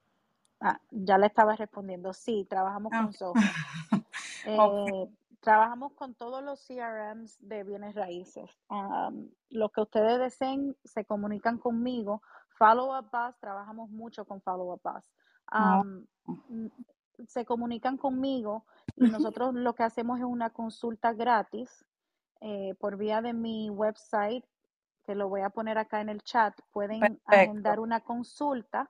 Ah, 0.60 0.82
ya 0.90 1.20
le 1.20 1.28
estaba 1.28 1.56
respondiendo, 1.56 2.12
sí, 2.12 2.48
trabajamos 2.50 2.92
con. 2.92 3.14
Soho. 3.14 3.34
Eh, 4.48 5.10
trabajamos 5.40 5.94
con 5.94 6.14
todos 6.14 6.44
los 6.44 6.64
CRMs 6.68 7.40
de 7.40 7.64
bienes 7.64 7.96
raíces. 7.96 8.48
lo 9.50 9.70
que 9.70 9.82
ustedes 9.82 10.20
deseen, 10.20 10.78
se 10.84 11.04
comunican 11.04 11.58
conmigo. 11.58 12.22
Follow 12.50 12.96
Up 12.96 13.10
Bus, 13.12 13.36
trabajamos 13.40 13.90
mucho 13.90 14.26
con 14.26 14.42
Follow 14.42 14.72
Up 14.72 14.82
Bus. 14.84 15.12
Ah. 15.52 15.84
Se 17.28 17.44
comunican 17.44 17.98
conmigo 17.98 18.66
y 18.96 19.10
nosotros 19.10 19.56
lo 19.56 19.74
que 19.74 19.82
hacemos 19.82 20.20
es 20.20 20.26
una 20.26 20.52
consulta 20.52 21.12
gratis 21.14 21.84
eh, 22.42 22.76
por 22.80 22.98
vía 22.98 23.22
de 23.22 23.34
mi 23.34 23.70
website, 23.70 24.46
que 25.06 25.16
lo 25.16 25.30
voy 25.30 25.42
a 25.42 25.50
poner 25.50 25.78
acá 25.78 26.02
en 26.02 26.10
el 26.10 26.22
chat, 26.22 26.54
pueden 26.72 27.22
agendar 27.26 27.80
una 27.80 28.02
consulta 28.02 28.90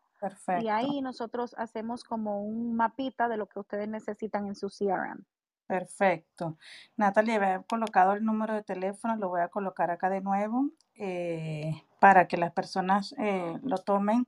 y 0.61 0.69
ahí 0.69 1.01
nosotros 1.01 1.53
hacemos 1.57 2.03
como 2.03 2.41
un 2.41 2.75
mapita 2.75 3.27
de 3.27 3.37
lo 3.37 3.47
que 3.47 3.59
ustedes 3.59 3.87
necesitan 3.87 4.47
en 4.47 4.55
su 4.55 4.69
CRM. 4.69 5.23
Perfecto. 5.67 6.57
Natalia, 6.95 7.35
había 7.35 7.63
colocado 7.63 8.13
el 8.13 8.23
número 8.23 8.53
de 8.53 8.63
teléfono, 8.63 9.15
lo 9.17 9.29
voy 9.29 9.41
a 9.41 9.49
colocar 9.49 9.91
acá 9.91 10.09
de 10.09 10.21
nuevo 10.21 10.69
eh, 10.95 11.83
para 11.99 12.27
que 12.27 12.37
las 12.37 12.51
personas 12.53 13.13
eh, 13.17 13.59
lo 13.63 13.77
tomen. 13.77 14.27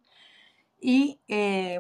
Y 0.80 1.20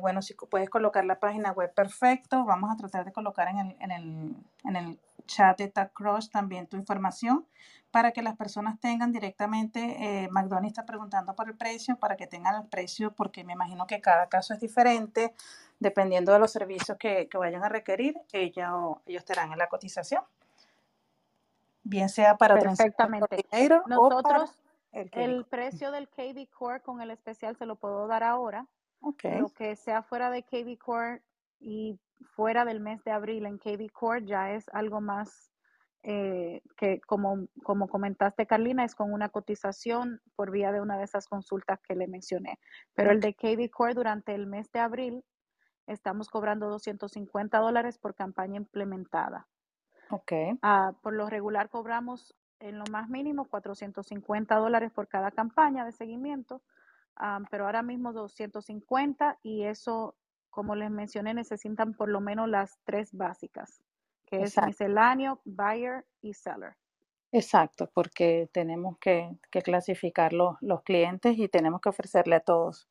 bueno, 0.01 0.21
si 0.21 0.33
puedes 0.33 0.69
colocar 0.69 1.05
la 1.05 1.19
página 1.19 1.51
web, 1.51 1.71
perfecto. 1.73 2.45
Vamos 2.45 2.71
a 2.71 2.77
tratar 2.77 3.05
de 3.05 3.11
colocar 3.11 3.47
en 3.49 3.59
el, 3.59 3.75
en 3.79 3.91
el, 3.91 4.35
en 4.63 4.75
el 4.75 4.99
chat 5.27 5.57
de 5.57 5.67
TagCrush 5.67 6.29
también 6.29 6.67
tu 6.67 6.77
información 6.77 7.45
para 7.91 8.11
que 8.11 8.21
las 8.21 8.35
personas 8.35 8.79
tengan 8.79 9.11
directamente, 9.11 9.79
eh, 10.23 10.29
McDonald's 10.29 10.69
está 10.69 10.85
preguntando 10.85 11.33
por 11.35 11.47
el 11.47 11.57
precio, 11.57 11.97
para 11.97 12.15
que 12.17 12.27
tengan 12.27 12.55
el 12.61 12.67
precio, 12.67 13.13
porque 13.13 13.43
me 13.43 13.53
imagino 13.53 13.87
que 13.87 14.01
cada 14.01 14.27
caso 14.27 14.53
es 14.53 14.59
diferente, 14.59 15.33
dependiendo 15.79 16.33
de 16.33 16.39
los 16.39 16.51
servicios 16.51 16.97
que, 16.97 17.27
que 17.27 17.37
vayan 17.37 17.63
a 17.63 17.69
requerir, 17.69 18.19
ella 18.33 18.75
o, 18.75 19.01
ellos 19.05 19.21
estarán 19.21 19.51
en 19.51 19.57
la 19.57 19.67
cotización. 19.67 20.23
Bien 21.83 22.09
sea 22.09 22.35
para 22.35 22.55
Perfectamente. 22.59 23.45
Nosotros, 23.87 24.51
el, 24.91 25.09
el, 25.13 25.45
precio 25.45 25.91
del 25.91 26.09
KB 26.09 26.49
Core 26.49 26.81
con 26.81 27.01
el 27.01 27.11
especial 27.11 27.55
se 27.55 27.65
lo 27.65 27.77
puedo 27.77 28.07
dar 28.07 28.23
ahora. 28.23 28.67
Okay. 28.99 29.39
Lo 29.39 29.49
que 29.49 29.75
sea 29.75 30.01
fuera 30.01 30.29
de 30.29 30.43
KB 30.43 30.77
Core 30.77 31.21
y 31.59 31.97
fuera 32.35 32.65
del 32.65 32.79
mes 32.79 33.03
de 33.03 33.11
abril 33.11 33.45
en 33.45 33.57
KB 33.57 33.91
Core 33.91 34.25
ya 34.25 34.51
es 34.51 34.67
algo 34.69 35.01
más 35.01 35.51
eh, 36.03 36.61
que 36.77 37.01
como, 37.01 37.47
como 37.63 37.87
comentaste 37.87 38.45
Carlina, 38.45 38.85
es 38.85 38.95
con 38.95 39.11
una 39.11 39.29
cotización 39.29 40.21
por 40.35 40.51
vía 40.51 40.71
de 40.71 40.79
una 40.79 40.97
de 40.97 41.03
esas 41.03 41.27
consultas 41.27 41.79
que 41.81 41.95
le 41.95 42.07
mencioné. 42.07 42.59
Pero 42.93 43.11
el 43.11 43.19
de 43.19 43.33
KB 43.33 43.69
Core 43.69 43.93
durante 43.93 44.33
el 44.33 44.47
mes 44.47 44.71
de 44.71 44.79
abril 44.79 45.23
estamos 45.87 46.29
cobrando 46.29 46.69
250 46.69 47.57
dólares 47.59 47.97
por 47.97 48.15
campaña 48.15 48.57
implementada. 48.57 49.47
Ok. 50.09 50.31
Uh, 50.63 50.93
por 51.01 51.13
lo 51.13 51.29
regular 51.29 51.69
cobramos 51.69 52.33
en 52.59 52.79
lo 52.79 52.85
más 52.91 53.09
mínimo 53.09 53.45
450 53.45 54.55
dólares 54.55 54.91
por 54.91 55.07
cada 55.07 55.31
campaña 55.31 55.85
de 55.85 55.91
seguimiento, 55.91 56.61
um, 57.19 57.45
pero 57.49 57.65
ahora 57.65 57.83
mismo 57.83 58.13
250 58.13 59.39
y 59.43 59.63
eso, 59.63 60.15
como 60.57 60.73
les 60.73 60.89
mencioné, 60.89 61.35
necesitan 61.35 61.93
por 61.93 62.09
lo 62.09 62.19
menos 62.19 62.49
las 62.49 62.79
tres 62.83 63.13
básicas 63.13 63.79
que 64.25 64.41
es 64.41 64.57
misceláneo, 64.65 65.39
buyer 65.45 66.03
y 66.19 66.33
seller. 66.33 66.75
Exacto, 67.31 67.91
porque 67.93 68.49
tenemos 68.51 68.97
que, 68.97 69.37
que 69.51 69.61
clasificar 69.61 70.33
los, 70.33 70.55
los, 70.61 70.81
clientes 70.81 71.37
y 71.37 71.47
tenemos 71.47 71.79
que 71.79 71.89
ofrecerle 71.89 72.37
a 72.37 72.39
todos. 72.39 72.89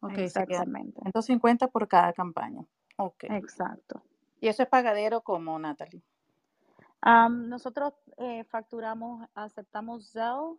Okay, 0.00 0.24
Exactamente. 0.24 1.00
150 1.00 1.68
por 1.68 1.88
cada 1.88 2.12
campaña. 2.12 2.66
Okay. 2.98 3.30
Exacto. 3.32 4.02
¿Y 4.38 4.48
eso 4.48 4.62
es 4.62 4.68
pagadero 4.68 5.22
como, 5.22 5.58
Natalie? 5.58 6.02
Um, 7.02 7.48
nosotros 7.48 7.94
eh, 8.18 8.44
facturamos, 8.44 9.26
aceptamos 9.34 10.12
Zelle, 10.12 10.58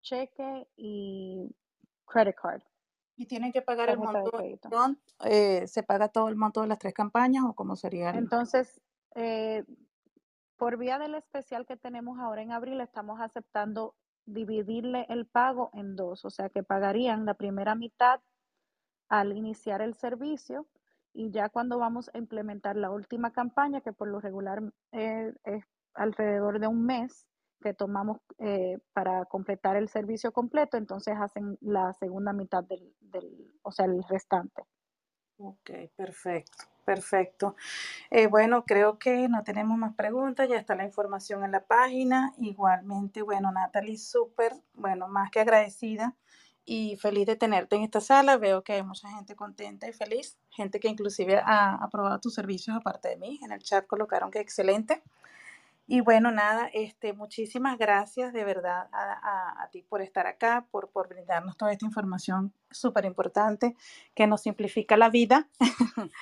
cheque 0.00 0.66
y 0.76 1.48
credit 2.06 2.34
card. 2.34 2.62
¿Y 3.16 3.26
tienen 3.26 3.52
que 3.52 3.62
pagar 3.62 3.90
el 3.90 3.98
monto? 3.98 4.30
Eh, 5.24 5.66
¿Se 5.66 5.82
paga 5.82 6.08
todo 6.08 6.28
el 6.28 6.36
monto 6.36 6.62
de 6.62 6.68
las 6.68 6.78
tres 6.78 6.94
campañas 6.94 7.44
o 7.46 7.54
cómo 7.54 7.76
sería? 7.76 8.10
El... 8.10 8.18
Entonces, 8.18 8.80
eh, 9.14 9.64
por 10.56 10.78
vía 10.78 10.98
del 10.98 11.14
especial 11.14 11.66
que 11.66 11.76
tenemos 11.76 12.18
ahora 12.18 12.42
en 12.42 12.52
abril, 12.52 12.80
estamos 12.80 13.20
aceptando 13.20 13.94
dividirle 14.24 15.06
el 15.08 15.26
pago 15.26 15.70
en 15.74 15.96
dos, 15.96 16.24
o 16.24 16.30
sea 16.30 16.48
que 16.48 16.62
pagarían 16.62 17.26
la 17.26 17.34
primera 17.34 17.74
mitad 17.74 18.20
al 19.08 19.36
iniciar 19.36 19.82
el 19.82 19.94
servicio 19.94 20.66
y 21.12 21.30
ya 21.30 21.48
cuando 21.48 21.78
vamos 21.78 22.10
a 22.14 22.18
implementar 22.18 22.76
la 22.76 22.90
última 22.90 23.32
campaña, 23.32 23.80
que 23.80 23.92
por 23.92 24.08
lo 24.08 24.20
regular 24.20 24.62
eh, 24.92 25.34
es 25.44 25.64
alrededor 25.94 26.60
de 26.60 26.68
un 26.68 26.86
mes 26.86 27.26
que 27.62 27.74
tomamos 27.74 28.18
eh, 28.38 28.78
para 28.92 29.24
completar 29.24 29.76
el 29.76 29.88
servicio 29.88 30.32
completo, 30.32 30.76
entonces 30.76 31.14
hacen 31.18 31.56
la 31.60 31.92
segunda 31.94 32.32
mitad 32.32 32.62
del, 32.64 32.94
del 33.00 33.54
o 33.62 33.72
sea, 33.72 33.86
el 33.86 34.02
restante. 34.04 34.64
Ok, 35.38 35.70
perfecto. 35.96 36.64
Perfecto. 36.84 37.54
Eh, 38.10 38.26
bueno, 38.26 38.64
creo 38.64 38.98
que 38.98 39.28
no 39.28 39.44
tenemos 39.44 39.78
más 39.78 39.94
preguntas, 39.94 40.48
ya 40.48 40.56
está 40.56 40.74
la 40.74 40.84
información 40.84 41.44
en 41.44 41.52
la 41.52 41.64
página. 41.64 42.34
Igualmente, 42.38 43.22
bueno, 43.22 43.52
Natalie, 43.52 43.98
súper, 43.98 44.52
bueno, 44.74 45.06
más 45.06 45.30
que 45.30 45.40
agradecida 45.40 46.16
y 46.64 46.96
feliz 46.96 47.26
de 47.26 47.36
tenerte 47.36 47.76
en 47.76 47.82
esta 47.82 48.00
sala. 48.00 48.36
Veo 48.36 48.62
que 48.62 48.74
hay 48.74 48.82
mucha 48.82 49.08
gente 49.10 49.36
contenta 49.36 49.88
y 49.88 49.92
feliz, 49.92 50.38
gente 50.50 50.80
que 50.80 50.88
inclusive 50.88 51.40
ha 51.44 51.74
aprobado 51.76 52.18
tus 52.18 52.34
servicios 52.34 52.76
aparte 52.76 53.10
de 53.10 53.16
mí. 53.16 53.38
En 53.42 53.52
el 53.52 53.62
chat 53.62 53.86
colocaron 53.86 54.30
que 54.30 54.40
excelente. 54.40 55.02
Y 55.86 56.00
bueno, 56.00 56.30
nada, 56.30 56.68
este, 56.72 57.12
muchísimas 57.12 57.76
gracias 57.76 58.32
de 58.32 58.44
verdad 58.44 58.88
a, 58.92 59.62
a, 59.62 59.68
ti 59.70 59.82
por 59.82 60.00
estar 60.00 60.26
acá, 60.26 60.66
por, 60.70 60.90
por 60.90 61.08
brindarnos 61.08 61.56
toda 61.56 61.72
esta 61.72 61.84
información 61.84 62.52
súper 62.70 63.04
importante 63.04 63.76
que 64.14 64.26
nos 64.26 64.42
simplifica 64.42 64.96
la 64.96 65.10
vida. 65.10 65.48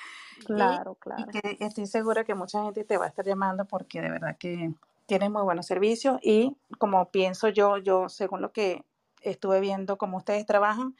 Claro, 0.45 0.95
claro. 0.95 1.25
Y 1.27 1.39
que 1.39 1.57
estoy 1.63 1.85
segura 1.85 2.23
que 2.23 2.33
mucha 2.33 2.63
gente 2.63 2.83
te 2.83 2.97
va 2.97 3.05
a 3.05 3.09
estar 3.09 3.25
llamando 3.25 3.65
porque 3.65 4.01
de 4.01 4.09
verdad 4.09 4.37
que 4.39 4.73
tienes 5.05 5.29
muy 5.29 5.43
buenos 5.43 5.65
servicios 5.65 6.19
y 6.23 6.55
como 6.77 7.11
pienso 7.11 7.49
yo, 7.49 7.77
yo 7.77 8.09
según 8.09 8.41
lo 8.41 8.51
que 8.51 8.83
estuve 9.21 9.59
viendo 9.59 9.97
cómo 9.97 10.17
ustedes 10.17 10.45
trabajan, 10.45 10.95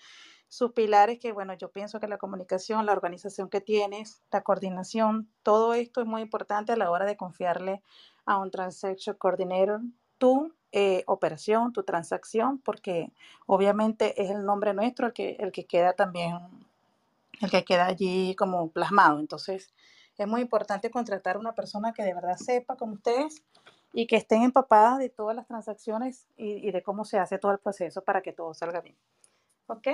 sus 0.47 0.73
pilares 0.73 1.17
que 1.17 1.31
bueno, 1.31 1.53
yo 1.53 1.71
pienso 1.71 1.99
que 1.99 2.07
la 2.07 2.17
comunicación, 2.17 2.85
la 2.85 2.91
organización 2.91 3.49
que 3.49 3.61
tienes, 3.61 4.21
la 4.31 4.41
coordinación, 4.41 5.29
todo 5.43 5.73
esto 5.73 6.01
es 6.01 6.07
muy 6.07 6.21
importante 6.21 6.73
a 6.73 6.75
la 6.75 6.91
hora 6.91 7.05
de 7.05 7.15
confiarle 7.15 7.81
a 8.25 8.37
un 8.37 8.51
Transaction 8.51 9.15
Coordinator 9.17 9.81
tu 10.17 10.53
eh, 10.71 11.03
operación, 11.07 11.73
tu 11.73 11.83
transacción, 11.83 12.59
porque 12.59 13.11
obviamente 13.47 14.21
es 14.21 14.29
el 14.29 14.45
nombre 14.45 14.73
nuestro 14.73 15.07
el 15.07 15.13
que, 15.13 15.35
el 15.39 15.51
que 15.51 15.65
queda 15.65 15.93
también 15.93 16.37
el 17.41 17.49
que 17.49 17.65
queda 17.65 17.87
allí 17.87 18.35
como 18.35 18.69
plasmado. 18.69 19.19
Entonces, 19.19 19.73
es 20.17 20.27
muy 20.27 20.41
importante 20.41 20.91
contratar 20.91 21.37
una 21.37 21.53
persona 21.53 21.91
que 21.91 22.03
de 22.03 22.13
verdad 22.13 22.37
sepa 22.37 22.75
como 22.75 22.93
ustedes 22.93 23.41
y 23.93 24.05
que 24.05 24.15
estén 24.15 24.43
empapadas 24.43 24.99
de 24.99 25.09
todas 25.09 25.35
las 25.35 25.47
transacciones 25.47 26.27
y, 26.37 26.67
y 26.67 26.71
de 26.71 26.83
cómo 26.83 27.03
se 27.03 27.17
hace 27.17 27.39
todo 27.39 27.51
el 27.51 27.57
proceso 27.57 28.03
para 28.03 28.21
que 28.21 28.31
todo 28.31 28.53
salga 28.53 28.81
bien. 28.81 28.95
¿Ok? 29.65 29.87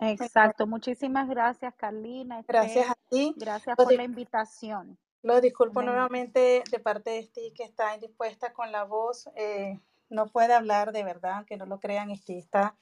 Exacto. 0.00 0.66
Muchísimas 0.66 1.28
gracias, 1.28 1.74
Carlina. 1.74 2.44
Gracias 2.46 2.90
a 2.90 2.96
ti. 3.10 3.34
Gracias 3.36 3.76
por 3.76 3.92
la 3.92 4.04
invitación. 4.04 4.96
Lo 5.22 5.40
disculpo 5.40 5.82
nuevamente 5.82 6.62
de 6.70 6.78
parte 6.78 7.10
de 7.10 7.24
ti 7.24 7.52
que 7.56 7.64
está 7.64 7.94
indispuesta 7.94 8.52
con 8.52 8.70
la 8.70 8.84
voz. 8.84 9.28
Eh, 9.34 9.78
no 10.10 10.28
puede 10.28 10.54
hablar 10.54 10.92
de 10.92 11.04
verdad, 11.04 11.32
aunque 11.36 11.56
no 11.56 11.66
lo 11.66 11.80
crean, 11.80 12.10
Esti 12.10 12.38
está 12.38 12.76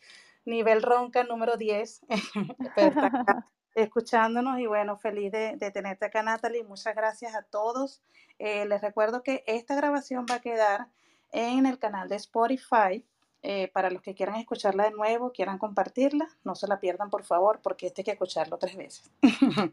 nivel 0.44 0.82
ronca 0.82 1.24
número 1.24 1.56
10, 1.56 2.02
pero 2.76 2.88
está 2.88 3.06
acá 3.06 3.46
escuchándonos 3.74 4.58
y 4.58 4.66
bueno, 4.66 4.96
feliz 4.96 5.30
de, 5.32 5.70
tenerte 5.72 6.06
acá 6.06 6.22
Natalie. 6.22 6.64
Muchas 6.64 6.94
gracias 6.94 7.34
a 7.34 7.42
todos. 7.42 8.02
Eh, 8.38 8.64
les 8.66 8.80
recuerdo 8.80 9.22
que 9.22 9.44
esta 9.46 9.74
grabación 9.74 10.24
va 10.30 10.36
a 10.36 10.40
quedar 10.40 10.88
en 11.32 11.66
el 11.66 11.78
canal 11.78 12.08
de 12.08 12.16
Spotify. 12.16 13.04
Eh, 13.42 13.68
para 13.68 13.90
los 13.90 14.02
que 14.02 14.14
quieran 14.14 14.36
escucharla 14.36 14.84
de 14.84 14.90
nuevo, 14.90 15.30
quieran 15.30 15.58
compartirla, 15.58 16.26
no 16.42 16.56
se 16.56 16.66
la 16.66 16.80
pierdan 16.80 17.10
por 17.10 17.22
favor, 17.22 17.60
porque 17.62 17.86
este 17.86 18.00
hay 18.00 18.04
que 18.04 18.10
escucharlo 18.12 18.58
tres 18.58 18.76
veces. 18.76 19.08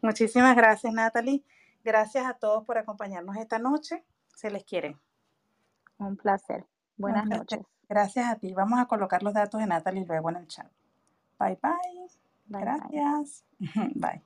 Muchísimas 0.00 0.56
gracias 0.56 0.90
Natalie. 0.94 1.42
Gracias 1.84 2.26
a 2.26 2.34
todos 2.34 2.64
por 2.64 2.78
acompañarnos 2.78 3.36
esta 3.36 3.58
noche. 3.58 4.04
Se 4.34 4.50
les 4.50 4.64
quiere. 4.64 4.96
Un 5.98 6.16
placer. 6.16 6.64
Buenas 6.96 7.26
noches. 7.26 7.60
Gracias 7.88 8.26
a 8.26 8.36
ti. 8.36 8.52
Vamos 8.54 8.78
a 8.78 8.86
colocar 8.86 9.22
los 9.22 9.34
datos 9.34 9.60
de 9.60 9.66
Natalie 9.66 10.04
luego 10.06 10.30
en 10.30 10.36
el 10.36 10.46
chat. 10.48 10.70
bye. 11.38 11.58
bye. 11.62 12.60
Gracias. 12.60 13.44
Bye. 13.94 14.22